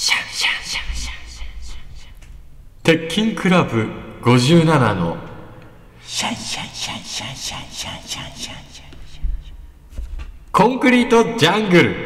[0.00, 2.12] シャンシャンシャンシャンシャンシャンシャン
[2.84, 3.88] 鉄筋クラブ
[4.22, 5.16] 57の
[6.06, 8.88] シャンシャンシャンシャンシャンシャンシャンシャンシャン
[10.52, 11.96] コンクリートジャングル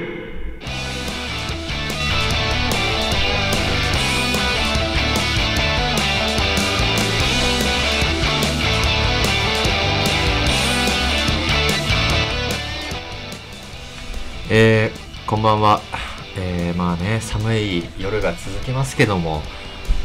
[14.49, 16.02] えー、こんばんは。
[16.37, 19.43] えー、まあね、寒い夜が続きますけども、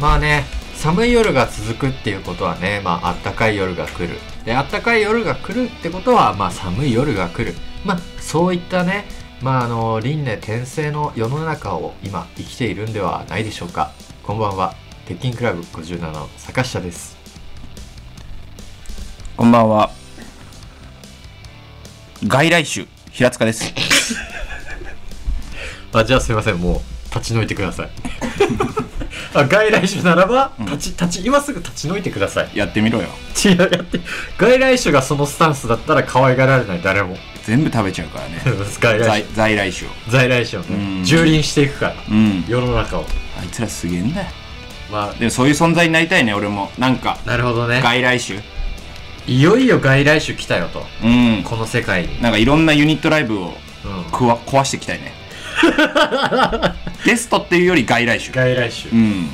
[0.01, 4.19] まあね、寒い夜が続くっていうことはね、まあ、あったかい夜が来る。
[4.45, 7.55] で、あったかい夜が来るってことは、まあ、寒い夜が来る。
[7.85, 9.05] まあ、そういったね、
[9.41, 13.91] まあ、あの、輪廻転生の世の中を今生きているんではないでしょうか。
[14.23, 14.75] こんばんは。
[15.05, 17.17] 鉄筋クラブ57の坂下です。
[19.37, 19.91] こんばんは
[22.25, 23.71] 外来種平塚です
[25.93, 27.89] あ、じゃあすいません、もう、立ち退いてください。
[29.33, 32.49] あ外来種ならば、立ち、立ち、今すぐ立ち退いてください。
[32.55, 33.07] やってみろよ
[33.43, 33.99] 違う、やって、
[34.37, 37.17] 外来種がそのスタンスだったら可愛がられない、誰も。
[37.43, 38.41] 全部食べちゃうからね
[38.81, 39.33] 外来在種。
[39.33, 43.05] 在来種を在来種をうね、ん蹂躙していくから、うん世の中を。
[43.39, 44.27] あいつらすげえんだよ
[44.91, 47.79] までもそういう存在になりたいね俺もなんかあ、なるほどね。
[47.81, 48.39] 外来種
[49.27, 50.85] いよいよ外来種来たよと。
[51.03, 52.21] うんこの世界に。
[52.21, 54.03] なんかいろんなユニットライブをうん。
[54.11, 55.13] くわ壊していきたいね
[57.05, 58.31] ゲストっていうより外来種。
[58.33, 58.91] 外来種。
[58.91, 59.27] うん。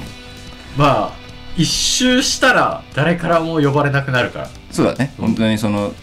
[0.77, 1.13] まあ、
[1.55, 4.49] 一周したら誰からも呼ばれなくなるから。
[4.71, 5.13] そうだね。
[5.19, 5.93] 本当にその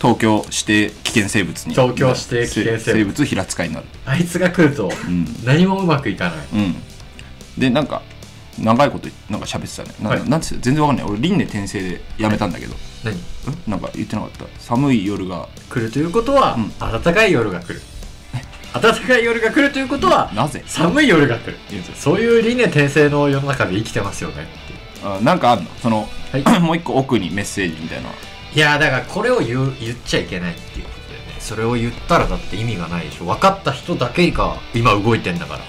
[0.00, 1.74] 東京指定危険生物に。
[1.74, 3.24] 東京指定危険生物。
[3.24, 3.86] 平塚になる。
[4.06, 5.26] あいつが来ると、うん。
[5.44, 6.46] 何もうまくいかない。
[6.52, 6.76] うん。
[7.58, 8.02] でなんか
[8.58, 9.94] 長いことなんか喋ってたね。
[10.02, 10.28] な,、はい。
[10.28, 11.06] なんつう全然わかんない。
[11.06, 13.14] 俺輪廻転生でやめたんだけど、何？
[13.14, 13.18] ん？
[13.66, 14.44] なんか言ってなかった。
[14.58, 16.72] 寒い夜が来るということは、うん。
[16.78, 17.80] 暖かい夜が来る。
[18.72, 20.62] 暖かい夜が来るということは、なぜ？
[20.66, 21.56] 寒い夜が来る。
[21.96, 24.50] そういう理念転生の世の中で生きてますよねって。
[25.04, 25.70] あなんかあんの？
[25.82, 26.42] その、はい。
[26.60, 28.10] もう一個奥にメッセージみたいな
[28.54, 31.40] いやだからこれを言う言っちゃいけないっていうことでね。
[31.40, 33.24] それを言ったらだって意味がないでしょ。
[33.24, 35.60] 分かった人だけが今動いてんだから。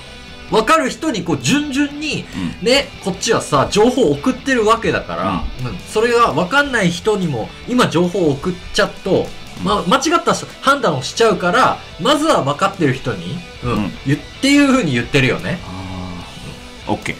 [0.51, 2.25] 分かる人にこう順々に
[2.61, 5.77] ねこっちはさ情報を送ってるわけだから、うん。
[5.77, 9.27] それが分かんない人にも今情報を送っちゃうと、
[9.63, 13.91] ま間違った判断をしちゃうからまずは分かってる人に、うんうん。
[14.05, 15.59] 言っていうふうに言ってるよね。
[15.65, 16.23] あ
[16.87, 17.15] あ OK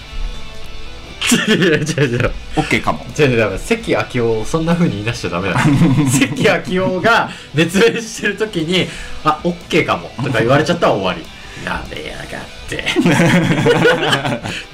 [1.31, 2.31] 違う違う違う。
[2.55, 3.05] OK かも。
[3.17, 5.59] 違う違う、だから関明夫をそんな風に言い出しちゃダメだ。
[6.35, 8.87] 関明夫が熱弁してる時に、
[9.23, 10.11] あ、オッケーかも。
[10.23, 11.25] とか言われちゃったら終わり。
[11.63, 12.25] なめやがっ
[12.67, 12.85] て。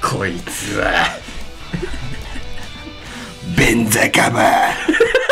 [0.00, 1.28] こいつは。
[3.56, 5.27] 便座カバー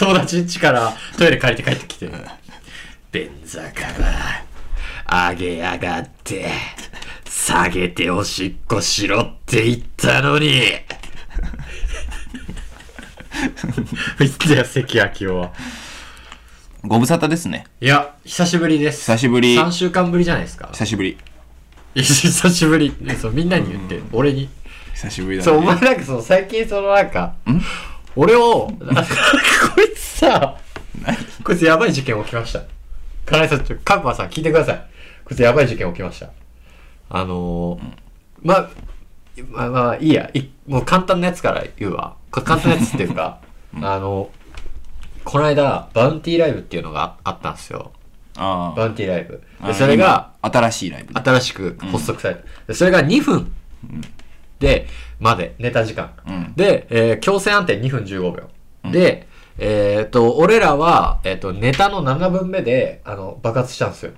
[0.00, 2.10] 友達ん家からトイレ借りて帰ってきて。
[3.12, 4.44] 便座から、
[5.04, 6.48] あげやがって。
[7.28, 10.62] 下げておしっこしろって言ったのに。
[14.18, 15.52] 言ってよ、関明夫は。
[16.82, 19.00] ご無沙汰ですねいや、久しぶりです。
[19.00, 20.70] 久しぶり3週間ぶりじゃないですか。
[20.72, 21.18] 久しぶり
[21.94, 22.96] 久しぶり。
[23.00, 24.48] ねそう、みんなに言って、俺に。
[24.94, 27.34] 久しぶりだねそう、お前なんかその、最近そのなんか、
[28.16, 29.02] 俺を、なんか
[29.74, 29.89] こいつ
[30.20, 30.56] さ、
[31.42, 32.62] こいつやばい事件起きました。
[33.24, 34.86] 金井さん、ちょ、カンパさん聞いてください。
[35.24, 36.30] こいつやばい事件起きました。
[37.08, 37.80] あのー、
[38.42, 38.70] まあ、
[39.48, 40.30] まあまあ、いいや。
[40.34, 42.16] いもう簡単なやつから言うわ。
[42.30, 43.40] 簡単なやつっていうか、
[43.80, 44.30] あの、
[45.24, 47.92] この間、バウンティーライブっていうのがあったんですよ。
[48.36, 49.42] あバウンティーライブ。
[49.62, 52.42] あで、それが、今新しいライブ新しく発足された。
[52.68, 53.52] でそれが2分
[54.58, 54.86] で、
[55.18, 56.10] まで、ネタ時間。
[56.26, 58.50] うんで、えー強制安定2分15秒。
[58.90, 59.26] で、
[59.62, 64.12] えっ、と、俺らは、えっ、と、ネタの7分目で、あの、爆発したんですよ。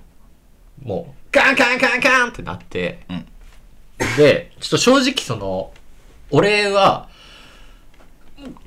[0.84, 3.26] もう、カンカンカンカンってなって、うん
[4.16, 5.72] で、ちょっと正直その、
[6.30, 7.08] 俺は、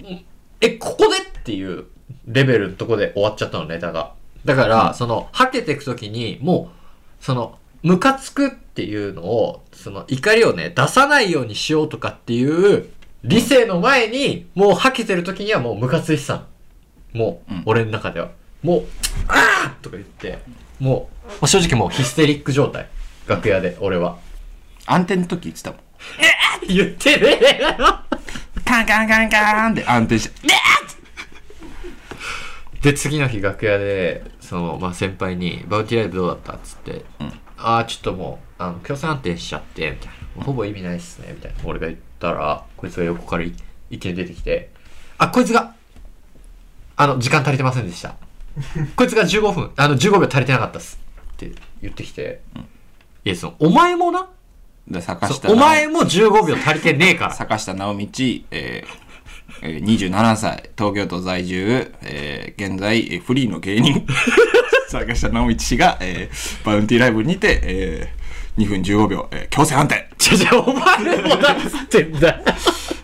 [0.01, 0.25] ん
[0.61, 1.85] え、ここでっていう
[2.27, 4.13] レベルのとこで終わっちゃったの、ネタが。
[4.43, 6.71] だから、その、はけていくときに、も
[7.21, 12.89] う、その、ムカつくっていうのを、その、怒りをね、出さないようにしようとかっていう、
[13.23, 16.43] 理性の前に、もうはけてるときにはもうムカついてたの。
[17.15, 18.29] もう、うん俺の中では。
[18.61, 18.83] もう、
[19.27, 20.39] あーとか言って、
[20.79, 22.87] もう、まあ正直もうヒステリック状態。
[23.27, 24.17] 楽屋で、俺は。
[24.85, 25.79] 安定の時言ってたもん
[26.67, 27.75] 言ってねえよ
[28.63, 30.45] カンカンカンカンって安定して
[32.81, 40.43] で、次の日楽屋で、その、まあ、先輩に、バウティライブどうだったっつって、うんああ、ちょっともう、あの、強制安定しちゃって、みたいな。
[40.43, 41.57] ほぼ意味ないっすね、みたいな。
[41.63, 43.53] 俺が言ったら、こいつが横からい
[43.89, 44.69] 一気に出てきて、
[45.17, 45.73] あ、こいつが、
[46.97, 48.15] あの、時間足りてませんでした。
[48.95, 50.99] こいつが15分、あの、15秒足りてなかったっす。
[51.33, 51.51] って
[51.81, 52.41] 言ってきて、
[53.25, 54.27] いや、その、お前もな？
[54.87, 57.33] で坂下お前も15秒足りてねえから。
[57.33, 58.05] 坂下直道、
[58.51, 59.05] えー
[59.61, 64.05] えー27歳、東京都在住、えー現在、えーフリーの芸人、
[64.89, 70.07] 坂下直道氏が、えーバウンティーライブにて、えー2分15秒、えー強制判定。
[70.19, 72.43] ちょちょ、お前もだっつってんだよ。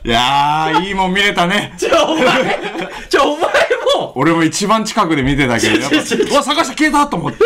[0.03, 1.73] いやー、いいもん見れたね。
[1.77, 2.59] ちょ、お前、
[3.07, 3.51] ちょ、お前
[3.99, 7.37] も、俺も一番近くで見てたけど、やっぱ、うわ、坂下消えたと思って。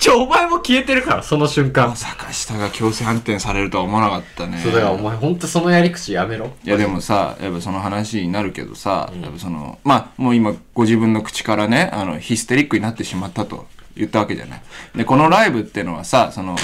[0.00, 1.94] ちょ、お前も消えてるから、その瞬間。
[1.96, 4.60] 坂下が強制判定されるとは思わなかったね。
[4.60, 6.50] そう、だからお前ほんとそのやり口やめろ。
[6.64, 13.66] いやでもさ、やっぱその話になるけどさ、やっぱその、まあもう今ご自分の口からね、あの、ヒステリックになってしまったと
[13.96, 14.62] 言ったわけじゃない。
[14.96, 16.56] で、このライブってのはさ、その、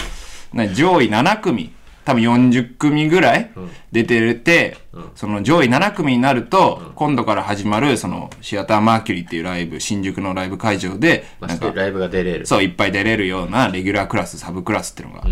[0.52, 1.72] な上位7組、
[2.04, 3.50] 多分40組ぐらい
[3.92, 4.76] 出てて、
[5.14, 12.46] その上位7組になると、今度から始まる、その、シアターマーキュリーっていうライブ、新宿のライブ会場で、まあ、なんか、そういうライブが出れる。
[12.46, 15.26] そう、いっぱい出れるようなレギュラークラス、サブクラスっていうのが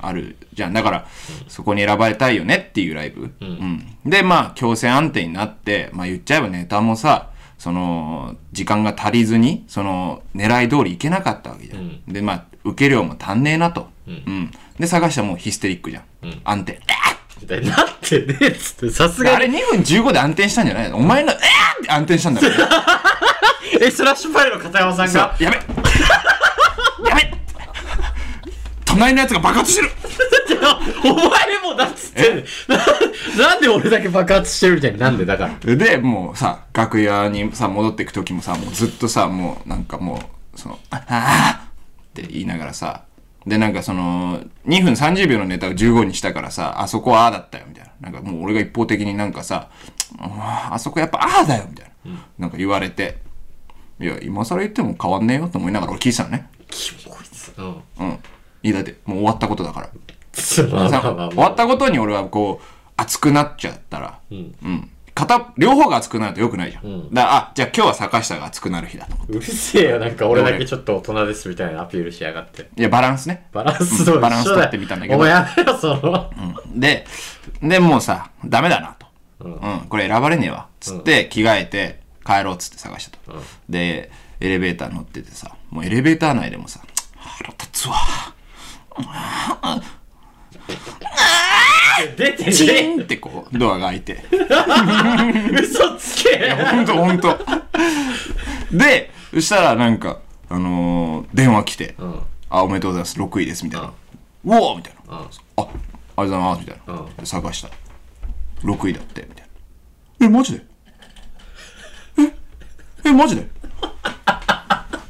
[0.00, 0.72] あるじゃん。
[0.74, 1.06] だから、
[1.48, 3.32] そこに選ばれたいよねっていうライブ。
[3.40, 12.00] うんで、まあ、強制安定になって、まあ言っちゃえばネタもさ、その、時間が足りずに、その、狙い通りいけなかったわけじゃん。
[12.06, 13.88] で、まあ、受け量も足んねえなと。
[14.06, 14.50] うん。
[14.78, 16.04] で、探したらもうヒステリックじゃん。
[16.44, 16.80] 安定。
[17.48, 19.58] なってねえっつって、さすがあれに。
[19.58, 20.96] 2分15で安定したんじゃないの？
[20.98, 21.38] お前の、えー！
[21.38, 21.40] っ
[21.86, 23.02] て安定したんだから。
[23.86, 25.56] え、スラッシュパイの片山さんが、やべ
[27.08, 27.38] やべ
[28.84, 29.90] 隣のやつが爆発してる。
[31.04, 32.44] お前もだっつって。
[33.36, 35.76] な、なんで俺だけ爆発してるみたいになんでだから。
[35.76, 40.20] で、もうさ、楽屋にさ、戻っていく時もさ、もうずっとさ、もうなんかも
[40.54, 42.22] う、その、ああー！
[42.22, 43.02] って言いながらさ、
[43.48, 48.10] で、なんかその、2分30秒のネタを15にしたからさ、あそこはああだったよ、みたいな。
[48.10, 49.70] なんかもう俺が一方的になんかさ、
[50.70, 52.12] あそこやっぱああだよ、みたいな。
[52.38, 53.18] なんか言われて、
[54.00, 56.48] いや、今更言っても変わんねえよと思いながら俺聞いてたのね。
[56.70, 57.52] キモこいつ。
[57.56, 57.82] うん。
[57.98, 58.18] うん。
[58.62, 59.90] いいだって、もう終わったことだから。
[60.38, 60.70] 終
[61.36, 62.66] わったことに俺はこう、
[62.96, 64.90] 熱くなっちゃったら、んうん。
[65.18, 66.86] 片、両方が熱くなると良くないじゃん。
[66.86, 69.32] んだから、あ、じゃあ今日は坂下が熱くなる日だと思って。
[69.32, 72.68] うるせえよ、なんか俺だけちょっと大人ですみたいなアピールしやがって。
[72.76, 73.48] いや、バランスね。
[73.52, 76.30] バランスと一緒だよバランス取ってみたんだけどお前やめろ、その。
[76.72, 76.78] うん。
[76.78, 77.04] で、
[77.60, 79.06] で、もうさ、ダメだなと。
[79.40, 79.80] うんうん。
[79.88, 80.68] これ選ばれねえわ。
[80.78, 83.42] つって、着替えて、帰ろうっつって探したと。
[83.68, 86.80] で、エレベーター乗っててさ、もうエレベーター内でもさ、
[87.16, 87.96] 腹立つわ。
[92.16, 94.24] 出てチねーンってこう、ドアが開いて。
[94.32, 97.38] え嘘つけほんとほんと。
[98.72, 102.20] で、そしたらなんか、あのー電話来て、うん。
[102.50, 103.88] あ、おめでとうございます、6位です、みたいな。
[103.88, 103.92] う
[104.44, 105.18] おーみたいな。
[105.18, 105.24] うん。
[105.24, 105.36] あ、あり
[105.66, 106.94] がとうございます、みたいな。
[106.94, 107.68] うんで探した。
[108.62, 109.46] 6位だって、みたい
[110.20, 110.26] な。
[110.26, 110.64] え、マジで？
[112.18, 113.46] え、え、マジで？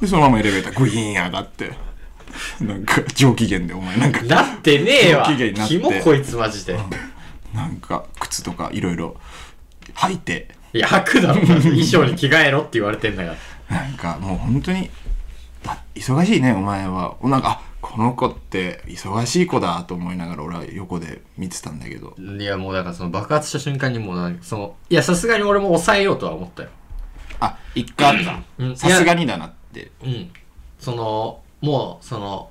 [0.01, 1.73] で、そのままエレベーターグイーン上がって、
[2.61, 5.25] なんか上機嫌でお前なんか、なってねえわ。
[5.27, 6.79] 不機嫌になってキモこいつマジで。
[7.55, 9.17] なんか靴とかいろいろ
[9.95, 11.41] 履いて、いや、吐くだろ。
[11.41, 13.35] 衣装に着替えろって言われてんだか
[13.71, 13.77] ら。
[13.81, 14.91] なんかもう本当に、
[15.67, 17.17] あ忙しいね、お前は。
[17.23, 22.15] なんか、あ、この子って忙しい子だと思いながら俺は横で見てたんだけど。
[22.19, 26.69] いや、もうだからその爆発した瞬間にもうなんか、その、いや、さすがに俺も抑えようとは思ったよ。
[27.41, 28.77] あ、一回あっうんた。
[28.77, 29.91] さすがにだなって。
[30.03, 30.31] うん。
[30.79, 32.51] その、もう、その、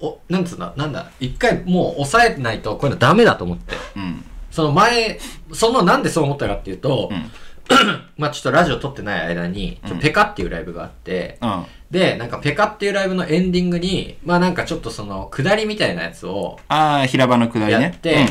[0.00, 3.76] お、なんつうんだ、なんだ、一回もう抑えないとこういうのダメだと思って。
[3.96, 4.24] うん。
[4.50, 5.18] その前、
[5.52, 7.30] そのなんでそう思ったかっていうと、うん
[8.18, 11.64] まあちょっとラジオ撮ってない間に、ペカっていうライブがあって、うん。
[11.90, 17.70] で、なんかペカっていうライブのエンディングに、まあなんかちょっとその、下りみたいなやつをああ、平場の下りね。
[17.70, 18.26] やって、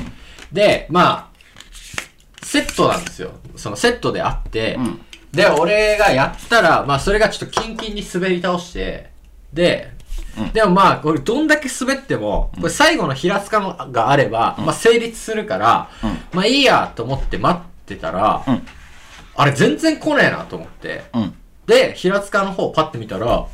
[0.52, 3.32] で、まあ、セットなんですよ。
[3.56, 4.84] そのセットであって、うん。
[4.84, 5.02] うん。
[5.32, 9.11] で、俺がやったら、まあそれがちょっとキンキンに滑り倒して、
[9.54, 9.92] で、
[10.38, 10.52] うん。
[10.52, 16.18] でもまあ、これどんだけ滑っても、これ最後の平塚のがあれば、まあ成立するから、うん。
[16.34, 18.68] まあいいやと思って待ってたら、うん。
[19.36, 21.34] あれ全然来ねえなと思って、うん。
[21.66, 23.46] で、平塚の方パッて見たら、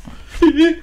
[0.42, 0.82] え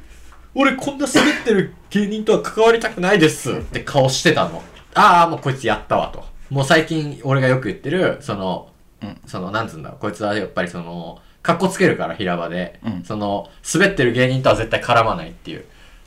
[0.53, 4.63] 俺こんな滑ってる芸人とは関わりたくないですって顔してたの。
[4.93, 6.23] ああ、もうこいつやったわと。
[6.49, 8.69] もう最近俺がよく言ってる、その、
[9.01, 9.17] うん。
[9.25, 15.65] その、なんつうんだろう、こいつはやっぱりその、格好つけるから平場で、うんその、滑ってる芸人とは絶対絡まないっていう。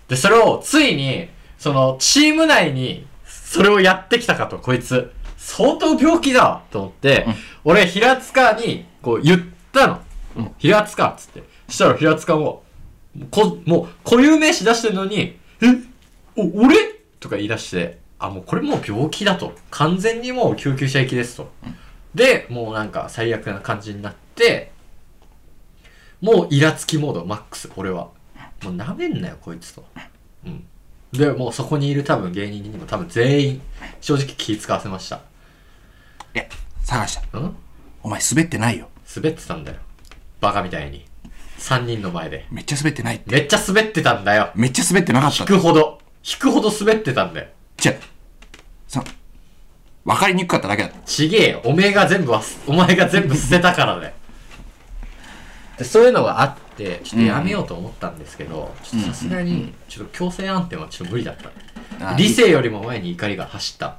[0.09, 1.28] で、それをついに、
[1.59, 5.12] その、チーム内に、それをやってきたかと、こいつ。
[5.37, 9.40] 相当病気だと思って、うん俺、平塚に、こう、言っ
[9.73, 10.00] たの。
[10.37, 11.42] うん平塚っつって。
[11.68, 12.64] したら平塚も、
[13.30, 15.66] こ、もう、固有名詞出してるのに、え
[16.37, 16.76] お、俺？
[17.21, 19.52] とか言い出して、あ、もうこれもう病気だと。
[19.71, 21.50] 完全にもう救急車行きですと。
[22.14, 24.73] で、もうなんか最悪な感じになって、
[26.20, 28.08] もうイラつきモードマックス、俺は。
[28.62, 29.84] もう舐めんなよ、こいつと。
[30.44, 30.64] うん。
[31.12, 33.62] で、もうそこにいる多分芸人にも多分全員、
[34.00, 35.20] 正直気使わせました。
[36.34, 36.44] いや、
[36.82, 37.38] 探した。
[37.38, 37.56] ん？
[38.02, 38.88] お前滑ってないよ。
[39.14, 39.78] 滑ってたんだよ。
[40.40, 41.06] バカみたいに。
[41.58, 42.46] 3人の前で。
[42.50, 43.30] めっちゃ滑ってないって。
[43.30, 44.50] めっちゃ滑ってたんだよ。
[44.54, 46.00] めっちゃ滑ってなかった引くほど。
[46.25, 47.48] 引くほど滑ってたんだよ。
[47.76, 47.94] じゃ
[48.87, 49.04] その、
[50.04, 50.98] わかりにくかっただけだった。
[51.00, 51.62] ちげえよ。
[51.64, 54.12] おめえが全部はす、お前が全部捨てたからだよ。
[55.78, 61.50] で、そういうのがあって、ちょっとやめようと思ったんですけど、さすがに、ちょっと強制暗転はちょっと無理だった。
[62.12, 63.97] あ理性よりも前に怒りが走った。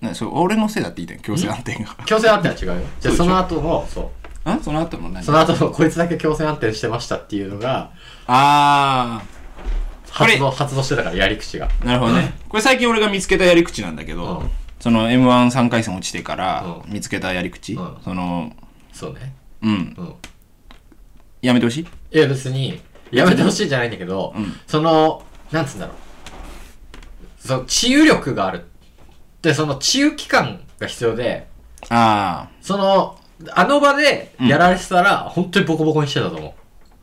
[0.00, 1.96] なそれ俺のせいだって言いたい強制安定が。
[2.04, 2.86] 強制暗転は違うよ。
[3.00, 4.10] じゃあその後の、そ
[4.44, 4.50] う。
[4.50, 4.60] ん？
[4.60, 5.22] その後の何？
[5.24, 7.90] その後のこいつだけ強制暗転してましたっていうのが、
[8.26, 9.22] あ
[10.16, 11.68] これ発動、発動してたから、やり口が。
[11.68, 12.34] ー、なるほどね。
[12.48, 14.50] これ最近俺が見つけたやり口なんだけど、うん
[14.82, 18.52] その M13 回戦落ちてからう見つけたやり口、うんその、
[18.92, 19.32] そうね。
[19.62, 20.14] うん、うん。
[21.42, 22.16] やめてほしい？
[22.16, 22.80] いや別に、
[23.10, 27.46] やめてほしいじゃないんだけど、うんその、なんつうんだろう。
[27.46, 28.64] その、治癒力がある。
[29.42, 31.48] で、その治癒期間が必要で、
[31.90, 33.18] あその、
[33.54, 36.54] あの場でやられてたら、本当にボコボコにしてたと思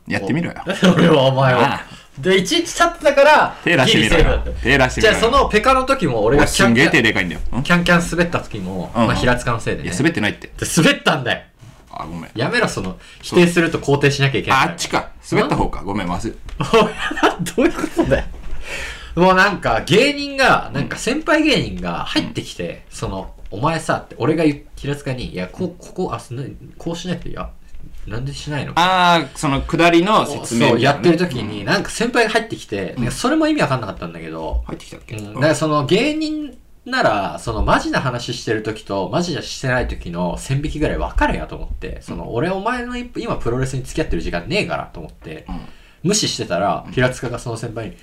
[0.08, 0.56] ー、やってみろよ。
[0.66, 0.70] う。
[0.96, 1.80] 俺はお前あは。
[2.18, 4.62] で、いちいち立ってたから、手出してみろよギリセーフだった。。
[4.62, 5.02] 手出してみ。
[5.02, 7.40] じゃあそのペカの時も俺がキャンキャン、手でかいんだよ。
[7.58, 9.88] んキャンキャン滑った時も、うんまあ平塚のせいでね。
[9.88, 10.46] いや、滑ってないって。
[10.48, 11.42] で滑ったんだよ。
[11.90, 12.30] あ、ごめん。
[12.34, 15.10] やめろ、その、否定すると肯定しなきゃいけないあっちか。
[15.30, 15.82] 滑った方か。
[15.82, 16.34] ごめん、忘れ。
[17.56, 18.26] どういうことだよ。
[19.16, 24.44] もうなんか、芸人が、なんか先輩芸人が入ってきて、その、お前さ、って、俺が
[24.76, 26.20] 平塚に、いや、こう、ここ、あ、
[26.78, 27.50] こうしないと、いや、
[28.06, 28.72] なんでしないの？
[28.76, 36.56] ああ、その下りの説明、そう、やってる時うんに、なんか先輩が入ってきて、それも意味わかんなかったんだけど、入ってきたっけ、うん、だからその芸人
[36.86, 45.60] なら、そのマジな話してる時とマジなしてない時の線引きぐらい分かれやと思って、その俺お前の今プロレスに付き合ってる時間ねえからと思って、うん。
[46.02, 47.96] 無視してたら、平塚がその先輩に、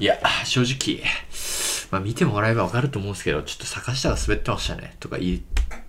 [0.00, 1.04] いや、正直、
[1.90, 5.38] まあ見てもらえば分かると思うんですけど、ちょっと坂下が滑ってましたね、とか言っ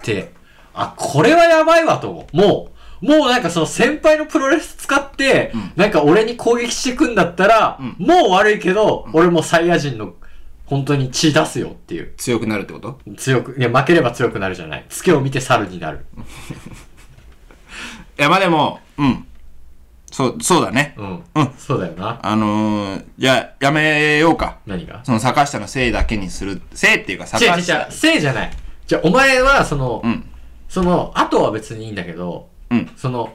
[0.04, 0.32] て、
[0.74, 2.38] あ、これはやばいわと思う。
[2.38, 2.72] も
[3.02, 5.72] う、もうなんかその先輩のプロレス使って、うん。
[5.76, 7.96] なんか俺に攻撃してくんだったら、うん。
[7.98, 10.14] もう悪いけど、俺もサイヤ人の
[10.70, 12.14] 本当に血出すよっていう。
[12.18, 13.00] 強くなるってこと？
[13.18, 14.86] 強く、いや負ければ強くなるじゃない。
[14.88, 16.06] ツケを見て猿になる。
[18.20, 19.26] いや、まあでも、うん。
[20.12, 20.94] そう、そうだね。
[20.98, 21.24] うん。
[21.34, 22.20] うんそうだよな。
[22.22, 24.60] あのー、じゃあ、やめようか。
[24.68, 25.02] 何が？
[25.04, 26.62] その坂下のせいだけにする。
[26.74, 27.92] せいっていうか違う坂違う違下う。。
[27.92, 28.52] せいじゃない。
[28.86, 30.26] じゃあお前は、その、うん。
[30.68, 32.92] その、後は別にいいんだけど、うん。
[32.96, 33.34] その、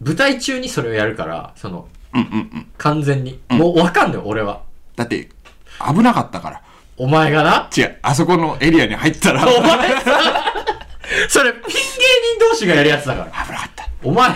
[0.00, 2.66] 舞台中にそれをやるから、その、うんうんうん。
[2.78, 3.38] 完全に。
[3.52, 4.62] んもうわかんない、俺は。
[4.96, 5.28] だって、
[5.80, 6.60] 危なかったから。
[6.96, 7.70] お前がな？
[7.76, 10.44] 違う、あそこのエリアに入ったら、お危な前さ、
[11.28, 11.80] それ、ピン芸人
[12.38, 13.30] 同士がやるやつだから。
[13.30, 13.88] かった。
[14.02, 14.30] お前、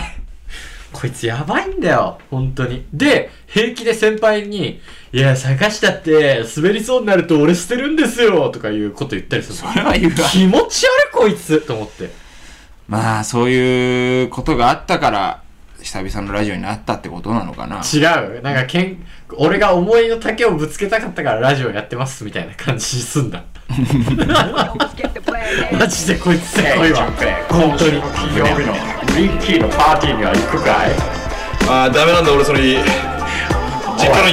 [0.91, 2.85] こいつやばいんだよ、本当に。
[2.93, 4.81] で、平気で先輩に、
[5.13, 10.27] いや、坂下って滑りそうになると俺捨てるんですよ、とかいうこと言ったりするそれは言うわ。
[10.29, 12.09] 気持ち悪いこいつと思って。
[12.87, 15.43] まあ、そういうことがあったから、
[15.81, 17.81] 久々のラジオになったってことなのかな？
[17.81, 17.99] 違
[18.37, 19.05] うなんかけん、
[19.37, 23.43] 俺が思いの丈をぶつけたかったからラジオやってますみたいな感じすんだ。
[25.77, 27.07] マジでこいつせこいわ。
[27.49, 28.01] 本当に。
[28.01, 28.73] 金曜日の
[29.17, 30.91] リッキーのパーティーには行くかい？
[31.69, 32.83] あーダメなんだ俺それ実家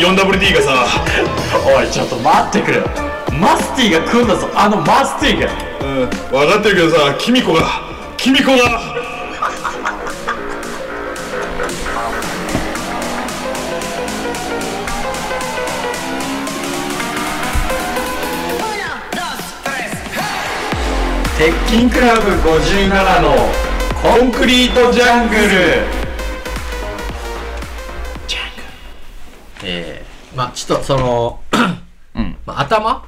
[0.01, 0.87] の 4WD がさ
[1.67, 2.81] おい、ちょっと待ってくれ。
[3.39, 5.49] マスティが来んだぞ、あのマスティが。
[5.83, 7.63] うん分かってるけどさキミコが
[8.17, 8.81] キミコが
[21.39, 23.35] 鉄筋クラブ57の
[24.03, 25.43] コンクリートジャングル
[29.65, 31.41] えー、まあちょっとその、
[32.15, 32.37] うん。
[32.47, 33.05] まあ、頭？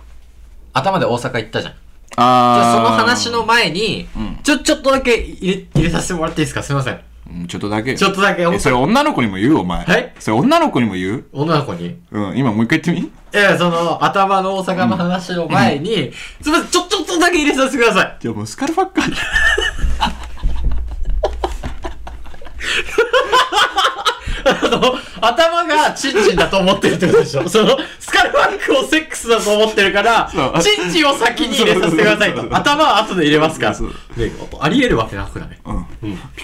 [0.73, 1.73] 頭で大阪行ったじゃん。
[1.75, 1.78] じ
[2.16, 6.62] あゃあその話の前に、うんちょ、ちょっとだけ入れ、入れさせてもらっていいですか？
[6.62, 7.00] すいません。
[7.30, 7.94] うんちょっとだけ。
[7.94, 9.58] ちょっとだけ、え、それ女の子にも言う？
[9.58, 9.85] お前。
[9.85, 10.14] はい？
[10.18, 11.25] それ女の子にも言う？
[11.32, 12.00] 女の子に？
[12.11, 13.08] うん、今もう一回言ってみ？
[13.08, 18.16] いや、その、頭の大阪の話の前に、すいません、ちょ、ちょっとだけ入れさせてください。
[18.20, 19.12] じゃあもうスカルファッカー。
[24.45, 30.30] あの、頭がチンチンだと思ってるってことでしょその、スカルバックをセックスだと思ってるから
[30.61, 32.42] チンチンを先に入れさせてくださいと。
[32.54, 33.75] 頭は後で入れますから。
[33.75, 34.30] そうで、
[34.61, 35.75] あり得るわけなくないうん。
[35.76, 35.85] うん。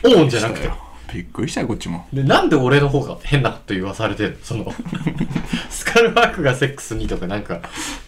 [0.04, 0.70] オーンじゃなくて。
[1.14, 2.06] びっくりしたよ、こっちも。
[2.12, 4.36] で、なんで俺の方が変なこと言わされてるの？
[4.42, 4.72] その、
[5.70, 7.60] スカルバックがセックスにとかなんか、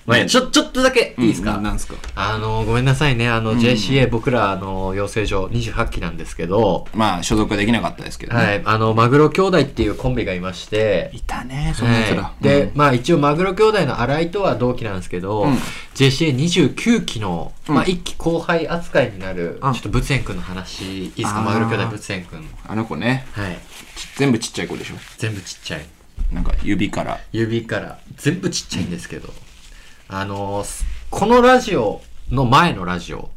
[0.06, 1.94] まあいいや、ちょ、ちょっとだけいいですか、うんなんすか？
[2.16, 3.28] あの、ごめんなさいね。
[3.28, 8.44] あの、JCA 僕ら、あの、養成所28期なんですけど、まあ、所属はできなかったですけどね。
[8.44, 12.22] はい、あの、マグロ兄弟っていうコンビがいまして、いたね、そんなやつら。
[12.22, 12.32] は。
[12.40, 15.58] い、で、まあ一応マグロ兄弟の新井とは同期なんですけど、うん。
[15.94, 17.90] JCA29 期の、まあうん。
[17.90, 21.40] 一期後輩扱いになる、あちょっと仏炎くんの話、いいですか？
[21.42, 22.48] マグロ兄弟仏炎くん。
[22.68, 23.56] あの子ね、はい。
[23.96, 24.96] ち全部ちっちゃい子でしょ？
[25.18, 25.86] 全部ちっちゃい。
[26.32, 27.20] なんか指から。
[27.32, 29.28] 指から全部ちっちゃいんですけど、
[30.08, 33.30] あのーこのラジオの前のラジオ、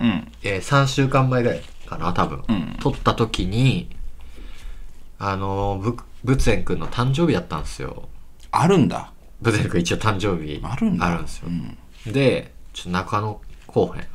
[0.00, 0.30] うん。
[0.42, 2.42] えー3週間前ぐらいかな、多分。
[2.48, 3.88] うん撮った時に、
[5.18, 8.08] あのー、ぶ、仏炎くんの誕生日だったんですよ。
[8.50, 9.12] あるんだ。
[9.40, 11.06] 仏炎くん一応誕生日あるんだ。
[11.06, 11.50] あるんですよう。
[12.10, 12.12] ん。
[12.12, 14.13] で、ちょっと中野後編って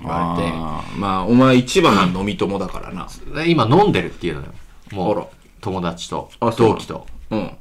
[0.00, 3.08] 言われあーまあ、お前一番の飲み友だからな。
[3.46, 4.48] 今飲んでるっていうのよ。
[4.92, 5.26] もう、
[5.60, 7.06] 友達と同期と。
[7.30, 7.56] うん。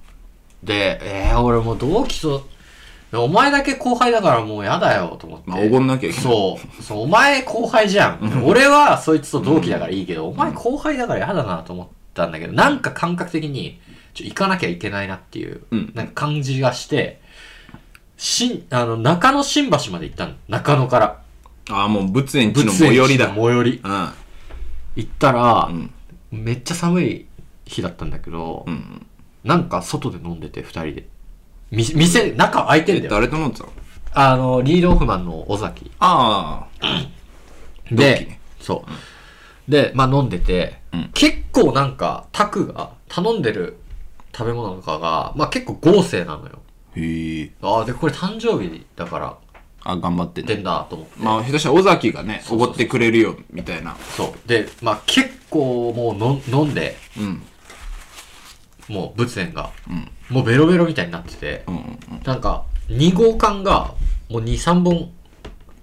[0.63, 2.47] で、えー、俺もう同期と、
[3.13, 5.49] お前だけ後輩だからもうやだよと思って。
[5.49, 6.23] まあ、おごんなきゃいけない。
[6.23, 6.83] そう。
[6.83, 8.43] そう、お前後輩じゃん。
[8.45, 13.79] 俺はそいつと同期だからいいけど、お前後輩だから嫌だなと思ったんだけど、なんか感覚的に、
[14.13, 17.21] ちょ、行かなきゃいけないなっていう、うんなんか感じがして、
[18.17, 20.33] しん、あの、中野新橋まで行ったの。
[20.47, 21.21] 中野から。
[21.69, 23.27] ああ、もう仏園地の最寄りだ。
[23.27, 23.81] 仏園地の最寄り。
[23.83, 24.09] うん。
[24.95, 25.91] 行ったら、うん。
[26.31, 27.25] めっちゃ寒い
[27.65, 29.05] 日だったんだけど、うん。
[29.43, 31.07] なんか外で飲んでて、二人で。
[31.71, 33.09] み店、中開いてんだよ。
[33.11, 33.71] 誰と飲んでたの？
[34.13, 35.91] あの、リードオフマンの尾崎。
[35.99, 36.85] ああ。
[37.91, 38.85] 同期でね、そ
[39.67, 39.71] う。
[39.71, 43.77] で、まあ飲んでて、うん結構なんか、タクが頼んでる
[44.35, 46.59] 食べ物とかが、まあ結構豪勢なのよ。
[46.95, 47.51] へえ。
[47.61, 49.37] ああ、で、これ誕生日だから、
[49.85, 50.63] あ、頑張って出んね。
[50.63, 51.23] だと思って。
[51.23, 53.95] まあ、下手したら尾崎がね、おごってくれるよ、みたいな。
[54.17, 54.49] そう。
[54.49, 57.43] で、まあ結構もうの飲んで、うん。
[58.89, 60.11] もう仏炎が、うん。
[60.29, 61.99] もうベロベロみたいになってて、うんうんうん。
[62.23, 63.93] なんか、2号缶が、
[64.29, 65.11] もう2、3本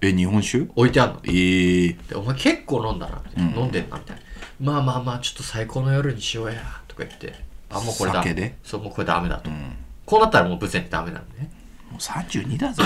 [0.01, 0.69] え、日本酒？
[0.75, 1.19] 置いてあるの。
[1.23, 1.93] ええ。
[1.93, 3.49] で、お前結構飲んだな、みたいな。
[3.51, 4.21] うん飲んでんな、みたいな。
[4.59, 7.33] まあまあまあ、ちょっと最高の夜にしようや、とか言って。
[7.69, 8.21] あ、もうこれだ。
[8.21, 8.57] 酒で？
[8.63, 9.49] そう、もうこれダメだと。
[9.49, 9.55] うん。
[9.55, 9.61] も
[10.05, 11.49] こうなったらもう仏炎ってダメなんでね。
[11.95, 12.83] う32だぞ、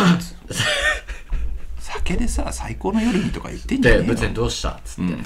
[1.79, 5.13] 酒でさ、最高の夜にとか言ってんじゃで、ねえよ仏炎どうしたっつって。
[5.13, 5.25] うん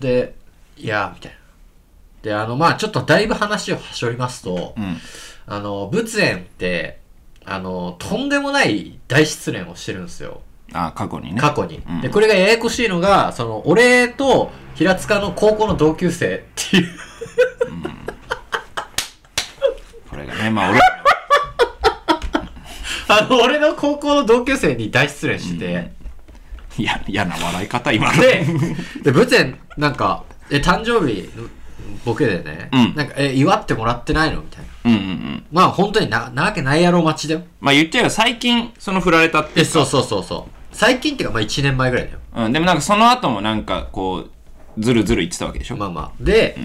[0.00, 0.34] で、
[0.76, 1.38] いや、みたいな。
[2.22, 4.98] で、あの、まあちょっとだいぶ話をはしょりますと、うん。
[5.46, 6.98] あの、仏炎って、
[7.44, 10.42] あの、とんでもない大失恋をしてるんですよ。
[10.72, 11.40] あ、過去にね。
[11.40, 11.82] 過去に。
[11.88, 16.88] うんで、これがややこしいのが、その、俺と平塚の高校の同級生っていう。
[20.10, 20.80] これがね、まあ俺、
[23.18, 25.90] あの、俺の高校の同級生に大失恋してて、
[26.78, 28.20] いや、嫌な笑い方、今の。
[28.20, 28.46] で、
[29.02, 31.48] で、仏炎、なんか、え、誕生日の
[32.04, 34.90] ボケでね、うんなんか、え、祝ってもらってないのみたいな。
[34.90, 35.46] うんうんうん。
[35.52, 37.42] まあ、本当にな、なわけないやろ待ちだよ。
[37.60, 40.52] まあ言っちゃえば最近、その振られたってえ、そうそうそうそう。
[40.72, 42.18] 最近っていうか、まあ1年前ぐらいだよ。
[42.36, 44.30] うん、でもなんかその後もなんかこう、
[44.78, 46.12] ずるずる言ってたわけでしょ、まあまあ。
[46.20, 46.56] で、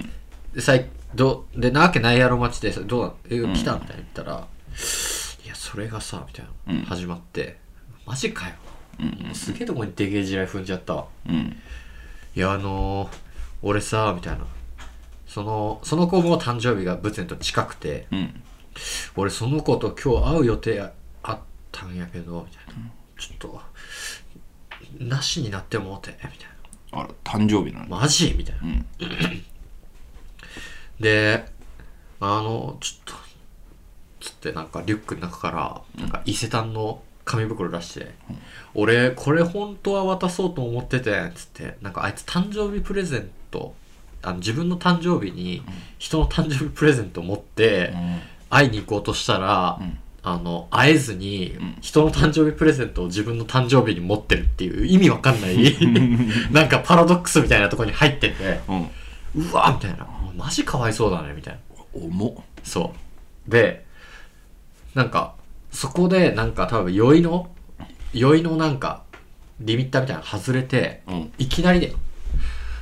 [0.53, 4.43] で最どうで、なわけないやろ待ちで、どうなえ、来たみたいな言ったら、い
[5.51, 7.59] や、それがさ、みたいな、うん始まって、
[8.05, 8.55] マジかよ。
[8.99, 11.05] もうすげえとこにでけえ地雷踏んじゃったわ。
[11.27, 11.57] うん。
[12.35, 13.09] いや、あのー、
[13.61, 14.45] 俺さ、みたいな。
[15.27, 18.43] その、その子も誕生日が仏炎と近くて、うん。
[19.15, 20.81] 俺その子と今日会う予定
[21.23, 21.39] あっ
[21.71, 22.91] たんやけど、みたいな。
[23.17, 23.61] ちょっと、
[24.99, 26.31] なしになってもうて、みたい
[26.91, 28.01] あら、誕生日なのな。
[28.01, 28.33] マジ？
[28.37, 28.61] みたいな。
[28.63, 28.85] うん。
[30.99, 31.45] で、
[32.19, 33.20] あの、ちょっと、
[34.21, 38.11] つってなんかリュックの中から、なんか伊勢丹の紙袋出して、
[38.73, 43.73] 俺、これ本当は渡そうと思ってて、つって、なんかあいつ誕生日プレゼント、
[44.21, 45.63] あの自分の誕生日に
[45.97, 47.93] 人の誕生日プレゼント持って、
[48.49, 55.57] 会いに行こうとしたら、んあの、会えずに、人の誕生日プレゼントを自分の誕生日に持ってるっていう意味わかんない、
[56.51, 58.89] なんかパラドックスみたいなところに入ってて、うん。
[59.49, 60.07] うわみたいな。
[60.35, 61.59] マジかわいそうだね、みたいな。
[61.93, 62.43] 重っ。
[62.63, 62.93] そ
[63.47, 63.51] う。
[63.51, 63.83] で、
[64.93, 65.35] なんか、
[65.71, 67.49] そこで、なんか多分、酔いの、
[68.13, 69.03] 酔いのなんか、
[69.59, 71.33] リミッターみたいなの外れて、うん。
[71.37, 71.93] いきなりで、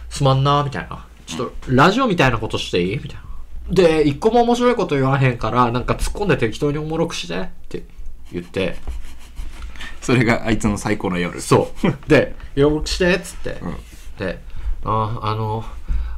[0.10, 1.06] すまんな、みたいな。
[1.28, 2.98] ちょっと、ラジオみたいなことしていい？
[2.98, 3.22] みたいな。
[3.70, 7.84] で、一個も面白いこと言わへんから、なんか突っ込んで適当におもろくして、って
[8.32, 8.78] 言って、
[10.02, 11.40] それがあいつの最高の夜。
[11.40, 12.10] そう。
[12.10, 13.52] で、よろくして、っつって。
[13.52, 13.56] ん
[14.18, 14.40] で、
[14.84, 15.64] あ、あの、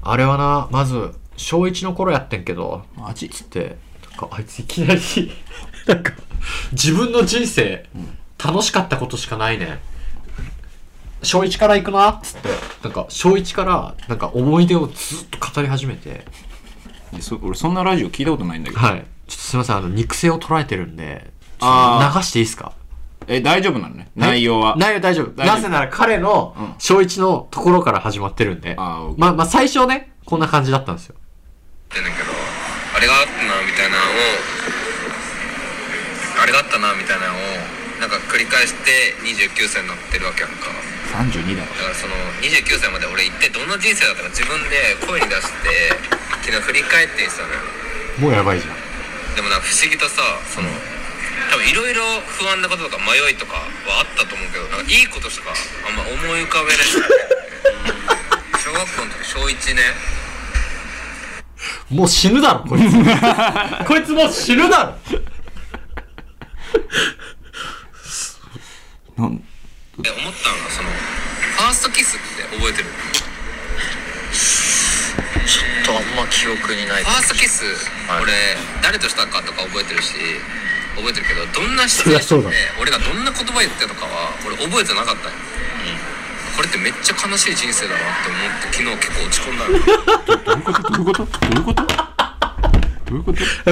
[0.01, 3.27] あれはな、まず、小1の頃やってんけど、マジ？
[3.29, 3.75] つって、
[4.11, 5.01] なんかあいついきなり、
[5.87, 6.13] なんか、
[6.71, 7.85] 自分の人生、
[8.43, 9.79] 楽しかったことしかないね。
[11.23, 12.49] 小1から行くなつって、
[12.83, 16.25] なんか、小1から、なんか思い出をずっと語り始めて、
[17.19, 18.81] そ俺そんなラジオ聞いたことないんだけど。
[18.81, 19.05] はい。
[19.27, 21.67] ちょっとすいません、あの、肉声を捉えてるんで、流
[22.23, 22.71] していいですか？
[23.27, 24.09] え、大丈夫なのね？
[24.15, 24.75] 内容は？
[24.77, 25.31] 内容大丈夫。
[25.35, 28.73] 大丈夫なぜなら彼のうん小一のところから始まってるんで。
[28.79, 31.15] あまあ、まあ最初ね、こんな感じだったんですよ。
[31.93, 32.31] ってんだけど
[32.97, 34.07] あれがあったなみたいなのを
[36.41, 37.37] あれがあったなみたいなのを
[38.01, 40.73] なんか繰り返して29歳になってるわけやんか
[41.13, 41.69] 32だろ。
[41.69, 45.93] だからその29歳まで俺一体どんな人生だったか自分で声に出して
[46.41, 47.61] 昨日振り返ってたのよ
[48.17, 48.81] もうやばいじゃん。
[49.37, 50.17] でもなんか不思議とさ
[50.49, 50.67] その
[51.53, 55.53] 多分いろいろ不安なこととか迷いとかはあったと思うけどなんかいいことしか
[55.85, 56.89] あんま思い浮かべれない
[58.57, 59.81] 小学校の時小1ね
[61.91, 62.95] もう死ぬだろ、こいつ。
[63.85, 65.21] こいつもう死ぬだろ。
[69.21, 69.37] なん？
[70.01, 72.89] え思ったのがそのファーストキスって覚えてる？
[75.41, 77.03] ちょっとあんま記憶にない。
[77.03, 77.65] ファーストキス、
[78.09, 78.23] はい。
[78.23, 78.33] 俺
[78.81, 80.15] 誰としたかとか覚えてるし
[80.95, 85.31] 覚えてるけどどんなシチュエーションで俺がどんな言葉言ってたとかは俺覚えてなかったん。
[85.31, 85.37] よ、
[86.55, 89.73] これってめっちゃ悲しい人生だなって思って昨日結構落ち込んだの。
[90.25, 90.85] どういうこと？
[90.89, 91.25] どういうこと？
[91.25, 92.10] どういうこと？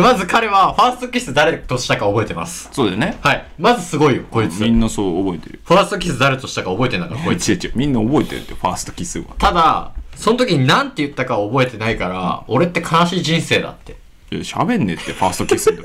[0.01, 2.69] まず彼は、ファーストキス誰としたか覚えてます。
[2.71, 3.17] そうだよね。
[3.21, 3.45] はい。
[3.57, 4.55] まずすごいよ、こいつ。
[4.57, 5.59] フみんなそう覚えてる。
[5.65, 7.49] ァーストキス誰としたか覚えてんだから、こいつ。
[7.51, 7.71] 違う違う。
[7.75, 9.25] みんな覚えてるって、ファーストキスは。
[9.37, 13.97] ただ、その時に何て言ったかは覚えてないから、俺って悲しい人生だって。
[14.31, 15.83] いや、喋んねえって、ファーストキスの時。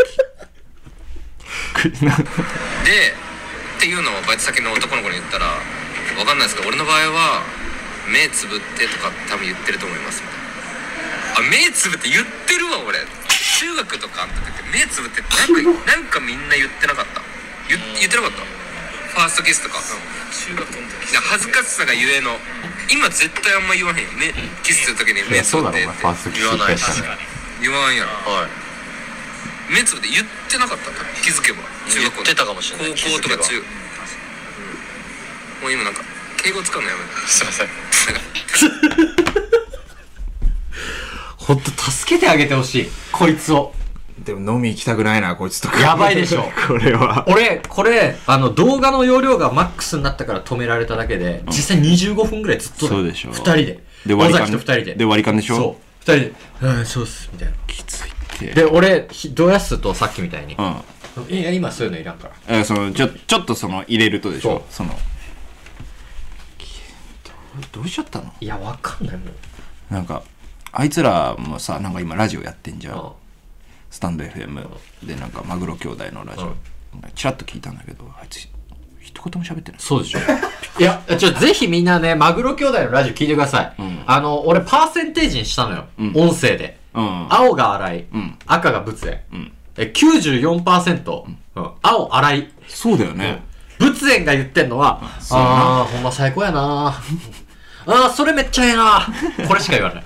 [2.85, 3.15] で
[3.77, 5.47] っていうのをバイト先の男の子に言ったら
[6.19, 7.43] 「わかんないですけど俺の場合は
[8.11, 10.45] 目つぶってとか多分言ってると思います」みたいな
[11.37, 12.99] あ目つぶって言ってるわ俺
[13.65, 17.23] 中学とかの時って目つぶってなんかなんかみんな言ってなかった？
[17.73, 18.45] 言言ってなかった？
[18.45, 19.81] ファーストキスとか。
[19.81, 20.67] 中学の
[21.01, 21.17] 時。
[21.17, 22.37] 恥ずかしさがゆえの
[22.93, 26.05] 今絶対あんま言わへんよ目キスする時に目つそうだろ、ぶってって。
[26.05, 27.17] お前、ファーストキス一回したら。
[27.63, 28.11] 言わんやろ。
[28.29, 29.73] はい。
[29.73, 30.91] 目つぶって言ってなかった？
[31.25, 31.63] 気づけば。
[31.89, 32.93] 中学校の言ってたかもしれない。
[33.01, 33.57] 高校とか中、
[35.63, 36.03] もう今なんか
[36.37, 37.69] 敬語使うのやめてすいません
[41.47, 42.89] ほんと、助けてあげてほしい。
[43.13, 43.73] こいつを。
[44.25, 45.81] でも飲み行きたくないな、こいつとか。
[45.81, 47.25] やばいでしょ これは。
[47.29, 53.81] 俺、これ、あの、動画の容量がマックスになったから止められただけで、実際25分ぐらいずっとそうでしょ二人で。
[54.07, 54.95] で、尾割り勘崎と二人で。
[54.95, 56.13] で、割り勘でしょそう。
[56.13, 57.55] 二人で、うん、そうっす、みたいな。
[57.67, 58.47] きついって。
[58.55, 61.35] で、俺、ひドヤスとさっきみたいにう、ん。
[61.35, 62.35] いや、今そういうのいらんから。
[62.57, 64.95] えーその、ちょ、ちょっとその、入れるとでしょその、ど
[67.61, 68.33] うどうしちゃったの？
[68.41, 69.29] いや、わかんないもん。
[69.91, 70.23] なんか、
[70.77, 72.99] あいつらもさ、なんか今ラジオやってんじゃん。
[72.99, 73.11] うん。
[73.91, 74.67] スタンド FM
[75.05, 76.55] でなんかマグロ兄弟のラジオ、
[77.15, 78.49] チラッと聞いたんだけどあいつ
[79.01, 79.81] 一言も喋ってない。
[79.81, 80.19] そうでしょ。
[80.81, 83.83] いや、ちょ、ぜひみんなね、マグロ兄弟のラジオ聞いてください。
[83.83, 84.03] ん。
[84.07, 85.85] あの、俺パーセンテージにしたのよ。
[85.99, 86.13] ん。
[86.17, 86.79] 音声で。
[86.95, 87.27] うん。
[87.33, 88.37] 青が荒い、うん。
[88.47, 89.19] 赤が仏炎。
[89.33, 89.53] うん。
[89.77, 91.25] え、94%、
[91.57, 92.49] うん、青荒い。
[92.67, 93.43] そうだよね、
[93.79, 97.03] 仏炎が言ってんのは、ああー、ほんま最高やなあ
[97.87, 99.07] あー、それめっちゃええな
[99.47, 100.05] これしか言わない。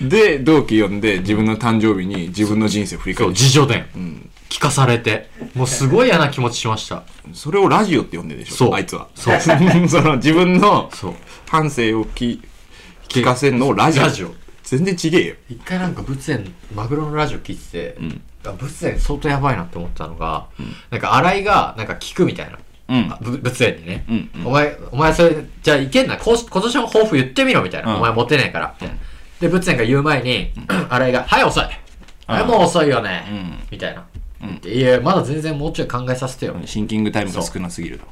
[0.00, 3.80] で同期呼んで自分の誕生日に自分の人生振りそう、返る自助伝。
[4.02, 5.28] ん聞かされて。
[5.54, 7.02] もうすごい嫌な気持ちしました。
[7.34, 8.56] それをラジオって呼んでるでしょ？
[8.56, 11.14] そうあいつはそう その自分のそう。
[11.48, 12.40] 反省を聞
[13.08, 16.44] 聞かせんのをラジオラジオ全然ちげえよ一回なんか仏炎、
[16.74, 20.46] マグロのラジオ聞いてて、んあ仏炎相当やばいなって思ったのが、
[20.90, 22.58] なんか新井がなんか聞くみたいな。
[22.88, 23.08] うん。
[23.20, 24.46] 仏炎にね、うんうん。
[24.46, 27.92] お前、お前それ、じゃあいけんな、今年の抱負言ってみろみたいな。
[27.92, 27.96] うん。
[27.98, 28.74] お前モテねえから。
[28.80, 29.00] みたいな
[29.40, 30.52] で、仏炎が言う前に、
[30.88, 31.64] 新井が、はい遅い。
[32.26, 33.58] はいもう遅いよね、うん。
[33.70, 34.04] みたいな。
[34.64, 36.56] いや、まだ全然もうちょい考えさせてよ。
[36.64, 38.06] シンキングタイムが少なすぎると。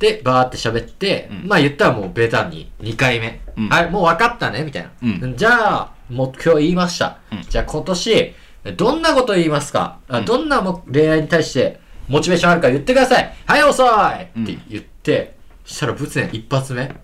[0.00, 3.40] で、バーって喋って、まあ言ったらもうベタに2回目。
[3.56, 4.90] うんはい、もう分かったねみたいな。
[5.02, 7.18] うんじゃあ、目標言いました。
[7.30, 8.34] うんじゃあ今年、
[8.76, 11.80] どんなこと言いますか、あどんなも恋愛に対して
[12.12, 13.34] モチベーションあるか言ってください。
[13.46, 16.94] はい、遅いって言って、そしたら仏炎一発目。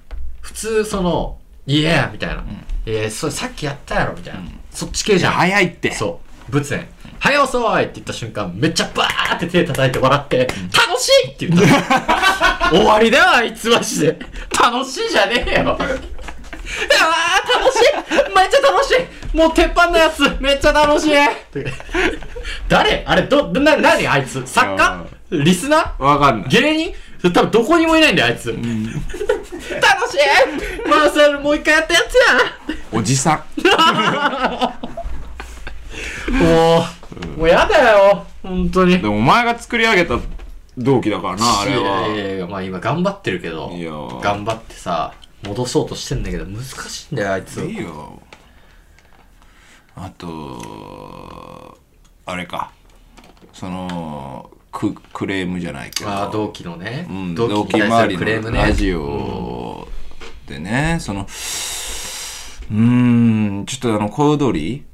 [0.42, 2.44] 普通その、いやみたいな。
[2.85, 4.42] いや、それさっきやったやろみたいな。
[4.71, 5.33] そっち系じゃん。
[5.33, 6.53] 早いってそう。
[6.53, 6.87] 仏炎。
[7.21, 12.77] はい、遅いって言った瞬間、めっちゃバーって手叩いて笑って、楽しいって言ったの。
[12.85, 14.18] 終わりだよ、あいつマジで。
[14.62, 15.79] 楽しいじゃねえよ。
[16.68, 17.83] うわー、楽しい。
[18.35, 19.37] めっちゃ楽しい。
[19.37, 20.22] もう鉄板のやつ。
[20.40, 21.12] めっちゃ楽しい。
[22.68, 23.04] 誰？
[23.07, 24.46] あれ、ど、な、なにあいつ？
[24.46, 25.07] 作家？
[25.31, 26.02] リスナー？
[26.02, 26.50] わかんない。
[26.50, 26.94] 芸人？
[27.33, 28.52] 多分どこにもいないんだよ、あいつ。
[28.52, 28.68] 楽しい。
[30.88, 32.78] まあ、それもう一回やったやつや。
[32.92, 33.44] おじさ
[36.31, 36.85] も
[37.37, 38.24] う、もうやだよ。
[38.42, 38.96] 本当に。
[38.96, 40.18] んでもお前が作り上げた
[40.76, 43.72] 同期だからなあれいやいはやいや、まあ今頑張ってるけど。
[43.72, 45.12] いやー、頑張ってさ、
[45.48, 47.62] 戻そうとしてんだけど、難しいんだよ、あいつ。
[47.62, 48.20] いいよ
[49.96, 51.76] あと
[52.24, 52.70] あれか
[53.52, 56.11] そのククレームじゃないけど。
[56.11, 57.06] ああ、同期のね。
[57.08, 58.50] うん、同同期周りの。
[58.52, 59.88] ラジオ
[60.46, 64.84] でね、その、うーん、ちょっとあの、小躍り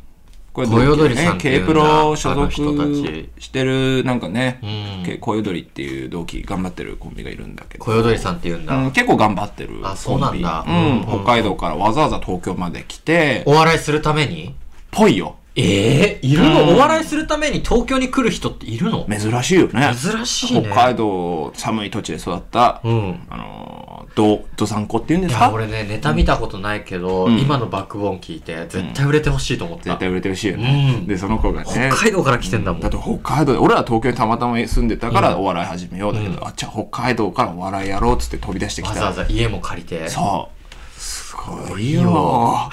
[0.54, 7.84] これさんってい K プロ所属ちしてる、なんかね、うん K 小躍りっていう同期頑張ってるコンビがいるんだけど。
[7.84, 8.76] 小躍りさんって言うんだ。
[8.76, 10.64] うん、結構頑張ってるあそうなんだ
[11.08, 14.54] 北海道からわざわざ東京まで来て、お笑いするために？
[14.92, 15.36] ぽいよ。
[15.56, 19.06] ええいるの、うんお笑いするために東京に来る人っているの？
[19.08, 19.92] 珍しいよね。
[19.94, 20.62] 珍しいね。
[20.68, 23.26] 北海道、寒い土地で育った、うん。
[23.28, 23.73] あのー、
[24.14, 25.50] ど、どさんこって言うんですか？
[25.52, 29.84] 俺ね、ネタ見たことないけど、うん今のバックボーン聞いて、絶対売れてほしいと思った。
[29.84, 30.96] 絶対売れてほしいよね。
[31.00, 31.90] うんで、その子がね。
[31.90, 32.80] 北海道から来てんだもん。
[32.80, 39.00] だって北海道で、俺は東京にたまたま住んでたからお笑い始めようだけど、あっちは北海道からお笑いやろうっつって飛び出してきわた。
[39.00, 40.08] ざわざ家も借りて。
[40.08, 40.48] そ
[40.96, 41.00] う。
[41.00, 42.02] すごいよ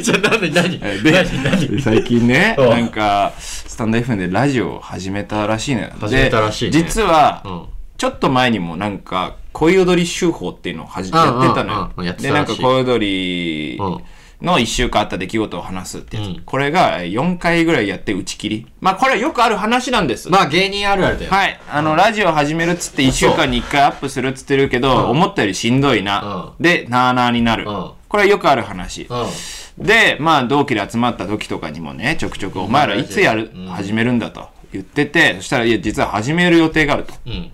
[0.00, 0.78] じゃあ何何？
[0.82, 1.42] えで何？
[1.42, 1.82] 何？
[1.82, 5.88] 最近ね、うんなんか、スタンド FM でラジオを始めたらしいのよ。
[6.00, 7.62] 始めたらしいねで実は、うん。
[8.00, 13.98] ちょっと前にもなんか、恋踊り手法っていうのをはじやってたのよで、なんか恋踊りうん
[14.40, 16.26] の一週間あった出来事を話すってやつ。
[16.28, 18.66] うんこれが4回ぐらいやって打ち切り。
[18.80, 20.30] まあこれはよくある話なんです。
[20.30, 21.30] まあ芸人あるあるだよ。
[21.30, 21.60] はい。
[21.70, 26.54] あの、ラジオ始めるっつって1週間に1回アップするっつってるけど、うん思ったよりしんどいな。
[26.58, 27.66] で、なーなーになる。
[27.68, 29.08] うんこれはよくある話。
[29.10, 29.86] うん。
[29.86, 37.12] で、まあ、同期で集まった時とかにもね、ちょくちょく、お前らいつやる、うん始めるんだと言ってて、そしたら、いや、実は始める予定があると。
[37.26, 37.52] うん。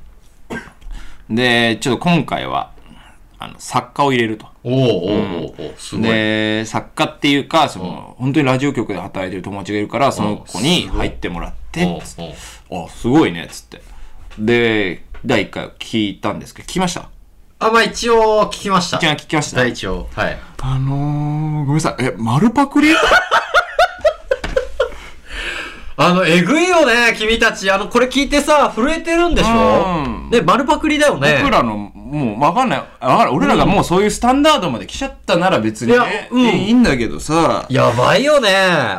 [1.30, 2.70] で、ちょっと今回は、
[3.38, 4.46] あの、作家を入れると。
[4.64, 6.04] おおおおすごい。
[6.04, 12.00] で、作家っていうか、その、本当にラジオ局で働いてる友達がいるから、その子に入ってもらって、
[12.70, 13.82] おあ、すごいね、つって。
[14.38, 17.08] で、第1回聞いたんですけど、聞きました？
[17.58, 18.98] あ、まあ一応聞きました。
[18.98, 20.08] 一応聞きました第一応。
[20.14, 20.38] はい。
[20.60, 22.04] あのー、ごめんなさい。
[22.04, 22.88] え、丸パクリ？
[25.98, 27.70] あの、えぐいよね、君たち。
[27.70, 30.04] あの、これ聞いてさ、震えてるんでしょ？
[30.04, 31.38] うんね、丸パクリだよね。
[31.40, 32.78] 僕らの、もう、わかんない。
[32.78, 33.28] わかんない。
[33.28, 38.50] 俺らがもうそういうスタンダードまで来ちゃったなら別にいやね、うんいいんだけどさ、やばいよね。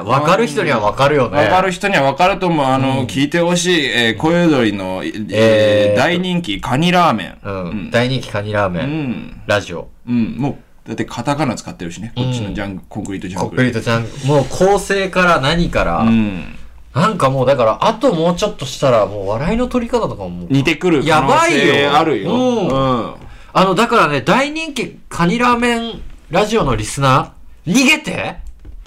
[0.06, 1.38] わかる人にはわかるよね。
[1.38, 2.66] わかる人にはわかると思う。
[2.66, 7.38] あの、聞いてほしい、えー、小踊りの、えーえー大人気、カニラーメン。
[7.44, 7.92] うん。
[7.92, 8.88] 大人気カニラーメうン。
[8.88, 9.42] ん。
[9.46, 9.90] ラジオ。
[10.08, 10.36] うん。
[10.38, 12.14] もう、だってカタカナ使ってるしね。
[12.16, 13.58] こっちのジャング、コンクリートジャンコングル。
[13.58, 16.57] クリートちゃん、もう構成から何から、うん。
[16.98, 22.32] なんかもうだから、あともうちょっとしたら、もう笑いの取り方とかも似てくる可能やばい性よあるよ。
[22.32, 22.74] うんう
[23.12, 23.16] ん。
[23.54, 28.38] あの、だからね、大人気カニラーメンラジオのリスナー、逃げて？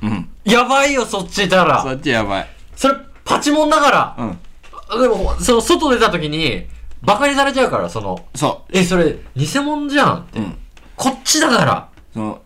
[0.03, 0.29] うん。
[0.44, 1.94] やばいよ、そっちいたそら。
[1.94, 2.49] っちやばい。
[2.75, 2.94] それ、
[3.25, 4.16] パチモンだから。
[4.18, 5.01] うん。
[5.01, 6.66] でも、その、外出た時に、
[7.03, 10.38] バカにされちゃうから、その、そえ、それ、偽物じゃんって。
[10.40, 10.42] う。
[10.42, 10.59] うん。
[10.96, 11.88] こっちだから。
[12.12, 12.42] その、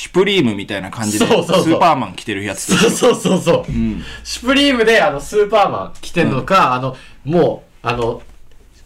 [0.00, 3.70] シュプリームみたいな感じで、そうそうそうスーパーマン着てるやつとそうそうそうそう。
[3.70, 4.02] うん。
[4.24, 8.22] シュプリームで、あの、スーパーマン着てんのか、あの、もう、あの、刺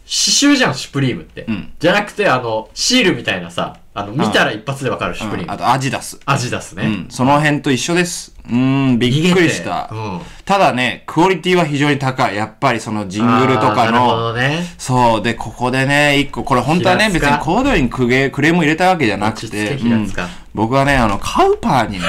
[0.07, 1.45] 繍じゃん、シュプリームって。
[1.47, 5.51] うんじゃなくて、あの、シールみたいなさ、あの、見たら一発でわかるシュプリーム。
[5.53, 6.19] あとアジダス。
[6.25, 6.83] 味出すね。
[6.83, 7.05] うん。
[7.09, 8.35] その辺と一緒です。
[8.51, 9.89] うん、びっくりした。
[9.91, 10.19] うん。
[10.43, 12.35] ただね、クオリティは非常に高い。
[12.35, 14.17] やっぱりそのジングルとかあーなるほの。
[14.17, 14.63] どね。
[14.77, 15.23] そう。
[15.23, 22.05] で、ここでね、一個、これ本当はね、別平塚にコードにクレクレーム入れたわけじゃなくて、け平うん塚僕はね、あの、カウパーにね、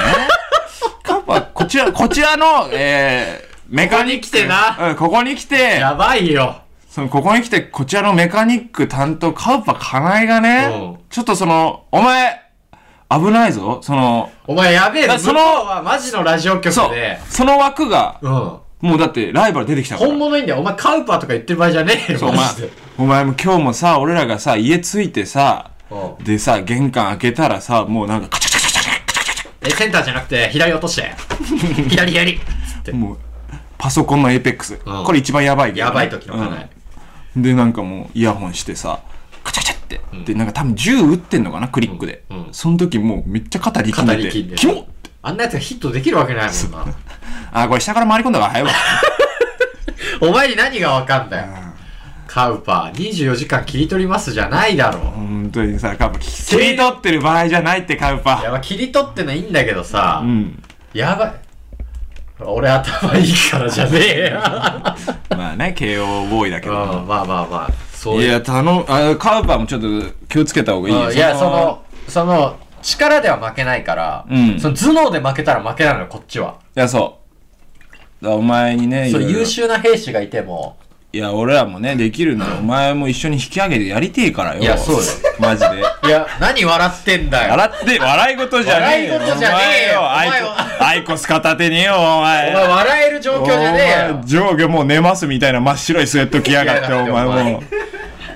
[1.03, 4.27] カウパー、こちら、こちらの、えー、メカニック。
[4.27, 6.55] ここに来てなうん、ここに来て、やばいよ。
[6.89, 12.41] その、ここに来て、こちらのメカニック担当、カウパかなえがね、うんちょっとその、お前、
[13.09, 15.13] 危ないぞ、その、お前やべえな。
[15.15, 18.31] だそのはマジのラジオ局で。、その枠が、うん。
[18.79, 20.09] もうだってライバル出てきたから。
[20.09, 20.59] 本物いいんだよ。
[20.59, 22.19] お前カウパーとか言ってる場合じゃねえよ。
[22.19, 22.45] そうお前
[22.97, 25.76] お前も今日もさ、俺らがさ、家着いてさ、うん
[26.23, 31.13] でさ、玄関開けたらさ、もうなんかカチャカチャカチャカチえ、センターじゃなくて、左落として。
[31.89, 32.37] 左左。
[32.37, 32.95] つってャ。
[32.95, 33.17] もう、
[33.77, 34.73] パソコンのエイペックス。
[34.75, 36.69] んこれ一番やばいけどねやばい時の課題。
[37.35, 38.99] うんで、なんかもう、イヤホンしてさ、
[39.43, 40.01] カチャカチャって。
[40.25, 42.23] で、なんか多分銃撃ってんのかな、クリックで。
[42.29, 44.05] うんうんその時もうめっちゃ肩力ん。
[44.07, 44.85] 肩力んでキモッ
[45.21, 46.85] あんなやつがヒットできるわけないもんな。
[47.51, 48.71] あ、これ下から回り込んだから早いわ。
[50.21, 51.47] お前に何がわかんだよ。
[52.37, 54.99] カウパー、24時間切り取りますじゃないだろ。
[54.99, 58.41] 本当にさ、カウパ、切り取ってる場合じゃないって、カウパ。
[58.43, 60.63] やば、切り取ってのいいんだけどさ、うん。
[60.93, 61.33] やばい。
[62.41, 64.39] 俺頭いいからじゃねえよ。
[65.35, 66.79] まあね、慶応ボーイだけうん、ど。
[67.07, 69.87] まあまあまあ、そういや、頼む、あ、カウパーもちょっと
[70.29, 76.57] 気をつけた方がいいようんいや、その、その、力では負けないから、うんその頭脳で負けたら負けなのよ、こっちは。
[76.75, 77.17] いや、そ
[78.21, 78.29] う。
[78.29, 80.77] お前にね、優秀な兵士がいても、
[81.17, 82.57] いや、俺らもね、できるんだよ。
[82.59, 84.61] お前も一緒に引き上げてやりてえからよ。
[84.61, 85.01] いやそうよ
[85.39, 85.79] マジで。
[85.79, 87.49] いや、何笑ってんだよ。
[87.53, 89.13] 笑って、笑い事じゃねえよ。
[89.15, 90.53] 笑い事じゃねえよお前お前よ。
[90.53, 92.51] アイコアイコス片手によ、お前。
[92.51, 94.23] お前笑える状況じゃねえよお前。
[94.27, 97.63] 上下もう寝ますみたいな真っ白いスウェット着やがって、お前前もう。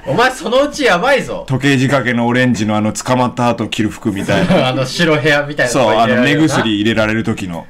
[0.08, 1.46] お前そのうちやばいぞ。
[1.48, 4.70] 時計仕掛けのオレンジのあの捕まった後着る服みたいな。
[4.70, 7.68] あの白部屋みたいなそう、あの目薬薬入れられる時の。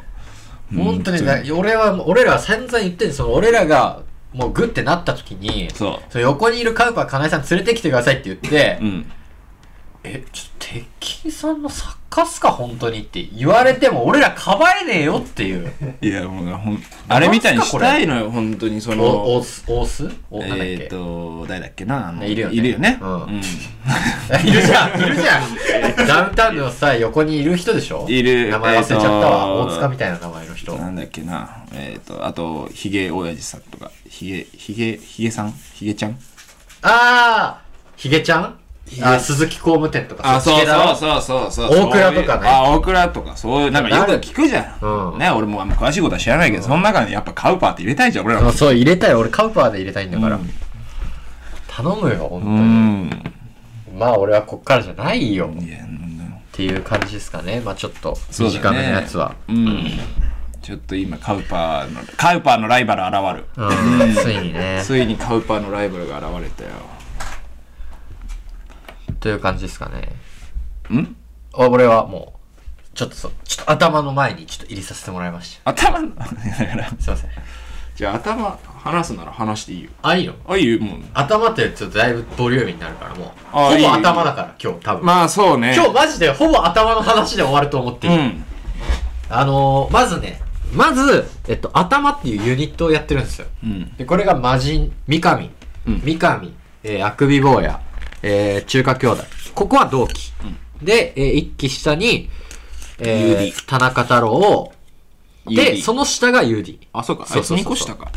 [0.73, 3.99] 本当にな、俺は、俺らは散々言ってんその俺らが、
[4.33, 9.11] もうグッてなった時に、そうの横にいるカウパー金井さん連れてきてくださいって言って、うん。
[10.03, 10.85] え、ちょっと、鉄
[11.23, 12.49] 筋さんの作家っすか？
[12.51, 15.71] 本当にって言われても、俺らかばえねえよっていう。
[16.01, 19.03] いや、もうほん、あれみたいにしたいのよ、本当にそお、の。
[19.05, 20.09] オース、オース？
[20.31, 22.55] お、なんだっけ、えっと、誰だっけなあのいるよね。
[22.55, 22.97] いるよね。
[23.01, 23.23] うん。
[23.23, 23.29] うん。
[24.47, 26.07] いるじゃんいるじゃん。
[26.07, 28.05] ダウンタウンのさ、横にいる人でしょ？
[28.09, 28.49] いる。
[28.49, 29.11] 名前忘れちゃったわ。
[29.11, 30.75] えーと大塚みたいな名前の人。
[30.77, 31.63] なんだっけな。
[31.73, 35.53] えっと、あと、ヒゲ親父さんとか、ヒゲ、ヒゲ、ヒゲさん？
[35.75, 36.17] ヒゲちゃん？
[36.81, 38.57] あーヒゲちゃん？
[39.01, 40.35] あ、鈴木工務店とか。
[40.35, 41.87] あ、そうそうそうそうそう。
[41.87, 44.85] 大倉とかねあ、大倉とか、そういう、なんかよく聞くじゃん。
[44.85, 49.13] うんね、俺もあんま詳しいことは知らないけど、その中にやっぱカウパーって入れたいじゃん、俺らそう、入れたい。
[49.13, 50.35] 俺カウパーで入れたいんだから。
[50.35, 50.49] うん
[51.73, 52.59] 頼むよ、本当うに。
[52.59, 53.33] ん。
[53.97, 55.47] まあ俺はこっからじゃないよ。
[55.47, 55.51] っ
[56.51, 57.61] ていう感じですかね。
[57.61, 59.35] まあちょっと短めのやつは。
[59.47, 59.87] うん。
[60.61, 63.45] ちょっと今、カウパーの、カウパーのライバル現る。
[63.57, 64.81] うん、ついにね。
[64.83, 66.69] ついにカウパーのライバルが現れたよ。
[69.21, 70.09] という感じですかね。
[70.93, 71.15] ん？
[71.53, 76.31] あ俺はもう、ちょっとそう、ちょっと頭の前にちょっと入れさせてもらいまし頭の、だか
[76.75, 77.01] ら、た。
[77.01, 77.29] すいません。
[77.95, 79.89] じゃあ頭、話すなら話していいよ。
[80.01, 80.33] あ、いいの？
[80.47, 80.99] あ、いいよ、もう。
[81.13, 83.29] 頭ってちょっとだいぶボリューミーになるからもう。
[83.53, 85.05] あいいほぼ頭だから、今日多分。
[85.05, 85.73] まあ、そうね。
[85.75, 88.15] 今日マジでほぼ頭の話で終わると思っていい。
[88.15, 88.43] うん。
[89.29, 90.41] あのー、まずね、
[90.73, 93.47] まず、えっと、頭っていうユニットをやってるんですよ。
[93.63, 93.95] うん。
[93.97, 95.49] で、これが魔人、三上、
[95.85, 96.51] うん三上、
[96.83, 97.79] えー、あくび坊や、
[98.23, 99.23] えー、中華兄弟。
[99.55, 100.31] ここは同期。
[100.81, 102.29] で、えー、一期下に、
[102.99, 104.71] えー、田中太郎、
[105.45, 106.79] で、UD その下が UD。
[106.93, 107.25] あ、そうか。
[107.29, 108.11] あいうつそそうそう2個下か。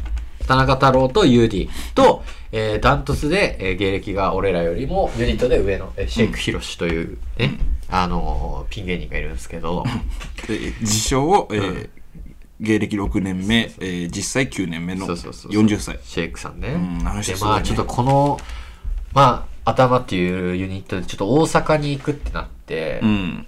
[0.46, 7.58] 田中太郎と UD と、えー、ダントツで、えー、芸歴が俺らよりもユニットで上の、えー、シェイクヒロシというね、
[7.90, 9.84] あのー、ピン芸人がいるんですけど、
[10.46, 11.90] で自称、えー
[12.60, 15.98] 芸歴6年目、えー実際9年目のそうそうそう40歳。
[16.04, 16.68] シェイクさんね。
[16.68, 18.38] うん話で、まあちょっとこの、
[19.12, 23.46] まあ、頭っていうユニットでちょっと大阪に行くってなって、うん。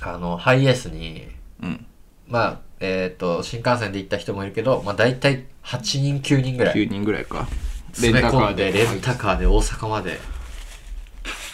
[0.00, 1.28] あの、ハイエースに、
[1.62, 1.86] うん。
[2.28, 6.74] まあ、えっ、と、新幹線で行った人もいるけど、まあ大体8人9人ぐらい。
[6.74, 7.48] 9人ぐらいか。
[7.92, 10.20] 詰め込んで、レンタカーで大阪まで、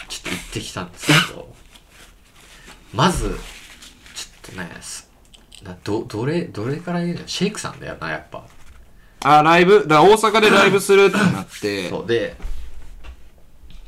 [0.09, 1.53] ちょっと行ってきたんですけど、
[2.93, 3.35] まず、ちょ
[4.51, 5.09] っとね、す
[5.63, 7.27] など、どれ、どれから言うの？
[7.27, 8.45] シェイクさんだよな、やっぱ。
[9.21, 12.35] あ、ライブ、だから大阪でライブするってなって、そうで、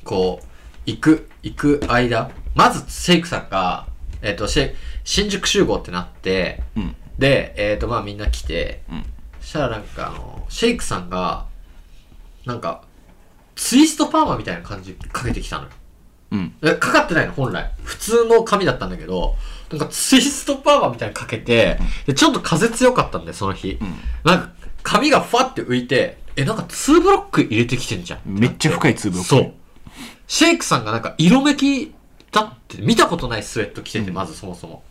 [0.05, 0.45] こう、
[0.85, 3.87] 行く、行く間、まずシェイクさんが、
[4.21, 6.95] えっ、と、シェイ新宿集合ってなって、うん。
[7.19, 9.05] で、えっ、と、まあみんな来て、うん
[9.45, 11.45] そしたらなんかあの、シェイクさんが、
[12.45, 12.81] なんか、
[13.55, 15.69] ツイストパーマみたいな感じかけてきたのよ。
[16.31, 16.55] うん。
[16.63, 17.71] え、かかってないの、本来。
[17.83, 19.35] 普通の髪だったんだけど、
[19.69, 23.73] なんかツイストパーマみたいなのかけて、で、ちょっと風強かったんだよ、その日。
[23.73, 23.79] ん
[24.23, 24.49] なんか、
[24.81, 28.19] 髪がファって浮いて、え、なんかツーブロック入れてきてんじゃん。
[28.25, 29.29] めっちゃ深いツーブロック。
[29.29, 29.53] そう。
[30.27, 31.93] シェイクさんがなんか色めき
[32.31, 34.83] だって、見たことないスウェット着てて、まずそもそも。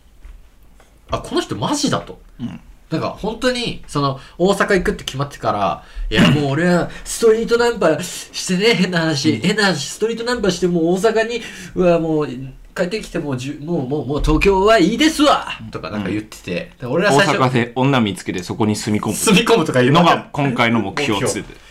[1.11, 2.19] あ、この人マジだと。
[2.41, 2.59] ん。
[2.89, 11.41] なんか本当に、その、大阪行くって決まってから、いやもう俺はストリートナンパしてね、変な話、変な話、ストリートナンパしてもう大阪に、
[11.75, 12.27] うわ、もう、
[12.75, 19.13] 帰ってきてもうじゅ、もう、もう、もう東京はいいですわとかなんか言ってて、で俺は大最初、阪で女見つけてそこに住み込む。
[19.13, 21.64] 住み込むとか言うのがのが、今回の目標っつってて。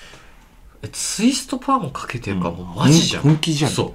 [0.84, 3.22] えツイストパーマかけてるからもうマジじゃん。
[3.22, 3.94] うん本気じゃんそ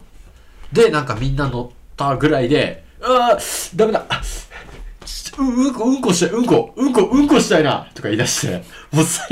[0.72, 0.76] う。
[0.76, 3.38] で、なんかみんな乗ったぐらいで、ああ、
[3.76, 4.06] ダメだ。
[5.38, 9.28] ううんこ、うんこしたい、うんこ、うんこ、うんこしたいな、とか言い出して、もう最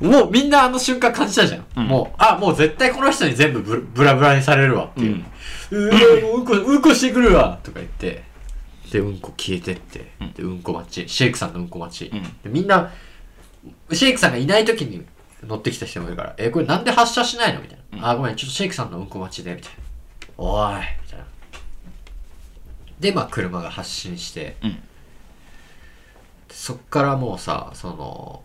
[0.00, 0.02] 悪。
[0.02, 1.86] もうみんなあの瞬間感じたじゃん。
[1.86, 5.24] もう、あ、もう絶対この人に全部ブブラブラにされるわっていう。
[5.70, 8.24] うーもううんこ、うんこしてくるわ、とか言って。
[8.90, 10.12] で、うんこ消えてって。
[10.36, 11.08] で、うんこ待ち。
[11.08, 12.14] シェイクさんのうんこ待ち。
[12.14, 12.90] んでみんな、
[13.92, 15.04] シェイクさんがいない時に
[15.46, 17.60] 乗ってきた人もいるから、え、これなんで発車しないの？
[17.60, 18.10] みたいな。
[18.10, 19.78] あ、ごめん、ちょっとシェイクさんのうんこ待ちで、みたいな。
[20.44, 21.24] おい、みたいな。
[23.00, 24.82] で、まあ、車が発進して、うん。
[26.50, 28.42] そっからもうさ、その、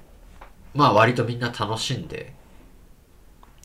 [0.73, 2.33] まあ、割とみんな楽しんで、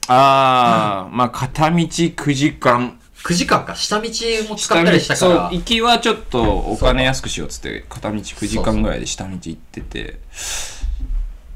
[0.08, 2.98] あー、 まあ片道9時間。
[3.24, 4.08] 9時間か、下道
[4.48, 10.18] も使ったりしたから、そう、行きはちょっとお金安くしようっつって、片道9時間ぐらいで下道行ってて、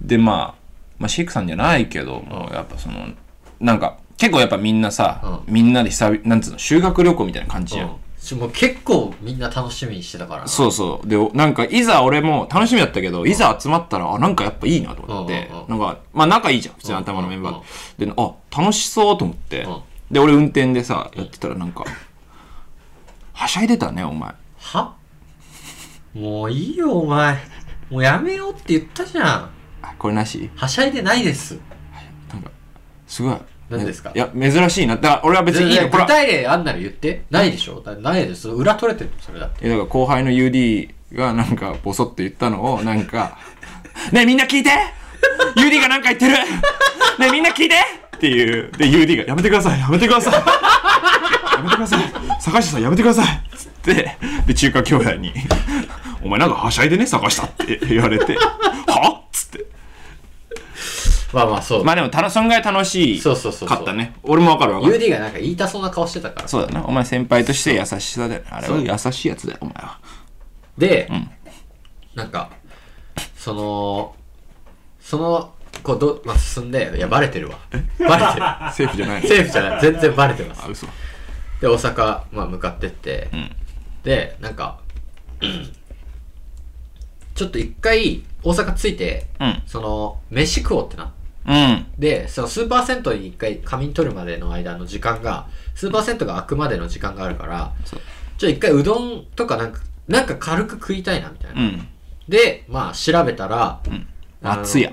[0.01, 0.66] で、まあ、
[0.99, 3.09] まあシェイクさんじゃないけど、もうやっぱその
[3.61, 8.39] なんか結構やっぱみんなさ、みんなで久々なんつうの修学旅行みたいな感じじゃん、うん。
[8.41, 10.43] もう結構みんな楽しみにしてたから。
[10.43, 11.07] なそうそう。
[11.07, 15.51] で、なんか、いざ俺も楽しみだったけど、いざ集まったら、あ、なんかやっぱいいなと思って。
[15.69, 17.61] なんか、まあ仲いいじゃん、普通に頭のメンバー
[17.99, 18.07] で。
[18.07, 19.65] で、あ、楽しそうと思って。
[19.65, 21.85] うん、で、俺運転でさ、やってたらなんか、
[23.35, 24.35] はしゃいでたね、お前。
[24.59, 24.95] は？
[26.15, 27.37] もういいよお前。
[27.91, 29.51] もうやめようって言ったじゃん
[29.83, 30.51] あ、これなし？
[30.57, 31.59] はしゃいでないです。
[32.33, 32.51] なんか、
[33.07, 33.37] すごい。
[33.71, 34.13] 何ですか？
[34.15, 34.97] いや、珍しいな。
[34.97, 35.89] だから俺は別にいいの。
[35.89, 37.25] これは、具体例あんなら言って。
[37.31, 37.81] ないでしょ？
[37.81, 39.17] だないです裏取れてるの？
[39.21, 39.69] それだって。
[39.69, 43.39] だから後輩の UD がなんかボソって言ったのをなんか
[44.13, 44.71] 「ねえみんな聞いて
[45.57, 46.33] !UD がなんか言ってる！
[46.33, 46.39] ね
[47.29, 47.77] えみんな聞いて!」
[48.17, 48.71] っていう。
[48.73, 49.81] で UD が「やめてください。
[49.81, 50.35] やめてください。
[50.35, 52.01] やめてください。
[52.41, 54.17] 坂下さんやめてください」っつって
[54.47, 55.33] で中華兄弟に
[56.23, 58.41] 「お前なんかはしゃいでね坂下」って言われて「は？
[58.41, 58.43] っ?」
[58.87, 59.16] つって
[61.33, 63.79] まあまあそう、まあでもたのそんぐらい楽しいそうそうそうそう。
[63.79, 64.15] かったね。
[64.23, 64.97] 俺もわかるわかる。
[64.97, 66.49] UD がなんか言いたそうな顔してたから。
[66.49, 66.85] そうだな。
[66.87, 68.41] お前先輩として優しさだよ。
[68.41, 69.99] ねあれは優しいやつだよお前は。
[70.79, 71.11] で、
[72.15, 72.51] なんか
[73.37, 74.15] その
[75.01, 75.53] その
[75.83, 77.59] こうど、まあ、進んでいやバレてるわ。
[77.99, 78.47] バレてる。
[78.73, 79.29] セーフじゃないの？
[79.29, 79.81] セーフじゃない。
[79.81, 80.63] 全然バレてます。
[80.65, 80.87] あ嘘。
[81.61, 83.51] で大阪、まあ、向かってって、ん。
[84.05, 84.79] でなんか
[87.35, 89.63] ちょっと一回大阪着いて、うん。
[89.67, 91.16] その飯食おうってなって
[91.47, 91.87] うん。
[91.99, 98.01] で、そのスーパー銭湯に一回仮眠取るまでの間の時間が、スーパー銭湯が開くまでの時間があるから、そう。
[98.37, 101.61] ちょ、一回うどんとかなんか、なんか軽く食いたいなみたいな。
[101.61, 101.89] うん。
[102.29, 103.81] で、まあ調べたら、
[104.43, 104.93] あの松屋。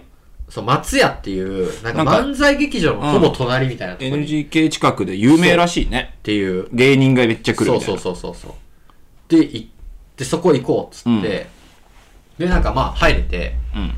[0.50, 6.20] そう、松屋っていう、なんか漫才劇場のほぼ隣みたいなところに、っ NGK 近くで有名らしいね。
[6.22, 8.00] ていう、芸人がめっちゃ来るみたいな。
[8.00, 8.56] そうそうそうそうそ
[9.30, 9.32] う。
[9.32, 9.68] で、行っ
[10.16, 11.48] て、そこ行こうっつって、
[12.38, 13.94] で、なんかまあ入れて、うん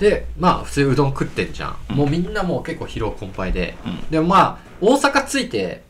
[0.00, 1.94] で、まあ普通うどん食ってんじゃん。
[1.94, 3.76] もうみんなもう結構疲労困憊で。
[4.10, 5.82] でもまあ、大阪着いて、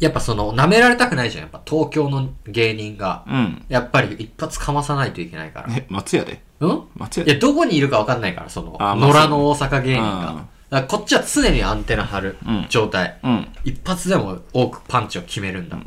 [0.00, 1.42] やっぱその、舐められたくないじゃん。
[1.42, 3.24] やっぱ東京の芸人が。
[3.28, 5.68] うんやっぱり一発かまさないといけないから。
[5.76, 6.42] え松屋で？
[6.60, 6.82] うん？
[6.96, 10.26] 松屋いや、どこにいるか分かんないから、その、あまあ野良の大阪芸人うんが。
[10.26, 13.18] だからこっちは常にアンテナ張るうん状態。
[13.22, 15.78] うん一発でも多くパンチを決めるんだ。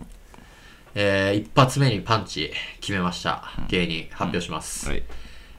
[0.94, 3.44] えー、一発目にパンチ決めました。
[3.68, 4.88] 芸人、発表します。
[4.88, 5.02] はい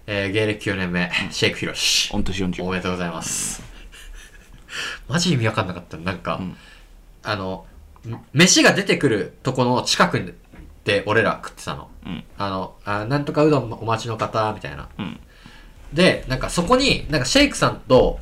[0.09, 2.13] えー、芸歴9年目、シェイクヒロシ。
[2.13, 3.61] 御年40おめでとうございます。
[5.09, 5.97] マジ意味わかんなかった。
[5.97, 6.41] なんか、
[7.25, 7.67] あの、
[8.07, 10.37] ん飯が出てくるとこの近く
[10.85, 11.91] で俺ら食ってたの。
[12.07, 14.89] うんあのあ、なんとかうどんお待ちの方、みたいな。
[14.97, 15.19] うん
[15.93, 18.21] で、なんかそこに、なんかシェイクさんと、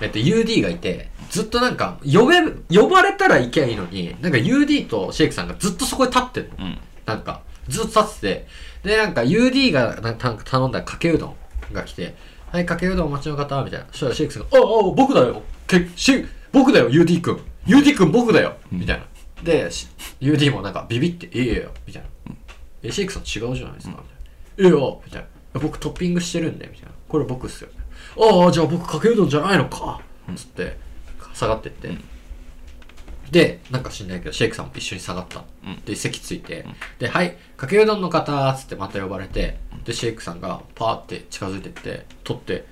[0.00, 2.40] えっと、UD がいて、ずっとなんか、呼べ、
[2.76, 6.50] 呼ばれたら行けばいいのに、なんか UD とシェイクさんがずっとそこで立ってんの。
[6.58, 8.48] うんなんか、ずっと立ってて、
[8.82, 11.36] で、なんか UD がなんか頼んだかけうどん
[11.72, 12.14] が来て、
[12.52, 13.86] はい、かけうどんお待ちの方、みたいな。
[13.90, 15.42] そしたらシェイクさんが、ああ、僕だよ。
[15.66, 17.40] けシェイ僕だよ、UD 君。
[17.66, 18.56] UD 君僕だよ。
[18.70, 19.04] みたいな。
[19.42, 19.88] で、し
[20.20, 22.08] UD もなんかビビって、いいよ、みたいな。
[22.82, 24.00] え、シェイクさん違うじゃないですか、みたいな。
[24.58, 25.60] ええよ、みたいな。
[25.60, 26.92] 僕トッピングしてるんで、みたいな。
[27.08, 27.70] これ僕っすよ。
[28.18, 30.00] ああ、じゃあ僕かけうどんじゃないのか。
[30.34, 30.78] つって、
[31.34, 31.90] 下がってって。
[33.30, 35.42] で、なんか知んないけど、シェイクさんも一緒に下がった。
[35.84, 36.64] で、席ついて、
[36.98, 42.64] で、はい、かけうどんの方、つってまた呼ばれて、で、シェイクさんがパーって近づいてって、取って、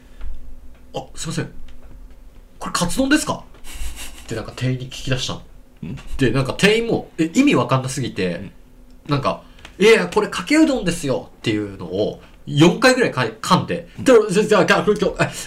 [0.94, 1.50] あ、すいません。
[2.58, 3.44] これカツ丼ですか？
[4.22, 5.42] ってなんか店員に聞き出したの。
[6.18, 8.52] で、なんか店員も、え、意味わかんなすぎて、
[9.08, 9.42] なんか、
[9.78, 11.30] いやいや、これかけうどんですよ。
[11.38, 14.12] っていうのを、4回ぐらいか噛んで、で、
[14.46, 14.98] じゃあ、かこれ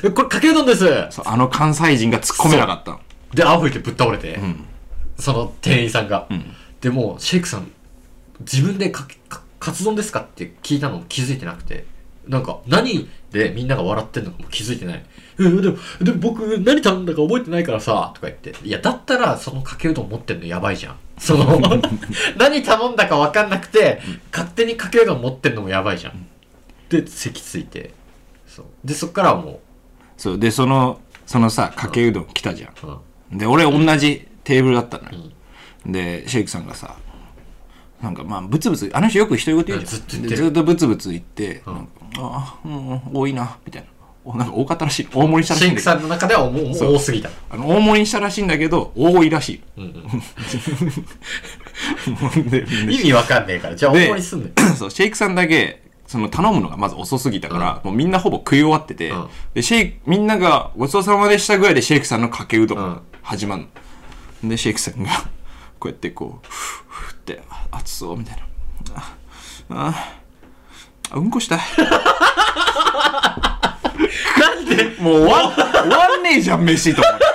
[0.04, 0.86] えこれかけうどんです。
[1.12, 3.00] そうあの関西人が突っ込めなかったの。
[3.34, 4.66] で、あふいてぶっ倒れて、ん
[5.20, 6.28] その店員さんが。
[6.32, 7.72] んでもう、シェイクさん、
[8.42, 11.86] 自分でかけかカツ丼ですかって聞いたのも気づいてなくて、
[12.28, 15.06] なんか、何でみんなが笑ってんのかも気づいてない。
[15.40, 15.62] えでも、
[16.02, 18.54] でも僕、何頼んだか覚えてないからさ、とか言って。
[18.64, 20.98] いや、だったら、そのかけうどん持ってんのやばいじゃん。
[21.18, 21.60] その、
[22.38, 24.02] 何頼んだか分かんなくて、
[24.32, 26.28] 勝手にかけうどん持ってんのもやばいじゃん。
[26.90, 27.94] で、席ついて。
[28.48, 28.66] そう。
[28.84, 29.62] で、そっからはも
[30.18, 32.92] そうでそのそのさかけうどん来たじゃう、う
[33.34, 33.36] ん。
[33.36, 35.26] んで俺同じテーブルだったのよ、
[35.86, 36.96] でシェイクさんがさ
[38.02, 39.86] なんかまあブツブツあの人よく独り言言うじゃん。
[39.86, 43.88] ずっと言ってずっとブツブツ言って、なんかああうん多いなみたいな。
[44.24, 45.08] おなんか多かったらしい。
[45.14, 45.90] 大盛りしたらしいんだけど。
[45.90, 46.96] シェイクさんの中ではもうもう。
[46.96, 47.30] 多すぎた。
[47.50, 49.62] あの大盛りにしたらしいんだけど多いらしい、
[52.50, 53.76] で 意味わかんねえから。
[53.76, 59.28] じゃあ、大で盛りすんね そうシェイクさんだけその頼むのがまず遅すぎたから、もうみんなほぼ食い終わってて、うん。
[59.54, 63.02] でシェイクみんながごちそうさまでしたぐらいでシェイクさんのかけうどんがうん。
[63.22, 63.68] 始まるの、
[64.44, 65.10] でシェイクさんが
[65.80, 68.44] こうやってこうふうふうってあ熱そうみたいな。
[68.98, 69.14] あ
[69.70, 69.94] あ
[71.12, 71.60] あうんこしたい。
[74.40, 74.96] なんで？
[75.02, 75.54] もう終わ
[76.42, 77.26] じゃん飯と思って。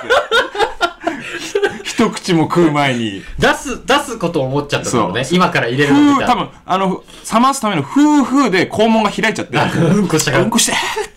[1.83, 3.23] 一口も食う前に。
[3.37, 5.13] 出す、出すことを思っちゃったんだろう。
[5.13, 5.23] ね。
[5.23, 6.33] そ今から入れるふのみたいな。
[6.33, 9.57] う多分あの冷ますためのふうふうで肛門が開いちゃって。
[9.57, 10.43] うんこしたから。
[10.43, 10.73] うんこして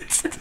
[0.08, 0.38] つって。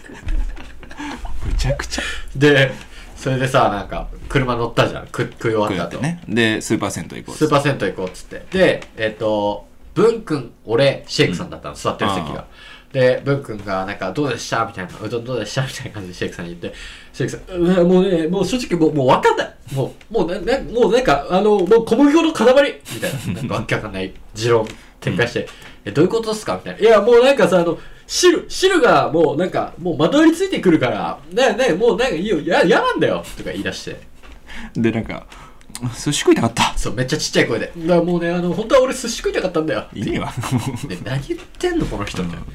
[1.45, 2.01] むちゃくちゃ。
[2.35, 2.73] で、
[3.15, 5.05] それでさ、なんか、車乗ったじゃん。
[5.07, 5.79] 食食い終わった後。
[5.81, 6.21] やってね。
[6.27, 8.45] でスーパー銭湯行こうスーパー銭湯行こうっつって。
[8.51, 12.45] で、えっ、と、文くん、俺、シェイクさんだったの、座ってる席が。
[12.91, 14.65] で、文くんが、なんか、どうでした？
[14.65, 15.63] みたいな、うどんどうでした？
[15.63, 16.77] みたいな感じでシェイクさんに言って、
[17.13, 19.53] シェイクさん、うわもうね、もう正直もう、もう分かんない。
[19.73, 22.81] もう、もうな、なもうなんか、あの、もう小麦粉の塊。
[22.93, 24.13] みたいな、 なんかわけわかんない。
[24.33, 24.65] 持論
[25.01, 25.47] 展開して、
[25.85, 26.55] え、どういうことですか？
[26.55, 26.79] みたいな。
[26.79, 33.23] いや、もうなんかさ、あの、汁、汁がもうなんか、もうまとわりついてくるから、ねねもうなんかいいよ、や、嫌なんだよ。
[33.37, 33.97] とか言い出して。
[34.75, 35.25] でなんか
[35.81, 37.71] 寿司食いたかったそう、めっちゃちっちゃい声で。
[37.75, 39.85] だからもうね、あの、本当は俺寿司食いたかったんだよ。
[39.93, 40.31] いいねわ
[40.87, 42.45] で、何言ってんのこの人みたいな。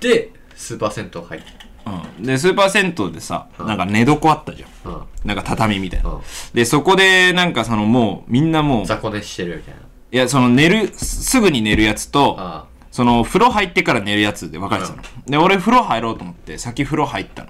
[0.00, 1.46] で、スーパー銭湯入って。
[1.84, 5.02] うんでスーパー銭湯でさなんか寝床あったじゃんうん。
[5.24, 6.20] なんか畳みたいなうん。
[6.54, 9.80] でそこでなんかそのもうみんなもう雑魚寝してるみたいな。
[10.12, 17.48] いやその寝るすぐに寝るやつとあその風呂入ってから寝るやつで分かれてたの、で俺風呂入ろうと思って先風呂入ったの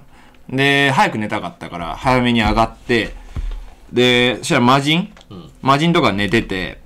[0.49, 3.13] で早く寝たかったから早めに上がって
[3.93, 5.13] でそしたら魔人、
[5.61, 6.79] 魔人とか寝てて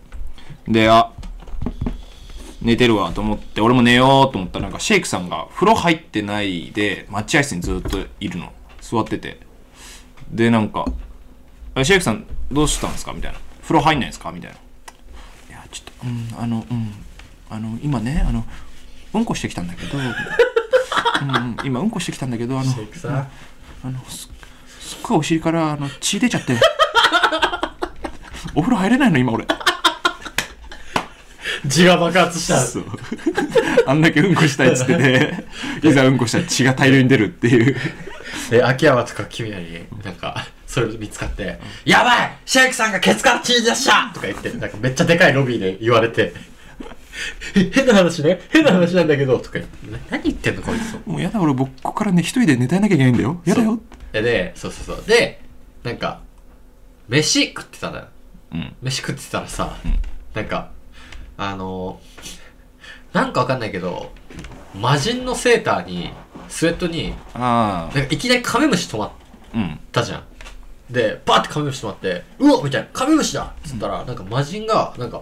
[0.68, 1.12] であ
[2.62, 8.52] 寝てるわと思って俺も寝ようと思ったらなんかシェイクさんが風呂入ってないで待合室にずっといるの
[8.82, 9.40] 座ってて
[10.30, 10.86] でなんか
[11.76, 14.58] 「えシェイクさんどうしたんですか?」みたいな「風呂入んないですか?」みたいな
[15.50, 16.94] 「いやちょっとうんあのうん
[17.50, 18.46] あの今ねあの
[19.14, 22.74] うんこしてきたんだけど、うんうん、今うんこしてきたんだけどあのあ。
[22.74, 23.32] シェイクさん。
[23.84, 24.30] あのす
[24.80, 26.54] すっごいお尻からあの血出ちゃって
[28.56, 29.46] お風呂入れないの今俺。
[31.66, 32.60] 字が爆発した。
[32.60, 32.86] そう。
[33.86, 34.96] あんだけうんこしたいっつって
[35.82, 37.76] ていざうんこしたら血が大量に出るっていう。
[38.50, 42.38] で、秋山とか君らに、なんか、それ見つかって、やばい!
[42.46, 44.12] シェイクさんがケツから血出した!
[44.14, 46.34] とか言って、なんかめっちゃでかいロビーで言われて、
[47.56, 48.40] え変な話ね。
[48.52, 50.94] 変な話なんだけど、とか言って、な何言ってんのこいつ。
[50.98, 51.10] と。
[51.10, 53.42] もうやだ俺僕ここからね一人で寝たいなきゃいけないんだよ。
[53.46, 53.80] やだよ。
[54.12, 55.06] で、で、そうそうそう。
[55.08, 55.42] で、
[55.84, 56.22] なんか、
[57.10, 58.06] 飯食ってたんだよ。
[58.54, 58.76] うん。
[58.82, 59.76] 飯食ってたらさ、
[60.34, 60.72] なんか、
[61.38, 62.00] あの
[63.14, 64.12] なんかわかんないけど、
[64.76, 66.12] 魔人のセーターに、
[66.50, 69.12] スウェットに、あなんかいきなりカメムシ止まっ
[69.54, 69.80] あうん。
[69.92, 70.24] たじゃん。
[70.92, 73.44] で、バーってカメムシ止まって、うわみたいな、カメムシだ！
[73.44, 75.22] っつったら、なんか魔人が、なんか、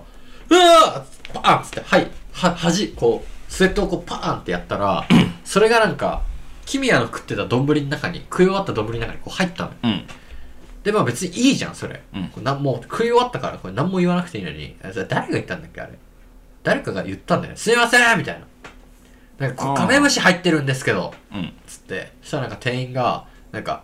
[0.49, 5.07] うわーパーンっつって、はい、は、端、こう、スウェットをこうパーンってやったら、
[5.43, 6.21] それがなんか、
[6.65, 9.75] キミヤの食ってた丼の中に、食い終わった丼の中にこう入ったのよ。
[9.83, 10.07] うん
[10.85, 12.01] で、まあ別にいいじゃん、それ。
[12.13, 15.93] うんこれなんもう食い終わったから、これ何も言わなくていいのに、あそれ誰が言ったんだっけ、あれ。
[16.63, 17.57] 誰かが言ったんだよね。
[17.57, 18.45] すいませんみたいな。
[19.39, 23.83] なんか、こあーカメムシ入ってるんですけど、うんつって、そしたらなんか店員が、なんか、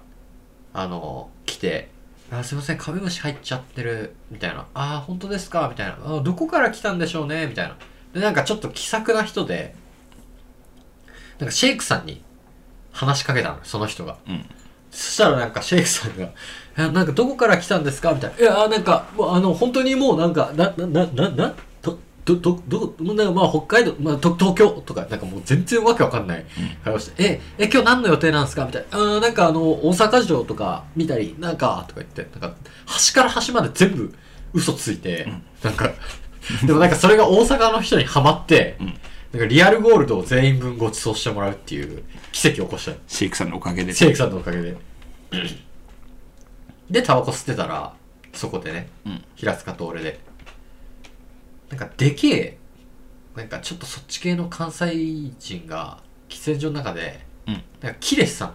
[0.74, 1.90] あの、来て、
[2.32, 4.66] あ、すいません、カメムシ入っちゃってる、みたいな。
[4.74, 5.68] あー、本当ですか？
[5.70, 5.98] みたいな。
[6.06, 7.48] あどこから来たんでしょうね？
[7.48, 7.76] みたいな。
[8.14, 9.76] で、なんかちょっと気さくな人で、
[11.40, 12.24] なんかシェイクさんに
[12.94, 14.18] 話しかけたの、その人が。
[14.28, 14.46] うん
[14.92, 16.30] そしたらなんかシェイクさんが、
[16.78, 18.14] えなんかどこから来たんですか？
[18.14, 18.38] みたいな。
[18.40, 26.46] いや、なんか、もうあの、本当にもうなんか、な、な、な、な、な、と、ど、ど、ど、もうなんかまあ北海道、まあと東京とか、なんかもう全然わけわかんない
[26.84, 28.66] 会話して、え、え、今日何の予定なんですか？
[28.66, 28.98] みたいな。
[28.98, 34.14] あーなんかあの、大阪城とか見たり、なんか、とか言って、なんか、端から端まで全部
[34.54, 35.32] 嘘ついて、
[35.64, 35.90] なんか、
[36.66, 38.78] でもなんかそれが大阪の人にハマって、
[39.32, 42.98] なんかリアルゴールドを全員分ご馳走してもらうっていう奇跡を起こした。
[43.08, 44.78] シェイクさんのおかげでシェイクさんのおかげで。
[46.90, 47.94] で、タバコ吸ってたら、
[48.34, 50.20] そこでね、うん平塚と俺で。
[51.70, 52.58] なんか、でけえ、
[53.36, 58.54] なんかちょっとそっち系の関西人が、喫煙所の中で、うんなんか、キレさ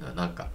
[0.00, 0.48] ん、ななんか、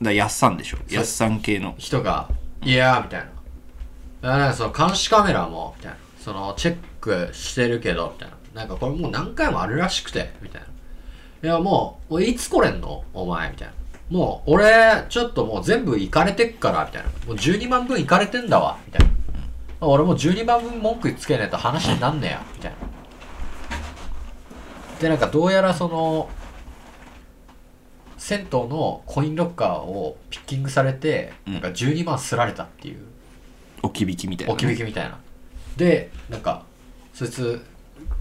[0.00, 2.28] だやっさんでしょやっさん系の人が、
[2.62, 4.34] いやー、みたいな。
[4.34, 5.98] あなんかその監視カメラも、みたいな。
[6.18, 8.36] その、チェックしてるけど、みたいな。
[8.54, 10.66] なんかこれもう何回もあるらしくて、みたいな。
[11.42, 13.04] いや、もう、いつ来れんの？
[13.14, 13.74] お前、みたいな。
[14.10, 17.08] もう、俺、ちょっともう全部行かれてっから、みたいな。
[17.26, 19.86] もう12万分行かれてんだわ、みたいな。
[19.86, 22.76] 俺もう12万分文句つけねえと話になんねえや、みたいな。
[25.00, 26.28] で、なんかどうやらその、
[28.16, 32.98] 銭湯のコインロッカーをピッキングされて、うんなんか12万すられたっていう、
[33.82, 35.20] 置き引きみたいな置き引きみたいな。
[35.76, 36.64] で、なんか、
[37.14, 37.64] そいつ、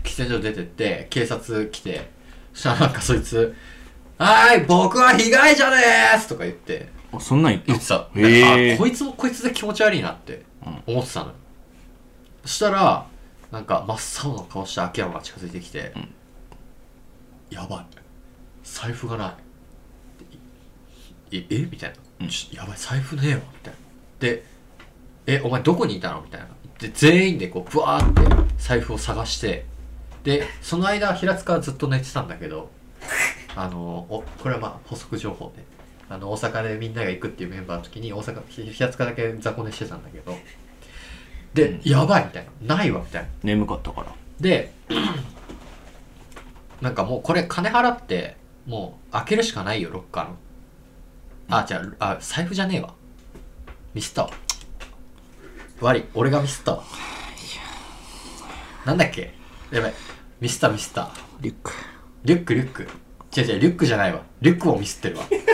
[0.03, 2.01] 喫煙所出てって、警察来て、そ
[2.57, 2.73] した。
[2.73, 3.55] ら なんかそいつ、
[4.17, 8.09] はーい、僕は被害者でーすとか言って、あそんなん言った？
[8.15, 8.57] 言ってた。
[8.57, 10.43] へえあ、こいつもこいつで気持ち悪いなって。
[10.85, 11.33] 思ってたのよ。
[12.43, 13.05] そしたら、
[13.51, 15.93] なんか真っ青な顔して秋山が近づいてきて、
[17.49, 17.85] やばい。
[18.63, 19.37] 財布がな
[21.31, 21.37] い。
[21.37, 21.67] ええ？
[21.71, 23.79] みたいな、ちょやばい財布ねえわみたいな。
[24.19, 24.43] で
[25.25, 26.21] えお前どこにいたの？
[26.21, 26.47] みたいな。
[26.79, 28.21] で全員でこうブワーって
[28.57, 29.65] 財布を探して
[30.23, 32.69] でその間平塚はずっと寝てたんだけど
[33.55, 35.63] あのおこれはまあ補足情報で
[36.09, 40.37] あの大阪でみんなが行くっていうメンバーの時に大阪ひ平塚だけ雑魚寝してたんだけど
[41.53, 42.75] で、やばいみたいな。
[42.75, 43.29] ないわみたいな。
[43.43, 44.07] 眠かったから。
[44.39, 44.71] で
[46.81, 48.37] なんかもうこれ金払って
[48.67, 50.37] もう開けるしかないよロッカーの。
[51.49, 52.93] あじゃああ財布じゃねえわ。
[53.95, 54.29] ミスったわ。
[55.81, 56.05] 悪い。
[56.13, 56.83] 俺がミスったわ。
[58.85, 59.33] なんだっけ？
[59.71, 59.93] やばい。
[60.39, 61.09] ミスったミスった。
[61.41, 61.71] リュック。
[62.23, 62.87] リュックリュック。
[63.35, 64.21] 違う違うリュックじゃないわ。
[64.41, 65.23] リュックをミスってるわ。
[65.29, 65.45] だか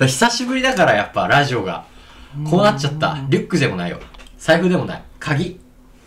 [0.00, 1.86] ら久しぶりだからやっぱラジオが。
[2.50, 3.18] こうなっちゃった。
[3.28, 4.00] リュックでもないよ。
[4.38, 5.02] 財布でもない。
[5.18, 5.60] 鍵。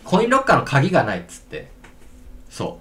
[0.04, 1.70] コインロッカーの鍵がないっつって。
[2.50, 2.80] そ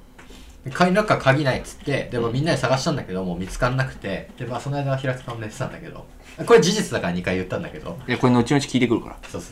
[0.65, 0.71] う。
[0.71, 2.09] コインロッカー鍵ないっつって。
[2.11, 4.29] でもみんなで探したんだけどもう見つかんなくて。
[4.37, 6.05] でまあその間は平塚も寝てたんだけど。
[6.45, 7.97] これ事実だから2回言ったんだけど。
[8.07, 9.17] いやこれ後々聞いてくるから。
[9.29, 9.51] そうそう。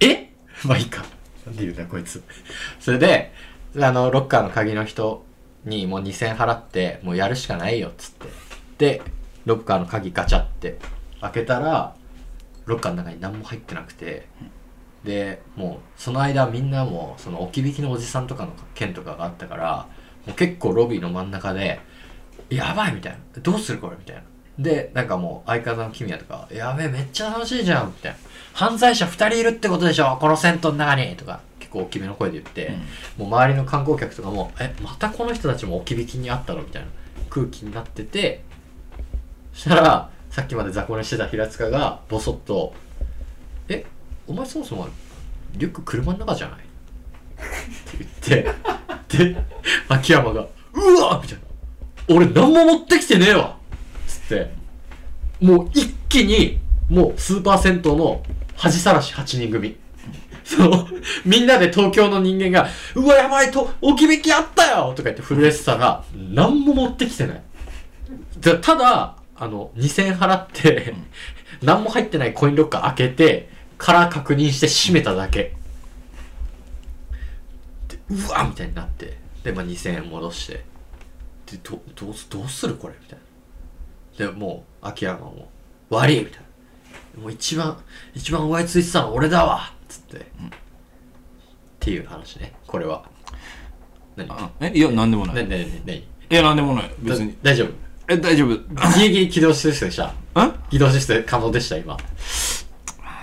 [0.00, 0.32] え？
[0.64, 1.04] まあいいか。
[1.46, 2.22] なんで言うんだこいつ。
[2.80, 3.32] それで、
[3.80, 5.24] あの、ロッカーの鍵の人
[5.64, 8.12] にもう2000払って、もうやるしかないよっつっ
[8.78, 8.96] て。
[8.98, 9.02] で、
[9.44, 10.78] ロッカーの鍵ガチャって
[11.20, 11.94] 開けたら、
[12.66, 14.26] ロッカーの中に何も入ってなくて、
[15.04, 19.88] で、もうその間みんなもその置き引きのおじさんとかの件とかがあったから、
[20.26, 21.80] もう結構ロビーの真ん中で、
[22.50, 23.18] やばいみたいな。
[23.40, 24.22] どうするこれみたいな。
[24.58, 28.18] で、なんかもう相方の君谷とか、やべえ、めっちゃ楽しいじゃんみたいな。
[28.56, 30.16] 犯罪者2人いるってことでしょ。
[30.18, 31.14] この銭湯の中に。
[31.16, 32.72] とか、結構大きめの声で言って、
[33.18, 36.62] もう周りの観光客とかも、え、またこの人たちも置き引きにあったの？
[36.62, 36.88] みたいな。
[37.28, 38.42] 空気になってて、
[39.52, 42.72] そしたら、さっきまで雑魚寝してた平塚が、ボソッと、
[43.68, 43.84] え、
[44.26, 44.88] お前そもそも、
[45.52, 46.60] リュック車の中じゃない？
[46.60, 46.62] っ
[48.22, 48.54] て言っ
[49.06, 49.44] て、で、
[49.86, 52.16] 秋山が、うわみたいな。
[52.16, 53.58] 俺何も持ってきてねえわ。
[54.06, 54.50] つって、
[55.42, 58.22] もう一気に、もうスーパー銭湯の
[58.56, 59.76] 恥さらし8人組。
[60.44, 60.86] そう、
[61.24, 67.42] みんなで東京の人間が、うわ、やばいと、置き引きあったよとか言って震えてたら、何も持ってきてない。
[68.40, 70.94] でただ、あの、2000円払って、
[71.62, 75.54] 何も入ってないコインロッカー開けて、から確認して閉めただけ。
[77.88, 79.18] でうわみたいになって。
[79.42, 80.64] で、まあ、2000円戻して。
[81.50, 82.94] で、ど、どうす、どうするこれ？
[83.00, 83.18] みたい
[84.18, 84.32] な。
[84.32, 85.50] で、もう、秋山も、
[85.90, 86.46] 悪いみたいな。
[87.16, 87.76] もう一番、
[88.14, 90.16] 一番上ついてたの俺だわつって。
[90.16, 90.22] っ
[91.80, 93.04] ていう話ね、これは。
[94.16, 94.30] 何？
[94.30, 95.36] あえいやなんでもない。
[95.36, 95.48] 何？
[95.48, 95.82] 何？
[95.86, 95.96] 何？
[95.98, 96.90] いやなんでもない。
[96.98, 97.30] 別に。
[97.42, 97.68] だ大丈夫？
[98.08, 98.56] え大丈夫。
[98.98, 100.14] ギリギリ起動システムでした？
[100.34, 101.76] あ起動システム可能でした？
[101.76, 101.96] 今。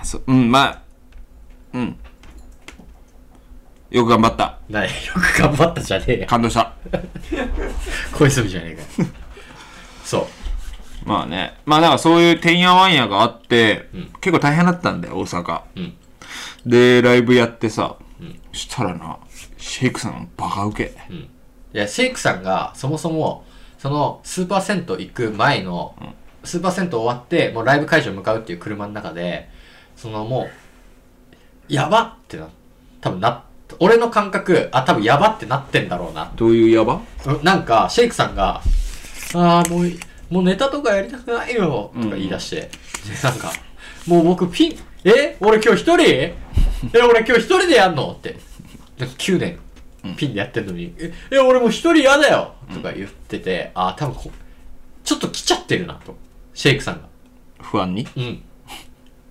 [0.02, 0.82] そうんまあ
[1.72, 1.96] うん。
[3.90, 4.58] よく頑張った。
[4.68, 6.26] なよく頑張ったじゃねえよ。
[6.26, 6.72] 感動した。
[8.12, 9.08] 小泉じゃねえかよ。
[10.04, 10.26] そう
[11.04, 11.54] まあね。
[11.66, 14.10] まあだからそういうてんやわんやがあって、ん。
[14.20, 15.94] 結構大変だったんだよ大阪、うん。
[16.66, 17.96] でライブやってさ、
[18.52, 19.18] したらな
[19.58, 20.94] シェイクさんバカウケ。
[21.72, 23.44] いやシェイクさんがそもそも
[23.78, 25.94] そのスーパー銭湯行く前の、
[26.42, 29.48] スーパー銭湯終わってもうライブ会場向かうっていう車の中で
[29.96, 30.48] そのも
[31.68, 32.48] うやばってな
[33.00, 33.44] 多分な
[33.80, 36.32] 俺の感覚あ多分やばってなってんだろうな。
[36.36, 37.00] どういうやば？
[37.42, 38.60] なんか、シェイクさんが、
[39.34, 39.98] ああ、もうい、
[40.34, 42.68] もうネタとかやりたくないよ、とか言い出して、で
[43.22, 43.52] なんか、
[44.08, 45.36] もう僕ピン、え？
[45.38, 46.02] 俺今日一人？
[46.02, 46.34] え、
[47.08, 48.10] 俺今日一人でやんの？
[48.10, 48.36] って。
[48.98, 49.60] なんか9年、
[50.16, 54.32] ピンでやってんのに、え、え俺もう一人嫌だよとか言ってて、ああ、多分こ、
[55.04, 56.16] ちょっと来ちゃってるな、と。
[56.52, 57.08] シェイクさんが。
[57.60, 58.04] 不安に？
[58.16, 58.42] うん。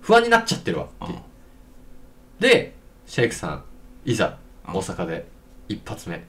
[0.00, 2.48] 不安になっちゃってるわって。
[2.48, 2.74] で、
[3.06, 3.64] シェイクさん、
[4.06, 5.26] いざ、大阪で、
[5.68, 6.24] 一発目。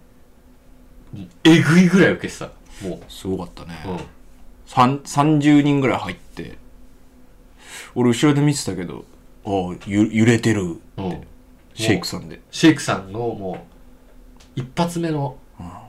[1.45, 2.49] えぐいぐらい受けてた。
[2.85, 3.91] もすごかったね、う。
[3.91, 3.99] うん。
[4.65, 6.57] さん30人ぐらい入って
[7.93, 9.05] 俺後ろで見てたけど
[9.45, 11.21] ああゆ揺れてるうん。
[11.75, 13.67] シェイクさんでシェイクさんのも
[14.55, 15.37] う、一発目の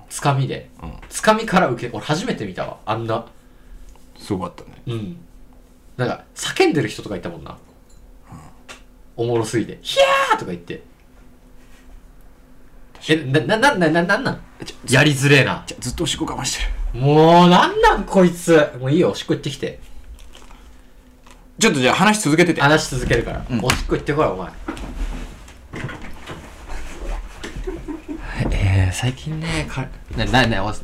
[0.09, 2.79] つかみで、うんつかみから受け、俺初めて見たわ。
[2.87, 3.25] あんな。
[4.19, 5.17] すごかったねうん。
[5.97, 7.57] なんか、叫んでる人とかいたもんな。
[9.17, 10.83] おもろすぎて、ヒャーとか言って。
[13.09, 14.41] え、な、な、な、な、な、なんなん？
[14.91, 15.63] やりづれえな。
[15.67, 18.71] じゃずっとおしっこ我慢してるもう、なんなんこいつ。
[18.81, 19.79] もういいよ、おしっこ行ってきて。
[21.59, 23.45] ちょっとじゃあ話続けてて話し続けるから。
[23.51, 24.51] うんおしっこ行ってこい、お前。
[28.51, 29.87] えー、最近ね、か、
[30.17, 30.75] な、な、な、おい、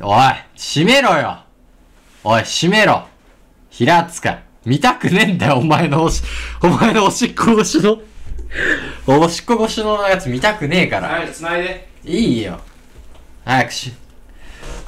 [0.56, 1.38] 閉めろよ
[2.24, 3.06] おい、閉めろ
[3.70, 6.22] 平塚、見たくねえんだよ、お前のおし、
[6.62, 8.00] お前のおしっこ越しの、
[9.06, 11.22] おしっこ越しのやつ見たくねえから。
[11.22, 12.60] いつないでいいよ。
[13.44, 14.01] 早くし。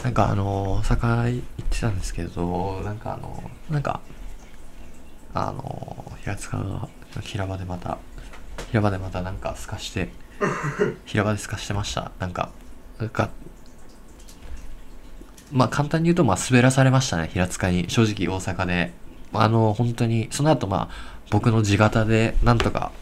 [0.04, 4.02] なんかあのー、大阪行ってたんですけど、なんかあのー、なんか、
[5.32, 6.88] あの平塚が
[7.22, 7.98] 平場でまた
[8.68, 10.10] 平場でまたなんかすかして
[11.06, 12.12] 平場ですかしてました。
[12.20, 12.50] なんか
[12.98, 13.30] なんか
[15.50, 17.86] まあ簡単に言うとまあ滑らされましたね平塚に。
[17.88, 18.92] 正直大阪で。
[19.32, 22.92] あの本当にその後まあ僕の地形でなんとか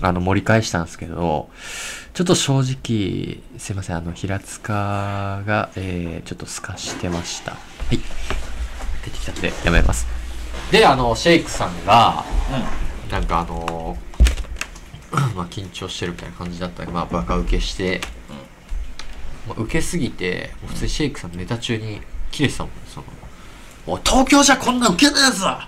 [0.00, 1.48] あの盛り返したんですけど
[2.12, 3.96] ちょっと正直すいません。
[3.96, 7.52] あの平塚が、えー、ちょっと透かしてました。
[7.52, 7.58] は
[7.92, 7.98] い。
[9.04, 10.06] 出てきたんでやめます。
[10.70, 12.24] であのシェイクさんが、
[13.10, 13.96] なんかあの
[15.36, 18.00] まあ緊張してるみたいな感じだったんでまあバカ受けして、
[19.46, 22.00] まあ、受けすぎて普通にシェイクさんネタ中に
[22.32, 23.06] 切れてたもんその
[23.86, 25.58] 「おい東京じゃこんな受けねえぞ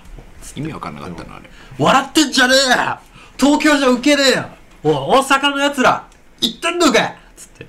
[0.55, 1.49] 意味わかんなかったのあれ。
[1.77, 2.99] 笑ってんじゃねえよ
[3.39, 4.45] 東京じゃ受けねえよ
[4.83, 6.07] おい大阪のやつら
[6.41, 7.65] 言ってんのかつって。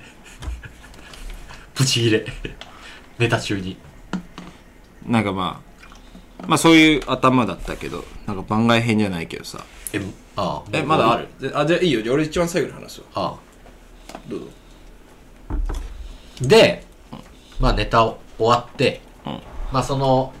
[1.75, 2.25] ブチギレ。
[3.17, 3.77] ネタ中に。
[5.05, 5.61] なんかま
[6.41, 9.63] あまあそういう頭だったけどなんか番外編じゃないけどさ。
[9.93, 10.01] え
[10.35, 10.69] ああ。
[10.73, 11.27] えまだある？
[11.39, 12.13] であじゃあいいよ。
[12.13, 13.37] 俺一番最後に話すわあ。
[14.27, 14.45] どうぞ。
[15.49, 15.55] あ
[16.41, 16.85] で
[17.59, 19.41] まあネタを終わって、うん。
[19.71, 20.33] まあその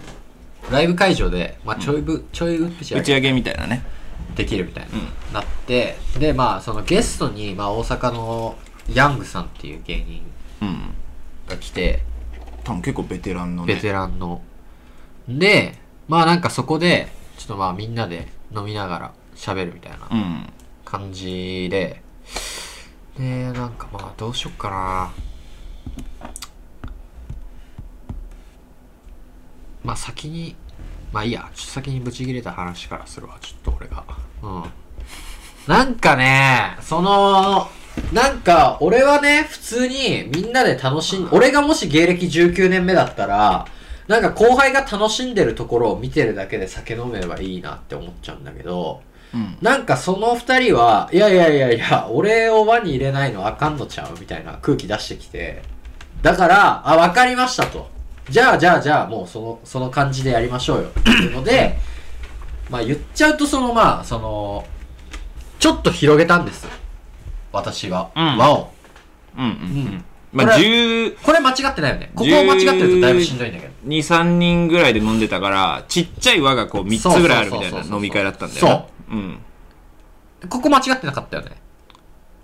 [0.71, 3.83] ライブ会場で、まあ、ちょいぶ、ちょい打打ち上げみたいなね
[4.35, 4.91] できるみたいに
[5.33, 8.55] なって、でまあそのゲストに、まあ、大阪の
[8.93, 10.21] ヤングさんっていう芸人
[10.61, 10.93] うん。
[11.47, 12.03] が来て
[12.63, 13.75] 多分結構ベテランのね。
[13.75, 14.41] ベテランの。
[15.27, 15.77] で、
[16.07, 17.07] まあなんかそこで、
[17.37, 20.49] ちょっとまあみんなで飲みながら喋るみたいなうん。
[20.85, 22.01] 感じで、
[23.17, 25.11] で、なんかまあどうしよっかな。
[29.83, 30.55] まあ先に、
[31.11, 34.03] まあいいや、ちょっと先にブチ切れた話からするわ、ちょっと俺が。
[34.43, 34.63] うん。
[35.67, 37.67] なんかね、その、
[38.13, 43.67] なんか、俺はね、普通にみんなで楽しん、俺がもし芸歴19年目だったら、
[44.07, 49.01] なんか後輩が楽しんでるところを見てるだけで酒飲めばいいなって思っちゃうんだけど、
[49.33, 55.61] うんなんかその二人は、いやいやいやいや、俺を輪に入れないのあかんのちゃうみたいな空気出してきて、
[56.21, 57.89] だから、あ、わかりましたと。
[58.31, 60.87] じゃあじゃあじゃあもうその、その感じでやりましょうよ。
[60.87, 61.77] っていうので、
[62.69, 64.65] まあ言っちゃうとそのまあ、その、
[65.59, 66.65] ちょっと広げたんです。
[67.51, 68.09] 私は。
[68.15, 68.71] うん輪を。
[69.37, 70.05] うんうんうん。
[70.31, 72.11] まあこれ12、これ間違ってないよね。
[72.15, 73.73] ここを間違ってるとだいぶしんどいんだけど。
[73.85, 78.71] 3人ぐらいで飲んでたから、ちっちゃい輪がこう3つぐらいあるみたいそうそうそうそうな飲み会だったんだよな。
[78.71, 79.39] そううん。
[80.49, 81.51] ここ間違ってなかったよね。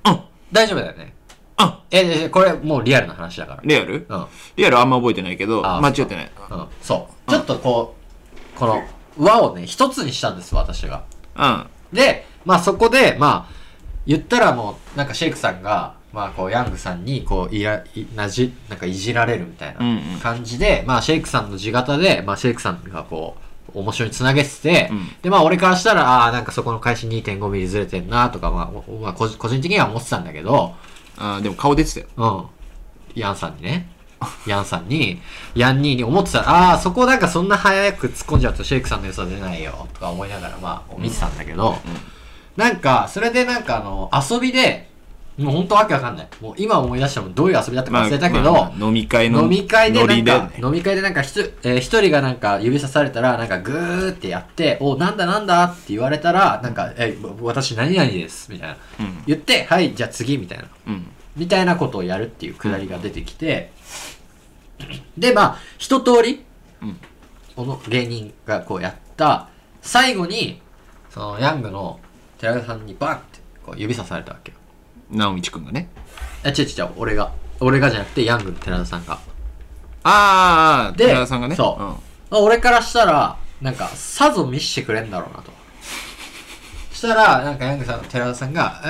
[0.05, 0.19] うん。
[0.51, 1.13] 大丈夫だよね。
[1.59, 1.73] うん。
[1.91, 3.61] え、えこれもうリアルな話だから。
[3.63, 4.05] リアル？
[4.07, 4.25] うん。
[4.55, 6.31] リアルあんま覚えてないけど、あ間違ってない。
[6.51, 6.67] うん。
[6.81, 7.31] そう。
[7.31, 7.95] ちょっとこ
[8.55, 8.83] う、この
[9.17, 11.03] 輪をね、一つにしたんです、私が。
[11.35, 11.67] うん。
[11.93, 13.53] で、まあそこで、まあ、
[14.05, 23.35] 言ったらもう、なんかシェイクさんが、まあこう、ヤングさんに、こう、いら、いなじ、なんかいじられるみたいうんうなん感じで、まあシェイクさんの地形で、まあシェイクさんがこ
[23.73, 30.75] う、面白いにつなげてて、うんで、まあ俺からしたら、ああー、なんかそこの開始2.5ミリずれてんなとか、まあ、おまあ個人的には思ってたんだけど、
[31.17, 32.07] あーでも顔出てたよ。
[32.17, 33.19] うん。
[33.19, 33.89] ヤンさんにね。
[34.47, 35.21] ヤンさんに、
[35.55, 41.77] ヤンニーに思ってたら、ああ、そこなんかそんな早く突っ込んじゃうとシェイクさんの良さ出ないよ、とか思いながら、まあ、見てたんだけど、
[42.55, 44.89] なんか、それでなんかあの、遊びで、
[45.37, 46.27] もうほんとわけわかんない。
[46.41, 58.77] もう今思い出してもどういう遊びだったか忘れたけど、まあまあ飲み会の飲み会でノなんか飲み会でなんかひと、えー一人がなんか指さされたら、なんかグーってやって、お、なんだなんだって言われたら、なんか、え、私何々です、みたいな。
[58.99, 59.23] うん。
[59.27, 60.65] 言って、はい、じゃあ次、みたいな。
[60.87, 61.07] うん。
[61.35, 63.71] みたいなことをやるっていうくだりが出てきて、
[65.17, 66.43] で、まあ、一通り、
[66.81, 66.99] うん
[67.55, 69.49] この芸人がこうやった、
[69.81, 70.61] 最後に、
[71.09, 71.99] その、ヤングの
[72.37, 74.56] 寺田さんにバンってこう指さされたわけよ。
[75.09, 75.89] 直道くんがね。
[76.43, 77.31] え、違う違う、俺が。
[77.59, 79.19] 俺がじゃなくて、ヤングの寺田さんが。
[80.03, 81.55] ああ、で寺田さんがね。
[81.55, 81.89] そううん。
[81.89, 81.97] ま
[82.31, 85.51] あ俺からしたら、なんか、さぞ見してくれんだろうなと。
[86.91, 88.87] そしたら、なんか、ヤングさん、寺田さんが、え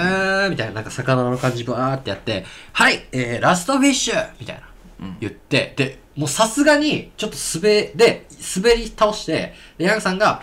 [0.47, 4.61] ー、みたいな、なんか、魚の感じバーってやって、はい、えー、ラストフィッシュみたいな、
[5.01, 10.41] うん言って、で、もうさすがに、ちょっと滑、で、滑り倒して、で、ヤングさんが、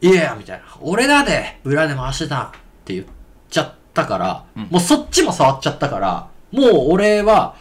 [0.00, 2.50] いやみたいな、俺らで裏で回してたっ
[2.84, 3.06] て言っ
[3.50, 7.54] ちゃったから、うんもうそっちも触っちゃったから、もう俺は、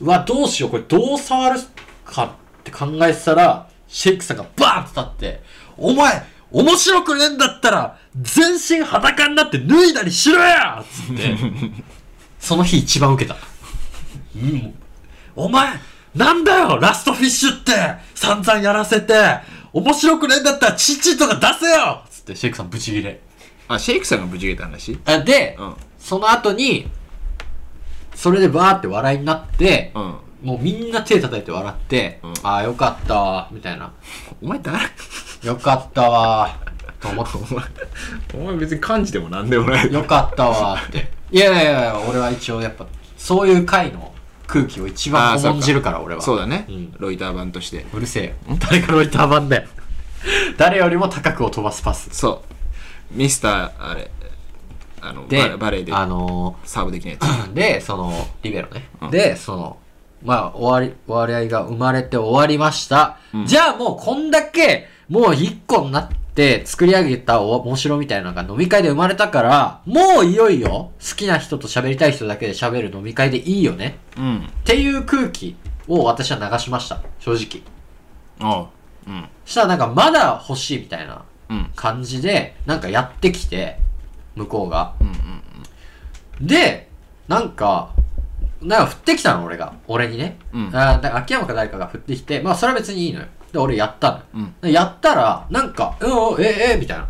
[0.00, 1.60] うわ、どうしよう、これどう触る
[2.04, 2.30] かっ
[2.64, 5.42] て考えてたら、シェイクさんがバーンって立って、
[5.76, 11.36] お前、面白くねえんだったら、全身裸になって脱いだりしろやつって、
[12.40, 13.36] その日一番受けた。
[14.36, 14.74] うん。
[15.36, 15.68] お前、
[16.14, 17.72] なんだよ、ラストフィッシュって、
[18.14, 19.14] 散々やらせて、
[19.72, 23.20] 面白くねえんだったら、チッチとか出せよつって、シェイクさんブチギレ。
[23.68, 24.98] あ、シェイクさんがブチ切れた話？
[25.04, 25.74] あで、うん。
[25.98, 26.90] その後に、
[28.14, 30.14] それでバーって笑いになって、うん。
[30.42, 32.34] もうみんな手叩いて笑って、うん。
[32.42, 33.92] ああ、よかったわ、みたいな。
[34.42, 34.78] お前誰？
[35.44, 36.56] よかったわ。
[37.00, 37.38] と思って。
[38.36, 39.92] お前別に漢字でもなんでもない。
[39.92, 41.10] よかったわーって。
[41.30, 44.12] いやいやいや俺は一応やっぱそういう回の
[44.46, 46.22] 空気を一番重んじるから俺は。
[46.22, 46.92] そうだね、ん。
[46.98, 47.86] ロイター版として。
[47.92, 48.56] うるせえよ。
[48.58, 49.68] 誰がロイター版だよ。
[50.56, 52.08] 誰よりも高くを飛ばすパス。
[52.10, 52.54] そう
[53.10, 54.10] ミスターあれ
[55.00, 57.22] あのでババレーであのサーブできないやつ。
[57.22, 59.78] ーでそのリベロね、でその
[60.24, 73.98] まあ終わり終わり合いが生まれて終わりました、じゃあもうこんだけもう一個になって作り上げたお面白みたいなのが飲み会で生まれたからもういよいよ好きな人と喋りたい人だけで喋る飲み会でいいよね。
[74.16, 74.38] うん。
[74.38, 75.56] っていう空気
[75.86, 77.00] を私は流しました。
[77.20, 77.62] 正直。
[78.40, 78.68] ああ。
[79.06, 79.28] うん。
[79.44, 81.14] したらなんかまだ欲しいみたいな。
[81.14, 81.20] うん
[81.74, 83.78] 感じでなんかやってきて
[84.36, 84.94] 向こうが、
[86.40, 86.88] で
[87.26, 87.94] なんか
[88.60, 89.74] なんか振ってきたの俺が。
[89.86, 90.66] 俺にね、うん。
[90.68, 93.26] あーだから秋山か誰かが振ってきてまあそれは別にいいのよ。
[93.52, 94.54] で俺やったのよ、うん。
[94.60, 97.08] でやったらなんか「うんうんええみたいな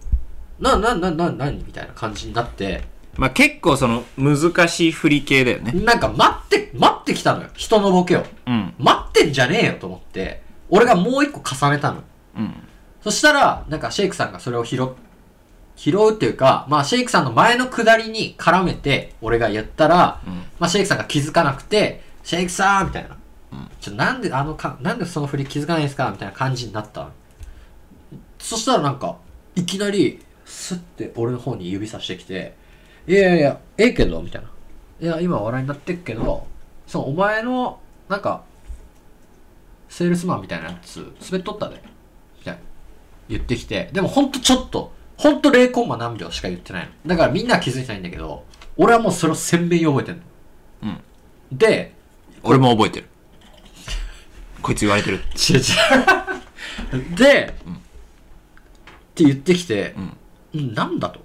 [0.58, 2.82] 「なななな何?」みたいな感じになって。
[3.16, 5.72] まあ結構その難しい振り系だよね。
[5.72, 7.48] なんか待って待ってきたのよ。
[7.54, 8.24] 人のボケを。
[8.46, 8.74] うん。
[8.78, 10.42] 待ってんじゃねえよと思って。
[10.68, 12.02] 俺がもう一個重ねたのよ。
[12.36, 12.54] うん
[13.06, 14.88] そしたら、なんかシェイクさんがそれを拾っ、
[15.76, 23.16] 拾うっていうか、まあシェイクさんの前の下りに絡めて、俺が言ったら、うんまあシェイクさんが気づかなくて、シェイクさんみたいな。
[23.80, 26.10] ちょ、なんであのか、なんでその振り気づかないんですか？
[26.10, 27.10] みたいな感じになったの。
[28.40, 29.18] そしたらなんか、
[29.54, 32.56] いきなり、スッて俺の方に指さしてきて、
[33.06, 34.48] いやいやいや、ええけど、みたいな。
[35.00, 36.44] いや、今笑いになってっけど、
[36.88, 37.78] そう、お前の、
[38.08, 38.42] なんか、
[39.88, 41.80] セールスマンみたいなやつ、滑っとったで。
[43.28, 46.90] 言ってきて、でもほんとちょっと、ほんと0コンマ何秒しか言ってないの。
[47.06, 48.44] だからみんなは気づいてないんだけど、
[48.76, 50.22] 俺はもうそれを鮮明に覚えてんの。
[50.82, 51.00] うん
[51.52, 51.94] で、
[52.42, 53.06] 俺も覚えてる
[54.62, 55.60] こいつ言われてる違う違
[57.12, 57.14] う。
[57.16, 59.94] で、って言ってきて、
[60.52, 61.20] うん、なんだと。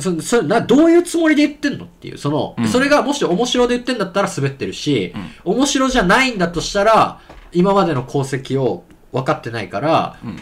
[0.00, 5.14] そそれなどういうつもりで言ってんのっていう、その、んそれがもし面白で言ってんだったら滑ってるし、
[5.44, 7.20] 面白じゃないんだとしたら、
[7.52, 10.38] 今までの功績を分かってないから、ん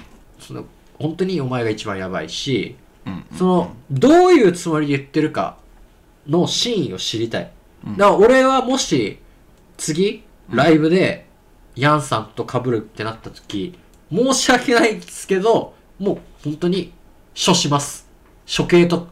[0.47, 0.65] その、
[0.99, 2.77] 本当にお前が一番やばいし、
[3.07, 5.57] うんその、どういうつもりで言ってるか
[6.27, 7.51] の真意を知りたい。
[7.97, 9.19] だから俺はもし、
[9.77, 11.27] 次、ライブで、
[11.77, 13.77] ヤンさんと被るってなった時、
[14.13, 16.93] 申し訳ないですけど、もう本当に、
[17.35, 18.09] 処します。
[18.57, 19.09] 処刑と、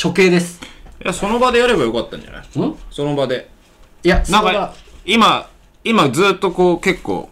[0.00, 0.60] 処刑です。
[1.02, 2.42] いやその場でやればよかったんじゃない？
[2.42, 2.76] ん？
[2.90, 3.48] その場で。
[4.04, 4.74] いや、そなんか、
[5.04, 5.48] 今、
[5.82, 7.28] 今ずっとこう結構、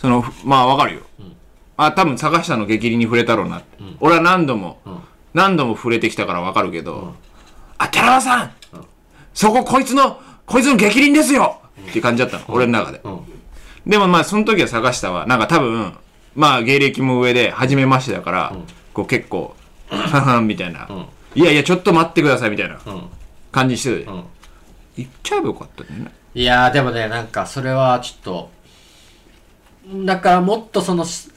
[0.00, 1.02] その、まあわかるよ。
[1.76, 3.66] あ、多分坂下の激鱗に触れたろうなって。
[4.00, 4.98] 俺は何度も、ん
[5.34, 7.14] 何度も触れてきたからわかるけど、
[7.78, 8.52] あ、寺田さん、
[9.34, 13.00] そここいつの、こいつの激鱗ですよ、っていう感じだったの、俺の中で。
[13.04, 13.20] うん。
[13.86, 15.92] でもまあその時は坂下は、なんか多分、
[16.34, 18.56] まあ芸歴も上で、初めましてだから、
[18.94, 19.54] こう結構、
[19.90, 23.02] ははんみたいな、んいやいや、ちょっと待ってくださいみたいなうん。
[23.52, 24.24] 感じしてたようん。
[24.96, 26.10] 言っちゃえばよかったね。
[26.34, 28.50] いやーでもね、なんかそれはちょっと、
[30.06, 31.28] だからもっとその、し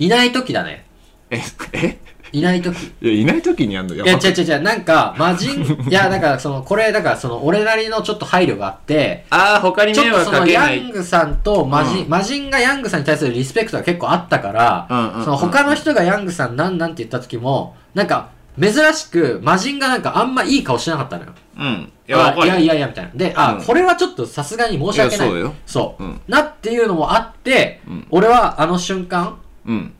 [0.00, 0.86] いない時だね。
[1.30, 1.40] え、
[1.74, 1.98] え？
[2.32, 2.74] いない時。
[3.02, 3.94] いや、いない時にやんの？
[3.94, 10.78] やいや、違う違う違う、なんか、魔人、 いや、だからその、これ、だからその、俺なりのちょっと配慮があって、ああ、他に迷惑ちょっとその、かけない。
[10.78, 18.28] ヤングさんと魔人、うん魔人がヤングさんに対するリスペクトが結構あったから、うんうんうんその、他の人がヤングさんなんなんって言った時も、なんか、
[18.58, 21.32] 珍しく、魔人がなんかあんまいい顔してなかったのよ。
[21.58, 21.92] うん。
[22.08, 22.34] いや。
[22.36, 23.10] いやいやいや、みたいな。
[23.14, 25.28] で、あ、うんこれはちょっとさすがに申し訳ない。
[25.28, 29.94] いやそうよそううんなっていうのもあって、うん俺はあの瞬間、うん。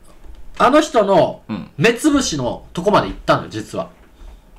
[0.57, 3.89] あの人のうん目つぶしのとこまで行ったのよ、実は。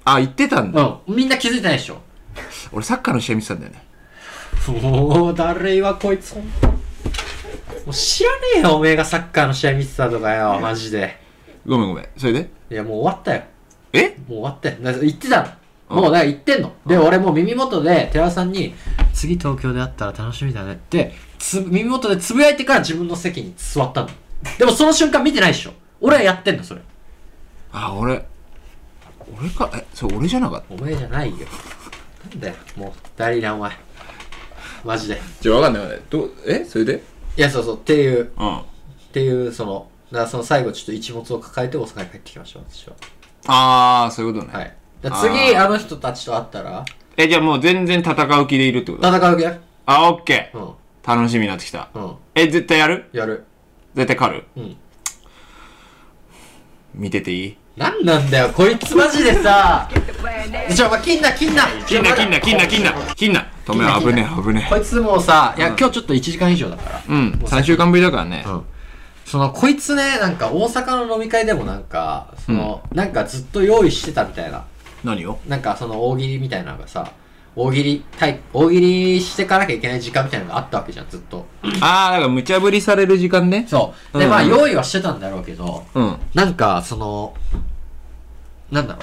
[0.05, 1.01] あ、言ってたんだ。
[1.07, 1.15] うん。
[1.17, 2.01] みんな気づいてないでしょ。
[2.73, 3.85] 俺サッカーの試合見てたんだよね。
[4.81, 6.75] もう、誰はこいつ、ほんとも
[7.89, 11.21] う知らねえよ、おめえがサッカーの試合見てたとかよ、マジで。
[11.67, 12.09] ごめんごめん。
[12.17, 12.51] それで？
[12.71, 13.43] いや、もう終わったよ。
[13.93, 14.09] え？
[14.09, 14.77] もう終わったよ。
[14.81, 15.47] だから言ってたの。
[15.47, 15.53] うん
[15.93, 16.73] もう、だから言ってんの。
[16.87, 18.75] で、俺もう耳元で、寺田さんに、
[19.13, 24.09] 次東京で会ったら楽しみだねって、つ耳元でつぶやいてから自分の席に座ったの。
[24.59, 25.73] でもその瞬間見てないでしょ。
[26.01, 26.81] 俺はやってんの、それ。
[27.73, 28.25] あ、俺、
[29.39, 30.75] 俺か、え、それ俺じゃなかった？
[30.75, 31.47] お前じゃないよ。
[32.31, 33.73] なんだよ、もう、誰だお前。
[34.85, 35.21] マジで。
[35.41, 36.07] じゃあわかんないわかんない。
[36.11, 37.03] どう、えそれで？
[37.37, 38.59] いや、そうそう、っていう、うん。
[38.59, 38.63] っ
[39.13, 42.95] ていう、その、だからその最後ちょっと一物を抱えて大阪に帰ってきました、私は。
[43.47, 44.53] あー、そういうことね。
[44.53, 44.77] はい。
[45.01, 46.85] だから次、あーあの人たちと会ったら、
[47.17, 49.09] え、じゃあもう全然戦う気でいるってこと？
[49.09, 50.59] 戦う気やあ、オッケー。
[50.59, 50.73] うん。
[51.05, 51.89] 楽しみになってきた。
[51.95, 52.15] うん。
[52.35, 53.09] え、絶対やる？
[53.13, 53.45] やる。
[53.95, 54.77] 絶対勝るうん。
[56.95, 57.57] 見てていい？
[57.77, 59.89] なんなんだよ、こいつマジでさ、
[60.75, 61.63] ちょ、お前、金な、金な。
[61.87, 63.47] 金な、金な、金な、金な、金な。
[63.65, 66.99] 止めろ、危ねえ、危ねこいつもうさ、いや、今日ちょっと1時間以上だから。
[66.99, 67.03] え。
[67.09, 68.45] うん、3週間ぶりだからね。
[68.47, 68.65] うん。
[69.25, 74.65] その、こいつね、なんか大阪の飲み会でもなんか、その、なんかずっと用意してたみたいな。
[75.03, 75.39] 何を？
[75.49, 77.11] なんかその大喜利みたいなのがさ、
[77.55, 81.47] 大喜利、対大喜利してかなきゃいけない時間みたいなのがあったわけじゃん、ずっと。
[81.81, 83.67] ああ、だから無茶ぶりされる時間ね。
[83.69, 84.19] そう。
[84.19, 86.17] で、まあ、うんうん用意はしてたんだろうけど、うん。
[86.35, 87.35] なんか、その、
[88.71, 89.03] なんだろう。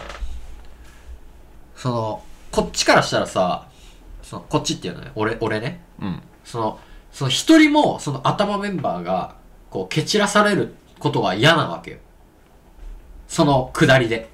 [1.75, 3.67] その、こっちからしたらさ、
[4.23, 5.81] その、こっちっていうのね、俺、俺ね。
[6.01, 6.21] うん。
[6.43, 6.79] その、
[7.11, 9.35] その一人も、その頭メンバーが、
[9.69, 11.97] こう、蹴散らされることが嫌なわけよ。
[13.27, 14.29] その、下りで。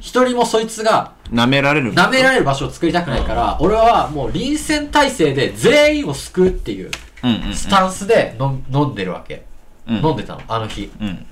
[0.00, 1.92] 一人もそいつが、舐められる。
[1.92, 6.90] 舐められる場所を作りたくないから、俺はもう臨戦態勢で全員を救うっていう。
[7.54, 9.34] スタンスで飲飲んでるわけ。
[9.36, 10.90] うん飲んでたの、あの日。
[11.00, 11.26] うん。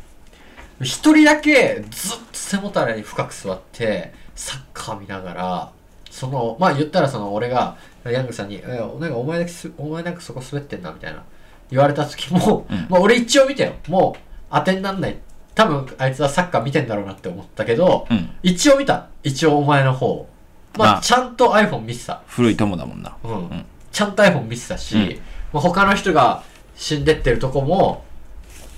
[0.80, 5.72] 一人だけずっと背もたれに深く座って、サッカー見ながら、
[6.10, 11.22] その、まあ言ったらその俺が、ヤングさんに、え、なんかお前だけす、お前なんかそこ滑ってんな、みたいな。
[11.70, 13.74] 言われた時も、うんまあ俺一応見たよ。
[13.88, 14.20] もう
[14.50, 15.16] 当てになんない。
[15.58, 18.30] 多分あいつはサッカー見てんだろうなって思ったけど、うん。
[18.44, 19.08] 一応見た。
[19.24, 20.28] 一応お前の方。
[20.76, 22.22] まあ、まあちゃんと iPhone 見てた。
[22.28, 23.16] 古い友だもんな。
[23.24, 23.30] うん。
[23.32, 25.20] んちゃんと iPhone 見てたし、うん
[25.52, 26.44] まあ、他の人が
[26.76, 28.04] 死んでってるとこも、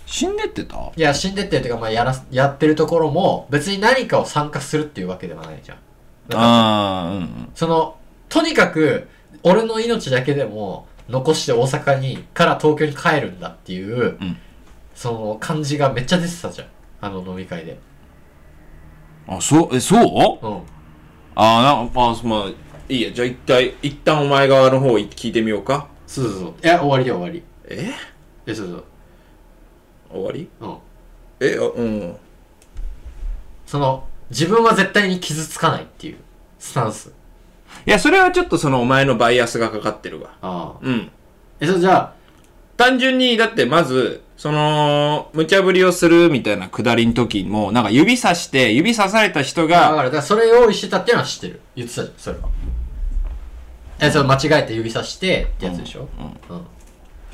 [0.07, 0.91] 死んでってた？
[0.97, 5.78] いや、死んでってるというか、まあ、やら、やってるところも、別に何かを参加するっていうわけではないじゃん。
[6.35, 7.51] ああ、うんうん。
[7.55, 7.97] その、
[8.31, 9.07] とにかく、
[9.43, 14.39] 俺の命だけでも、残して大阪に、から東京に帰るんだっていう、うん
[15.01, 16.68] その感じがめっちゃ出てたじゃん。
[17.01, 17.78] あの飲み会で。
[19.26, 20.46] あ、そう、え、そう？
[20.46, 20.57] うん。
[21.34, 22.53] ああ、なんか、まあ、まあ、
[22.86, 23.11] いいや。
[23.11, 25.88] じゃあ一体、一旦お前側の方聞いてみようか。
[26.07, 26.55] そうそうそう。
[26.62, 27.42] いや、終わりで終わり。
[27.64, 27.94] え？
[28.44, 28.84] え、そうそう。
[30.11, 30.51] 終わり？
[30.61, 30.76] うん。
[31.40, 32.16] え、あうん。
[33.64, 36.18] その、自分は絶対に傷つかないっていう、
[36.59, 37.11] スタンス。
[37.86, 40.36] いや、それはちょっとそのお前のバイアスがかかってるわ。
[40.42, 40.78] ああ。
[40.82, 41.11] うん。
[41.59, 42.12] え、それじゃあ、
[42.76, 51.61] 単純に、だってまず、その、無茶ぶりをするみたいなくだりの時も、なんか指さして、指さされた人が、だから、だからそれ用意してたっていうのは知ってる。
[51.76, 52.49] 言ってたじゃん、それは。
[54.01, 56.09] え、それ間違えて指さしてってやつでしょ？
[56.49, 56.57] うん。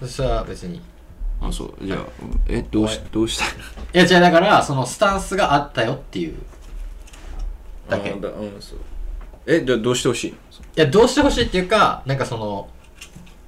[0.03, 0.09] うん。
[0.09, 0.83] それは別に。
[1.41, 2.01] あ、そう、じゃあ、
[2.49, 3.45] え、どうし、どうした？
[3.45, 3.49] い
[4.05, 6.35] いや、違う、だから、そのスタンスがあったよっていう。
[7.89, 8.11] だけ。
[8.11, 8.21] うん、
[8.61, 8.79] そう。
[9.47, 10.35] え、じゃあどうしてほしい
[10.75, 12.69] や、どうしてほしいっていうか、なんかその、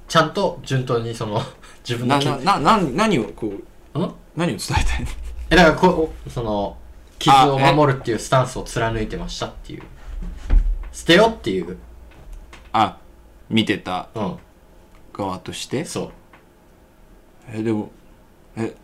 [0.07, 1.43] ちゃんと順当にその、
[1.87, 3.53] 自分のな、気な、な、な、何を、こ
[3.93, 4.13] う、ん？
[4.35, 5.07] 何を伝えたいの？
[5.49, 6.77] え、だからこう、その、
[7.17, 9.83] 傷を守るっていうスタンスを貫いてましたっていう。
[10.91, 11.77] 捨てよっていう。
[12.71, 12.97] あ、
[13.49, 14.37] 見てたうん。
[15.13, 15.85] 側として？
[15.85, 16.11] そう。
[17.53, 17.91] え、でも、
[18.55, 18.75] え、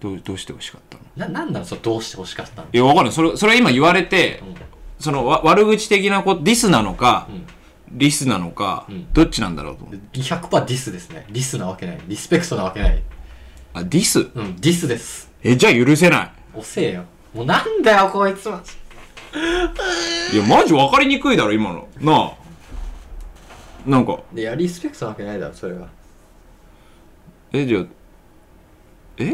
[0.00, 1.04] どう、どうしてほしかったの？
[1.16, 2.68] な、なんなんそれどうしてほしかったの？
[2.72, 3.12] いや、わかんない。
[3.12, 4.54] それ、それ今言われて、うん
[4.98, 7.44] その、わ悪口的なこと、ディスなのか、ん
[7.92, 10.00] リスなのか、んどっちなんだろうと思う。
[10.12, 11.26] 100%ディスですね。
[11.30, 12.00] リスなわけない。
[12.06, 13.02] リスペクトなわけない。
[13.74, 14.20] あ、ディス？
[14.20, 15.30] うん、ディスです。
[15.42, 17.04] え、じゃあ許せな遅えよ。
[17.34, 18.62] もうなんだよ、こいつは。
[20.32, 20.36] い。
[20.36, 21.88] いや、マジ分かりにくいだろ、今の。
[22.00, 22.32] なあ。
[23.86, 25.88] なんか、いや、リスペクトなわけないだろ、それは。
[27.52, 27.84] え、じゃあ、
[29.18, 29.24] え？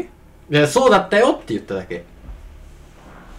[0.51, 2.03] いや、そうだったよって言っただけ。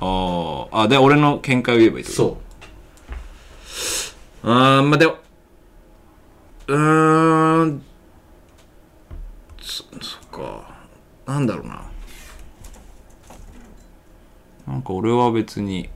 [0.00, 2.22] あーあ、で、俺の見解を言えばいいってこと？
[2.22, 4.09] そう。
[4.42, 5.16] あー、まあ、でも、
[6.68, 7.82] うーん、
[9.60, 10.70] そ、そっか。
[11.26, 11.82] なんだろうな。
[14.66, 15.90] なんか俺は別に、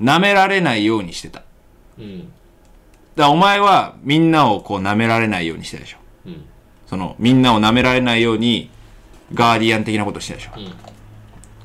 [0.00, 1.40] 舐められないようにしてた。
[1.40, 1.48] だか
[1.98, 2.32] うん。
[3.16, 5.98] らお前はみんなをこう舐められないようにしてたでしょ。
[6.26, 6.44] うん。
[6.86, 8.70] その、みんなを舐められないように、
[9.34, 10.52] ガーディアン的なことしてたでしょ。
[10.56, 10.72] うん。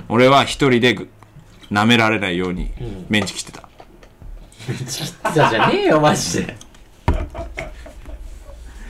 [0.09, 1.09] 俺は一人でぐ
[1.71, 3.66] 舐められないようにんメンチ切ってた。
[4.73, 6.55] じゃじゃねえよ、マジで。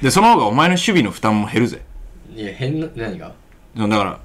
[0.02, 1.82] で、その方がお前の守備の負担も減るぜ。
[2.36, 3.34] いや、変な、何が？
[3.76, 4.20] そのだか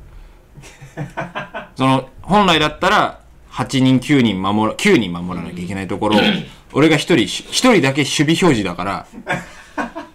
[1.05, 6.21] ら、 その、本来だったら、8人、9人守ら、9人守らなきゃいけないところを、
[6.73, 9.07] 俺が1人、1人だけ守備表示だから、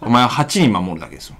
[0.00, 1.36] お前は8人守るだけですよ。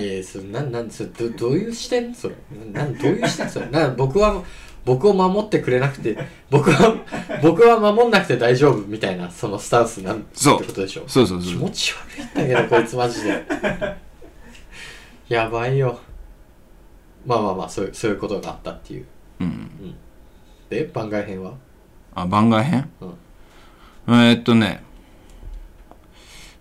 [0.00, 2.14] いや、それ、なん、なん、それ、ど、どういう視点？
[2.14, 2.34] それ。
[2.72, 3.48] なん、どういう視点？
[3.48, 3.66] それ。
[3.66, 4.42] な、僕は、
[4.88, 6.16] 僕を守ってくれなくて、
[6.50, 6.94] 僕は、
[7.42, 11.04] 僕は守んなくて大丈夫みたいな、そのスタンスなんてことでしょ。
[11.06, 11.52] そうそうそう。
[11.52, 13.44] 気持ち悪いんだけど、 こいつマジで。
[15.28, 16.00] やばいよ。
[17.26, 19.04] まあまあまあ、そういう、そういうことがあったっていう。
[19.40, 19.94] うん。
[20.70, 21.52] で、番外編は？
[22.14, 22.88] あ、番外編？
[23.02, 23.14] うん
[24.08, 24.82] えーっとね、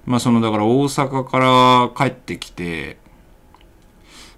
[0.05, 2.97] まあその、だから大阪から帰ってきて、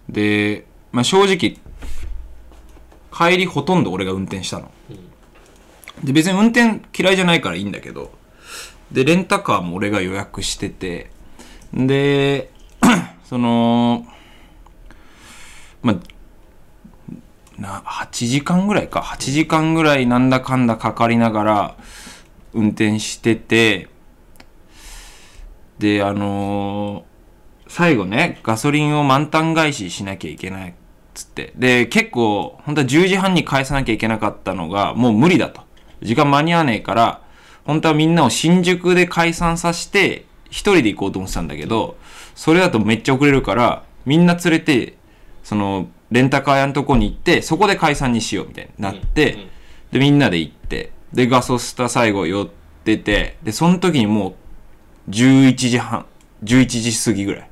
[0.08, 1.58] で、まあ正直、
[3.12, 4.72] 帰りほとんど俺が運転したの。
[6.04, 8.12] で、別に運転嫌いじゃないからいいんだけど、
[8.92, 11.12] で、レンタカーも俺が予約してて、
[11.74, 12.52] で、
[13.26, 14.06] その、
[15.82, 15.96] まあ、
[17.62, 19.02] な、8時間ぐらいか。
[19.02, 21.76] 8時間ぐらいなんだかんだかかりながら
[22.54, 23.90] 運転してて、
[25.78, 27.10] で、あのー
[27.70, 30.74] 最後ね、ガソリンを満タン返ししなきゃいけないっ
[31.14, 31.54] つって。
[31.56, 35.62] で、結構、本当は10時半に返さなきゃいけなかったのが、もう無理だと。
[36.02, 37.22] 時間間に合わねえから、
[37.66, 41.98] 本当はみんなを新宿で解散させて、一人で行こうと思ってたんだけど、
[42.36, 44.96] それだとめっちゃ遅れるから、みんな連れて、
[45.44, 49.50] その、レンタカー屋のとこに行って、そこで解散にしようみたいになって、
[49.92, 52.50] で、みんなで行って、で、ガソスタ最後寄っ
[52.84, 54.36] てて、で、その時にも
[55.08, 56.06] う、11時半、
[56.44, 57.49] 11時過ぎぐらい。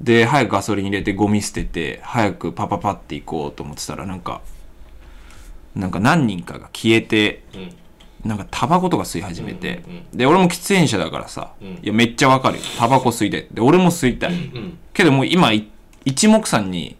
[0.00, 4.40] で、早くガソリン入れてゴミ捨てて、早くパパパって行こうと思ってたら、なんか、
[5.74, 7.42] なんか何人かが消えて、
[8.24, 9.82] なんかタバコとか吸い始めて、
[10.12, 12.62] で、俺も喫煙者だからさ、いや、めっちゃわかるよ。
[12.78, 13.46] タバコ吸いたい。
[13.52, 14.32] で、俺も吸いたい。
[14.92, 15.68] けどもう今、い
[16.04, 16.96] 一目散に、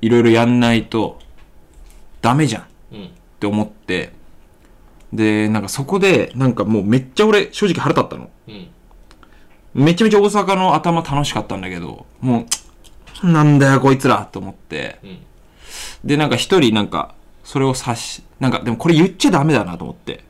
[0.00, 1.18] いろいろやんないと、
[2.22, 2.62] ダメじゃん。
[2.62, 2.66] っ
[3.38, 4.12] て思って、
[5.12, 8.30] で、なんかそこで、なんかもうめっちゃ俺、正直腹立ったの。
[9.74, 12.46] めちゃめちゃ大阪の頭楽しかったんだけど、も
[13.22, 14.98] う、なんだよこいつらと思って。
[16.04, 17.14] で、なんか一人なんか、
[17.44, 20.24] それを察し、なんかでもこれ言っちゃダメだなと思って。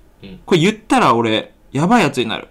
[0.47, 2.49] これ言ったら俺、やばいやつになる。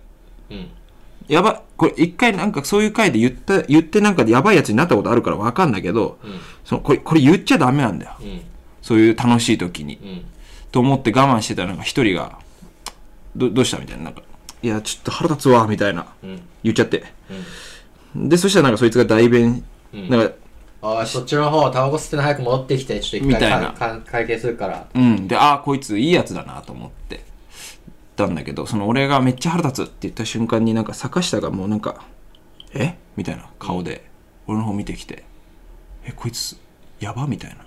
[1.28, 6.18] やばい、これ一回なんかそういう回で言った、言ってなんかやばいやつになったことあるからわかんないけど、
[6.64, 8.14] そのこれ、これ言っちゃダメなんだよ。
[8.82, 10.24] そういう楽しい時に。
[10.72, 12.40] と思って我慢してたらなんか一人が、
[13.36, 14.06] どどうしたみたいな。
[14.06, 14.22] なんか、
[14.62, 16.08] いや、ちょっと腹立つわ、みたいな。
[16.64, 17.04] 言っちゃって。
[18.16, 20.34] で、そしたらなんかそいつが代弁、なんか、
[20.82, 24.88] ああ、そっちの方、タバコ吸っての早く戻ってきて、ちょっと一回みたいなかか会計するから。
[24.94, 25.28] うん。
[25.28, 27.24] で、ああ、こいついいやつだなと思って
[28.16, 32.06] たんだけど、その俺がめっちゃ腹立つって言った瞬間になんか坂下がもうなんか、
[32.74, 32.96] え？
[33.16, 34.08] みたいな顔で
[34.46, 35.24] 俺の方見てきて、
[36.06, 36.58] え、こいつ
[37.00, 37.66] やばみたいな。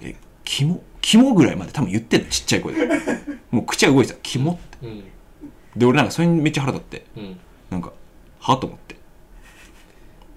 [0.00, 2.88] え、キモキモぐらいまで多分言ってんのちっちゃい声で。
[3.50, 4.18] もう口は動いてた。
[4.22, 4.86] キモって。
[4.86, 5.04] うん。
[5.76, 7.38] で、俺なんかそれにめっちゃ腹立って、うん。
[7.70, 7.92] なんか、
[8.40, 8.96] はと思って。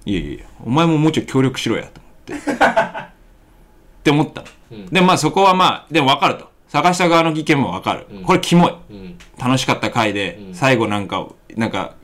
[0.05, 2.33] いやいやいや、お前ももうちょい協力しろや、と思って。
[2.53, 3.09] っ
[4.03, 4.85] て思ったの。
[4.89, 6.49] で、まあそこはまあ、でも分かると。
[6.67, 8.07] 坂下側の意見も分かる。
[8.25, 8.75] これキモい。
[8.89, 9.17] うん。
[9.37, 11.95] 楽しかった回で、最後なんか、なんか、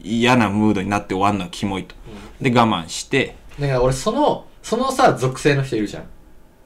[0.00, 1.94] 嫌なムードになって終わるのはキモいと。
[2.40, 6.04] で、我慢して、だから俺、その、そのさ、属性の人いるじゃん。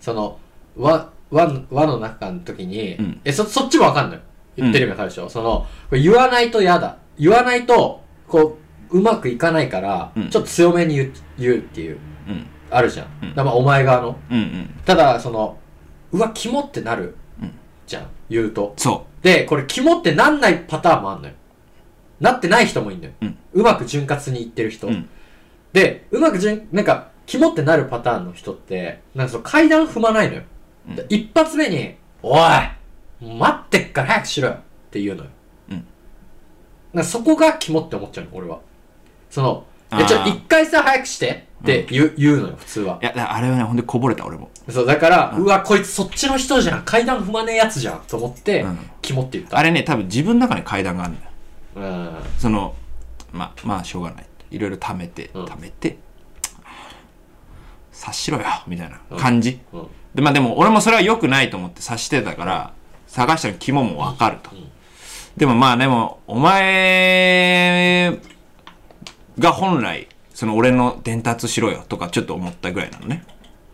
[0.01, 0.39] その、
[0.77, 4.21] 輪、輪、輪の中の時に、んえ、そ、そっちもわかんない。
[4.57, 6.99] 言ってる意味わかるでしょ、その、言わないと嫌だ。
[7.19, 8.59] 言わないと、こ
[8.91, 11.99] う、うまくいかないから、うんちょっと強めに言う言うっていう、
[12.29, 13.07] うん、あるじゃん。
[13.21, 14.17] だからまあ、お前側の。
[14.31, 14.71] うん、うん。
[14.85, 15.59] ただ、その、
[16.13, 17.17] うわ、キモってなる。
[17.41, 17.53] うん
[17.87, 18.07] じゃん。
[18.31, 18.75] 言うと。
[18.77, 21.35] そで、これ、キモってなんないパターンもあんのよ。
[22.21, 23.13] なってない人もいんのよ。
[23.23, 24.87] うんうまく潤滑にいってる人。
[24.87, 25.09] うん
[25.73, 30.43] で、うまく順、なんか、キモってなるパターンの人って、なんかその階段踏まないのよ。
[30.89, 32.41] うんで一発目に、おい
[33.23, 34.59] 待ってっから早くしろよっ
[34.91, 35.31] て言うのよ。
[35.71, 35.75] う
[37.01, 38.59] んそこがキモって思っちゃうの、俺は。
[39.31, 39.65] その、
[39.97, 43.05] いやちょ、一回さ、早くしてって言う,、言うのよ、普通はう。
[43.05, 43.07] い。
[43.07, 44.51] や、あれはね、ほんでこぼれた、俺も。
[44.69, 46.83] そう、だから、うわ、こいつそっちの人じゃん。
[46.85, 48.01] 階段踏まねえやつじゃん。
[48.07, 49.57] と思って、うんキモって言った。
[49.59, 51.31] あれね、多分自分の中に階段があるんだよ。
[51.77, 52.11] うん。
[52.39, 52.75] その、
[53.33, 54.27] まあ、まあ、しょうがない。
[54.51, 55.97] いろいろ貯めて、うん貯めて、
[57.91, 59.61] 察しろよ、みたいな感じ。
[59.73, 59.87] うん。
[60.15, 62.73] で、まあでも、俺もそれは良くないと思って察してたから、
[63.13, 64.51] 探したの肝もわかると。
[65.37, 68.19] でもまあでも、お前
[69.39, 73.25] が本来、その俺の伝達しろよとかちょっと思ったぐらいなのね。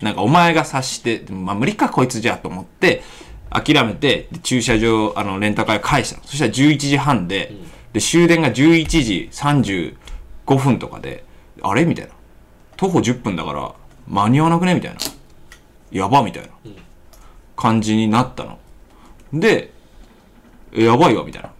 [0.01, 3.02] なんかお前が察して、まあ無理かこいつじゃと思って、
[3.51, 6.24] 諦めて、で駐車場、あの、レンタカー屋返したの。
[6.24, 7.55] そしたら11時半で、
[7.93, 11.24] で、終電が11時35分とかで、
[11.62, 11.85] あれ？
[11.85, 12.12] みたいな。
[12.77, 13.73] 徒歩10分だから、
[14.09, 14.74] 間に合わなくね？
[14.74, 14.98] みたいな。
[15.93, 16.48] やばみたいな
[17.55, 18.59] 感じになったの。
[19.32, 19.72] で、
[20.72, 21.50] えやばいわ、みたいな。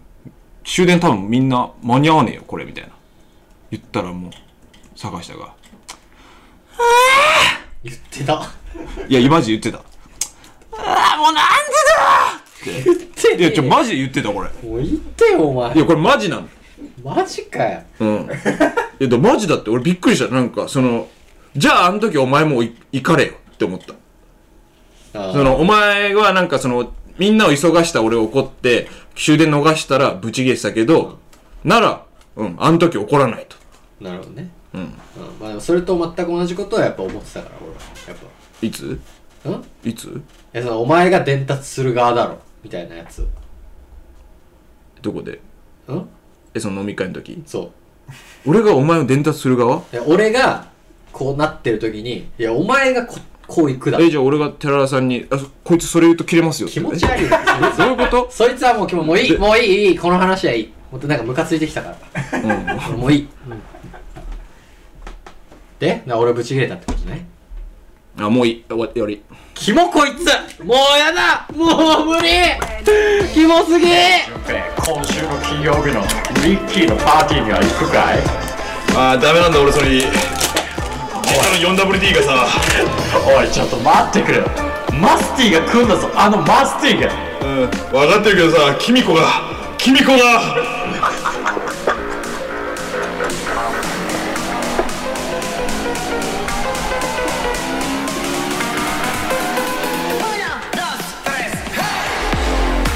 [0.63, 2.89] 終電多分みんな間に合わねえよ、これ、みたいな。
[3.71, 4.31] 言ったらもう、
[4.95, 5.53] 坂下が、
[7.83, 8.51] 言ってた。
[9.07, 9.83] いや、マジで言ってた。
[10.77, 11.45] ああ、もうなん
[12.63, 13.41] でだって。
[13.41, 14.49] いや、ちょ、マジで言ってた、これ。
[14.67, 15.79] もう言ってよ、お前い。
[15.79, 16.47] や、これマジなの。
[17.03, 17.81] マジかよ。
[17.99, 18.29] うん。
[18.99, 20.33] いや、でもマジだって、俺びっくりした。
[20.33, 21.07] なんか、その、
[21.55, 23.93] じゃあ、あの時お前もい行かれよって思った。
[25.19, 31.19] あーその、お前はなんかその、みんなを急がした俺を怒って、終電逃したらブチ切れてたけど、
[31.63, 32.05] なら、
[32.35, 33.57] うん、あの時怒らないと。
[34.03, 34.49] なるほどね。
[34.73, 34.81] うん。
[34.81, 34.89] うん。
[35.39, 37.75] まあでもそれと全く同じことはやっぱ思ってたから、俺は。
[38.07, 38.17] やっ
[38.61, 38.99] いつ？
[39.43, 39.49] ぱ。
[39.49, 39.65] ん？
[39.83, 40.21] いいつ
[40.53, 42.39] や、その、お前が伝達する側だろ。
[42.63, 43.27] みたいなやつ。
[45.01, 45.33] どこで？
[45.33, 46.07] ん？
[46.53, 47.43] え、その飲み会の時？
[47.45, 47.71] そ
[48.45, 49.77] 俺がお前を伝達する側？
[49.77, 49.83] う。
[49.91, 50.67] で俺が、
[51.11, 53.17] こうなってる時にいやお前がこ
[53.49, 53.97] こう行くだ。
[53.97, 56.75] ろえじゃあ俺が寺田さんにあこいつそれ言うと切れますよって。
[56.75, 57.23] 気持ち悪い。
[57.23, 57.29] よ
[57.77, 58.31] どういうこと？
[58.31, 60.73] そいつはもう今日もういいもういいいいこの話はいい。
[60.91, 61.95] もっとなんかムカついてきたか
[62.31, 62.39] ら。
[62.39, 62.99] うん。
[62.99, 63.27] もういい、
[65.79, 67.25] でな俺ブチ切れたってことね。
[68.17, 68.65] あもういい。
[68.69, 69.21] 終わ終わり。
[69.55, 70.25] キモこいつ
[70.63, 71.47] もうやだ。
[71.55, 72.29] もう無理。
[73.33, 73.87] キモすぎ。
[73.87, 76.01] 今週の金曜日の
[76.43, 78.19] リッキーのパーティーには行くかい？
[78.95, 79.89] ああダメなんだ俺それ。
[79.89, 80.01] 実
[81.35, 82.47] 家の 4WD がさ
[83.25, 84.41] おいちょっと待ってくれ
[84.99, 86.09] マスティが来んだぞ。
[86.15, 87.09] あのマスティが。
[87.41, 87.69] うん。
[87.91, 89.23] 分かってるけどさキミコが。
[89.77, 90.19] キミコが。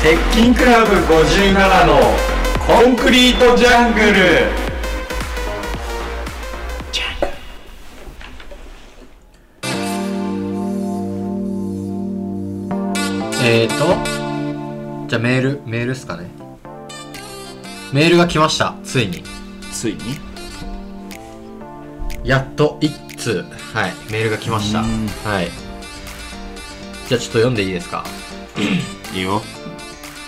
[0.04, 1.98] 鉄筋クラブ57の
[2.68, 4.63] コンクリートジャングル
[13.46, 16.28] えーとじゃあメールメールっすかね。
[17.92, 19.24] メールが来ましたついに。
[19.72, 20.00] ついに？
[22.24, 23.44] やっと一通
[23.74, 24.80] はいメールが来ました。
[24.82, 25.08] うん。
[25.26, 25.50] はい。
[27.10, 28.06] じゃあちょっと読んでいいですか？
[29.14, 29.42] いいよ。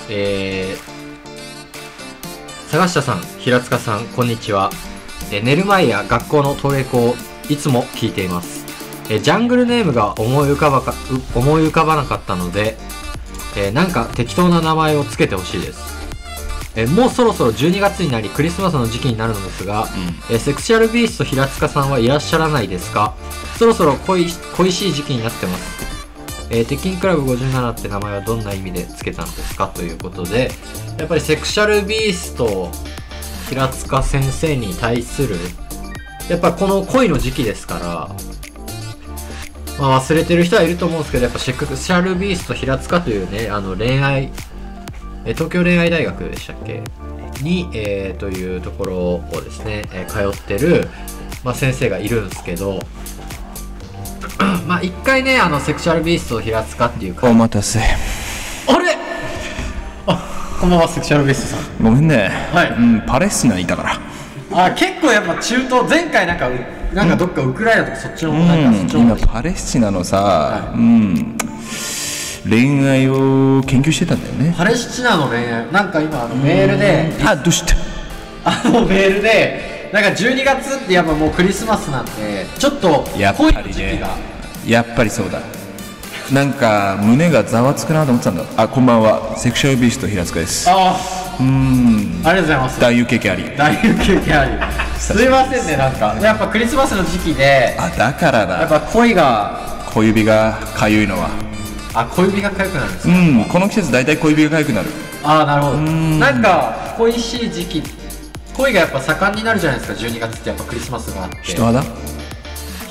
[0.09, 4.69] えー、坂下さん、平塚さん、こんにちは。
[5.31, 7.15] えー寝る前や学校の登下校、
[7.49, 8.65] いつも聞いています。
[9.09, 12.77] えージャングルネームが思い浮かばか、う思い浮かばなかったので、
[13.57, 15.95] えーなんか適当な名前をつけてほしいです。
[16.75, 19.87] えーもうそろそろ12月になりクリスマスの時期になるのですが、
[20.29, 23.15] えーセクシャルビースト平塚さんはいらっしゃらないですか？
[23.57, 25.85] そろそろ恋し恋しい時期になってます。
[26.51, 29.67] えー、鉄筋クラブ57って名前はどんな意味で付けたんですか？
[29.67, 30.51] ということで
[30.99, 32.69] やっぱりセクシャルビースト
[33.49, 35.37] 平塚先生に対する
[36.29, 38.15] やっぱこの恋の時期ですから、
[39.79, 44.31] まあ、忘れてる人はいると思うんですけどやっぱセクシャルビースト平塚というねあの恋愛
[45.25, 46.81] えー東京恋愛大学でしたっけ？
[47.41, 50.87] に、えーというところをですね、えー通ってる、
[51.43, 52.79] まあ、先生がいるんですけど
[54.67, 57.79] まあ一回ねあのセクシャルビースト平塚っていうかお待たせ。
[57.79, 57.83] あ
[58.79, 58.95] れ？
[60.07, 61.83] あこんばんはセクシャルビーストさん。
[61.83, 62.29] ごめんね。
[62.53, 62.69] はい。
[62.71, 63.99] うんパレスチナにいたか
[64.51, 64.65] ら。
[64.67, 66.53] あ結構やっぱ中東前回なんかう
[66.95, 71.37] なんかどっかウクライナとかそっちのうなんかそっんちの方今パレスチナのさうん。
[72.49, 74.53] 恋愛を研究してたんだよね。
[74.55, 75.71] パレスチナの恋愛？
[75.71, 77.75] なんか今あのメールであどうした？
[78.45, 84.15] あのメールでなんか12月ってやっぱもうクリスマスなんでちょっとやっぱ恋の時期が。
[84.65, 85.41] やっぱりそうだ。
[86.31, 88.45] なんか胸がざわつくなと思ってたんだ。
[88.57, 89.35] あこんばんは。
[89.37, 90.69] セクシャルビースト平塚です。
[90.69, 90.97] あ
[91.39, 92.21] うん。
[92.23, 93.43] あありがとうございます男優経験あり。
[93.57, 93.75] 大
[94.05, 94.51] 休憩あり。
[94.99, 96.15] すいませんねなんか。
[96.21, 99.75] やっぱクリスマスの時期であだからやっだぱ恋が。
[99.95, 101.29] 小指がかゆいのは。
[101.93, 103.13] あ小指が痒くなるんですか？
[103.13, 103.45] うん。
[103.45, 104.89] この季節大体小指がかゆくなる。
[105.23, 105.77] ああなるほど。
[105.77, 106.19] ん。
[106.19, 107.83] なんか恋しい時期
[108.53, 111.37] 恋がやっぱ盛んになるじゃないですか？12月ってやっぱクリスマスがあって。
[111.43, 111.83] 人肌？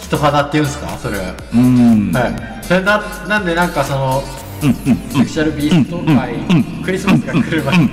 [0.01, 0.89] 人肌っていうんですか？
[0.97, 1.19] それ。
[1.19, 2.11] はうん。
[2.13, 2.65] はい。
[2.65, 4.23] それななんでなんかその
[4.61, 6.35] セクシャルビースト界
[6.85, 7.79] クリスマスが来る前。
[7.79, 7.91] に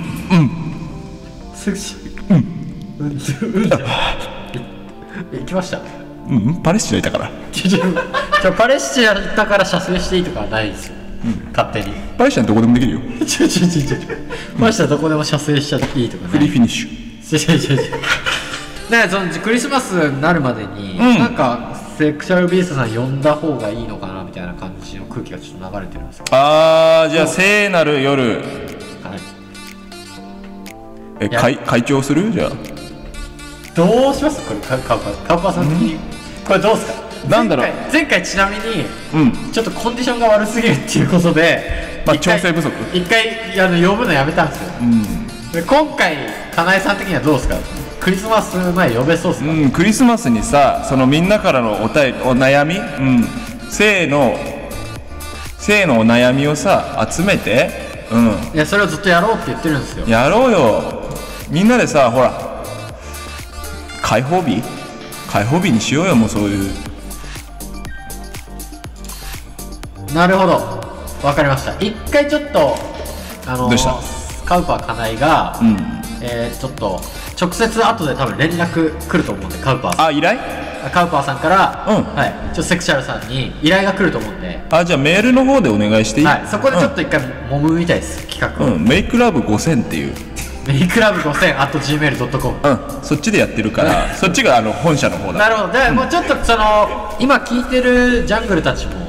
[1.54, 3.18] セクシャルうんうん。
[3.18, 3.78] じゃ
[5.32, 5.80] い行きました？
[6.28, 7.30] うんパレスチナいたから。
[8.56, 10.94] パレスチナ行ったから射精していいとかはないですよ。
[11.54, 11.94] 勝手に。
[12.16, 13.00] パレスチナどこでもできるよ。
[13.26, 13.98] ちょちょちょちょ
[14.58, 16.90] パレスチナどこでも射精しちゃっていいとかフリーフィニッシュ
[17.36, 17.92] 違う違う違う。
[18.90, 20.98] だからそのクリスマスになるまでに、ん。
[20.98, 28.22] なんかセクシャルビーストさん呼んだ方がいいのかなみたいな感じの空気がちょっと流れてるんですよあーじゃあ聖なる夜。
[28.22, 28.42] はい。
[31.20, 31.40] えや。
[31.40, 32.32] 会会長する？
[32.32, 32.50] じゃあ。
[33.74, 34.46] どうします？
[34.48, 35.98] これカカウパカウパさん的に。
[36.46, 37.28] これどうですか？
[37.28, 37.66] なんだろう。
[37.92, 39.52] 前回ちなみにうん。
[39.52, 42.72] ちょっとコンディションが悪すぎるっていうことで、まあ調整不足。
[42.92, 46.16] 一回あの呼ぶのやめたんですよ、で今回
[46.54, 47.56] かなえさん的にはどうですか？
[48.02, 52.80] クリスマス前呼べそうですか、うん、クリスマスにさそのみんなからのおたえお悩み、う
[53.22, 53.24] ん、
[53.70, 54.36] 性の
[55.56, 57.70] 性のお悩みをさ集めて、
[58.10, 60.04] ういやそれをずっとやろうって言ってるんですよ。
[60.04, 60.82] ん、やろうよ。
[61.48, 62.32] みんなでさほら
[64.02, 64.60] 開放日？
[65.30, 66.72] 開放日にしようよもうそういう。
[70.12, 70.54] なるほど。
[71.22, 71.78] わかりました。
[71.78, 72.74] 一回ちょっと
[73.46, 73.94] あのどうした？
[74.44, 75.76] カウパーかなえが、うん。
[76.20, 77.00] えー、ちょっと
[77.42, 80.06] 直接後で多分連絡来ると思うんでカウパーさん。
[80.06, 80.38] あ依頼？
[80.92, 82.04] カウパーさんから、うん。
[82.14, 90.14] はい、ちょっとセクシャルさんに依頼が来ると思うんで、あじゃあメールの方でお願いしていい、はい、そこでちょっと一回揉むみたいです企画を、うん、うん、メイクラブ5000っていう。
[90.66, 93.02] メイクラブ5000 at gmail.com うん。
[93.02, 95.38] そっちでやってるから そっちがあの本社の方だ。
[95.40, 95.72] なるほど。
[95.72, 99.01] でもうちょっとその今聞いてるジャングルたちも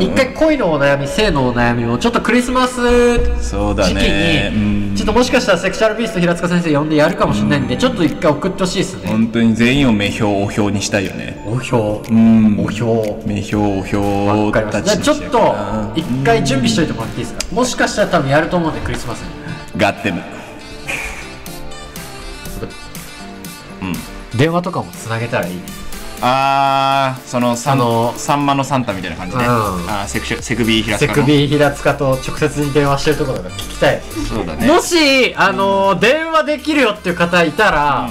[0.00, 9.08] 一回恋のお悩み性のお悩みをちょっとクリスマス時期にちょっともしかしたらセクシャルビースト平塚先生呼んでやるかもしれないんでちょっと一回送ってほしいですね。
[9.08, 11.44] 本当に全員を目標お票にしたいよね。
[11.46, 12.58] お票うん。
[12.58, 15.54] お票目標おわ票かりましたたちじゃあちょっと
[16.00, 17.54] 一回準備しといてもらっていいですか？
[17.54, 19.28] もしかしたら多分やると思うんでクリスマスに。
[19.76, 20.22] ガッテム。
[24.36, 25.54] 電話とかもつなげたらいい
[26.20, 29.50] あーそのサンあのサンマのサンタみたいな感じね、うん。
[29.52, 31.26] あーセクシュセクビー平セ塚の。
[31.26, 34.02] クビー平塚と直接に電話してるところが聞きたい。
[34.28, 34.66] そうだね。
[34.66, 38.10] もし、あのー電話できるよっていう方いたら、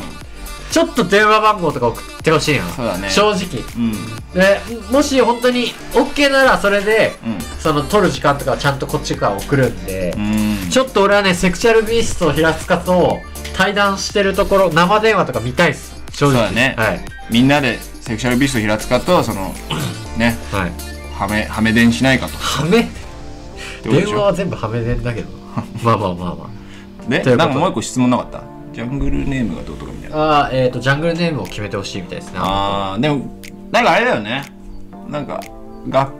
[0.71, 3.09] ちょっと電話番号とか送ってほしいなそうだね。
[3.09, 3.63] 正直。
[3.77, 3.93] うん。
[4.34, 4.59] で
[4.91, 7.39] もし本当に OK ならそれで、うん。
[7.59, 10.69] その撮る時間とかはちゃんとこっちから送るんで、うん。
[10.69, 13.19] ちょっと俺はねセクシャルビースト平塚と
[13.55, 15.95] 対談してるところ生電話とか見たいっす。
[16.11, 16.35] 正直。
[16.35, 16.75] そうだね。
[16.77, 17.05] はい。
[17.31, 19.53] みんなでセクシャルビースト平塚とその
[20.17, 20.71] ねはい。
[21.13, 22.38] ハメハメ電しないかと。
[22.38, 22.88] はめ
[23.84, 25.29] 電話は全部はめ電だけど。
[25.84, 26.49] まあまあまあま
[27.09, 28.41] でということなんかもう一個質問なかった？
[28.73, 30.17] ジャングルネームがどうとかみたいな。
[30.17, 33.25] ああえっ、とジャングルネームを決めてほしいみたいですねあーでも
[33.71, 34.43] なんかあれだよね。
[35.09, 35.41] なんか
[35.89, 36.11] 学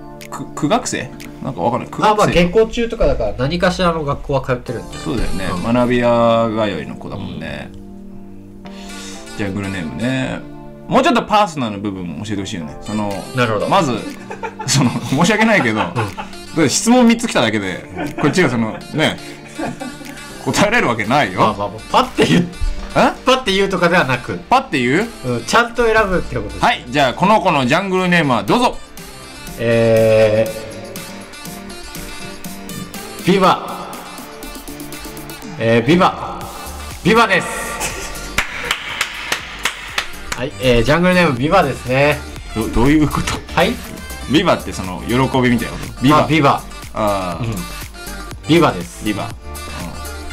[0.56, 1.10] 苦学生？
[1.44, 1.90] なんかわかんない。
[1.90, 2.46] 苦あまあ学生。
[2.48, 4.98] 下校中とかだから何かしらの学校は通ってるんで。
[4.98, 5.74] そうだよね、うん。
[5.74, 7.70] 学び屋通いの子だもんね、
[9.38, 10.42] ジャングルネームね
[10.88, 12.78] もうちょっとパーソナルな部分も教えてほしいよね。
[12.82, 13.68] そのなるほど。
[13.68, 13.94] まず
[14.68, 15.94] その申し訳ないけど、だっ
[16.56, 19.20] て質問3つ来ただけでこっちがそのね
[20.46, 22.48] 答えられるわけないよ、まあまあパッて言う。
[22.96, 23.12] え？
[23.26, 25.30] パッて言うとかではなく、パって言う？
[25.34, 26.60] うん、ちゃんと選ぶってことです。
[26.64, 28.78] はいじゃあこの子のジャングルネームはどうぞ。
[29.60, 33.76] えー、ビバ。
[35.60, 36.40] えー、ビバ。
[37.04, 37.67] ビバです
[40.38, 42.18] はい、えー、ジャングルネームビバですね。
[42.56, 43.34] どどういうこと？
[43.56, 43.74] はい？
[44.32, 46.02] ビバってその喜びみたいなこと？
[46.04, 46.24] ビバ。
[46.24, 46.62] あビバ。
[46.94, 49.04] あー、ビバです。
[49.04, 49.32] ビバ。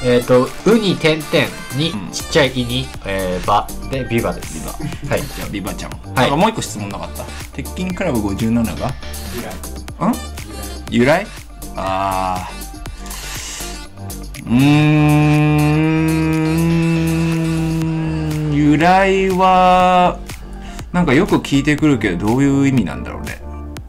[0.05, 1.47] えっ、ー、と「う」に点々
[1.79, 2.11] に、うん。
[2.13, 4.59] ちっちゃい「い」に「えー、ば」でビバです。
[4.59, 4.73] ビバ。
[5.17, 5.23] はい。
[5.23, 5.95] じゃあビバちゃん、い。
[6.15, 7.25] なんかもう一個質問なかった？
[7.55, 8.89] 鉄筋クラブ57が。
[10.09, 10.13] ん？
[10.91, 11.27] 由来？
[11.77, 12.65] あー。
[14.45, 15.54] うーん
[18.75, 20.19] 由来は
[20.93, 23.41] なんかよく聞いてくるけどどういう意味なんだろうね。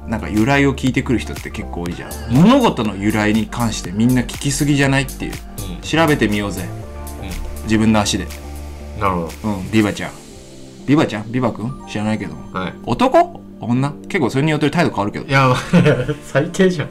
[0.07, 2.11] なんか由来を聞いてくる人って結構多いじゃん。
[2.31, 5.33] 物事の由来に関してみんな聞きすぎじゃないっていう。
[5.81, 6.65] 調べてみようぜ、
[7.63, 8.27] 自分の足で。
[8.99, 10.11] なるほうん、ビバちゃん。
[10.85, 11.31] ビバちゃん？
[11.31, 12.35] ビバくん知らないけど。
[12.53, 12.73] どはい。
[12.85, 13.41] 男？
[13.59, 13.91] 女？
[14.07, 15.25] 結構それによって態度変わるけど。
[15.25, 15.55] いや
[16.31, 16.89] 最低じゃん。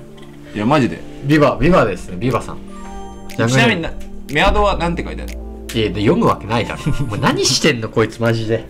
[0.57, 1.01] いや、マジで。
[1.25, 2.16] ビバビバですね。
[2.19, 2.59] ビバさん。
[3.31, 3.93] ちなみにな、
[4.33, 5.44] メアドはなんて書いてある？
[5.74, 8.64] いやで読むわけないだろ もう何してんのこいつマジで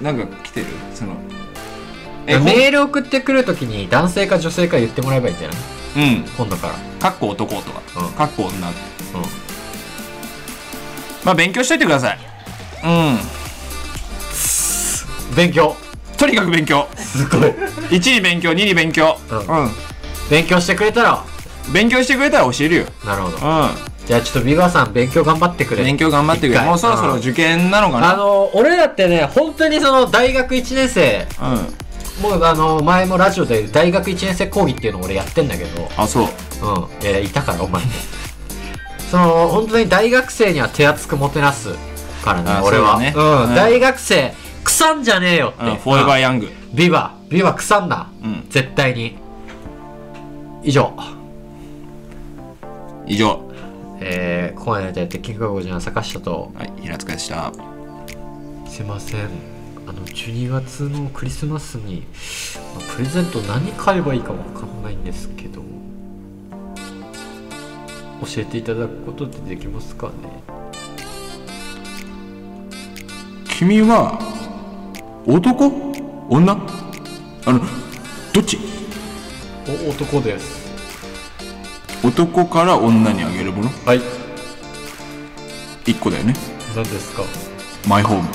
[0.00, 0.66] ななんか来てる？
[0.94, 1.14] その。
[2.26, 5.58] メール送ってくるときに男性か女性か言ってもらえばいいんじゃない？
[5.96, 6.24] うん。
[6.36, 7.80] 今度からかっこ男とか。
[7.96, 8.68] うんかっこ女。
[8.68, 8.74] うん
[11.24, 12.18] まあ、勉強しといてください。
[12.84, 13.18] うん。
[15.34, 15.76] 勉強
[16.16, 16.86] とにかく勉強。
[16.96, 17.50] すごい
[17.90, 19.18] 1に勉強、2に勉強。
[19.30, 19.70] うんうん。
[20.30, 21.24] 勉強してくれたら
[21.72, 22.84] 勉強してくれたら教えるよ。
[23.04, 23.70] なるほどう
[24.08, 25.82] じゃあちょっとビバさん勉強頑張ってくれ。
[25.82, 25.84] ん。
[25.84, 26.60] 勉強頑張ってくれ。
[26.62, 31.26] もうそろそろ受験なのかあなの俺らってね本当にその大学1年生
[32.18, 32.22] うん。
[32.22, 35.90] もうあの前もラジオで大学1年生講義っていうのを俺やってんだけど。
[35.98, 36.24] あ、そう。
[36.24, 37.06] うん。
[37.06, 37.84] いやいたからお前。
[37.84, 37.90] も
[39.10, 41.74] その本当に大学生には手厚くもてなす
[42.24, 42.98] からねあ俺は。
[42.98, 43.12] ね。
[43.14, 43.54] うん、うん。
[43.54, 44.32] 大学生
[44.64, 46.48] 腐んじゃねえよって、うん、フォーエバーうんヤング。
[46.72, 47.14] ビバ。
[47.28, 48.46] ビバ腐んな、うん。
[48.48, 49.18] 絶対に。
[50.62, 50.94] 以上。
[53.06, 53.47] 以上。
[54.00, 57.52] えー、ここまでで鉄筋学校じゃ坂下とはい、平塚でした。
[58.66, 59.28] すいません。
[59.86, 62.04] あの12月のクリスマスに
[62.74, 65.62] まあプレゼント何買えばいいかわかんないんですけど
[68.20, 70.12] 教えていただくことってできますかね？
[73.48, 74.20] 君は
[75.26, 75.72] 男？
[76.28, 76.52] 女？
[77.46, 77.60] あの
[78.34, 78.58] どっち？
[79.86, 80.67] お男です
[82.04, 83.70] 男から女にあげるもの？
[83.84, 84.00] はい。
[85.84, 86.34] 1個だよね。
[86.74, 87.22] 何ですか？
[87.88, 88.28] マイホーム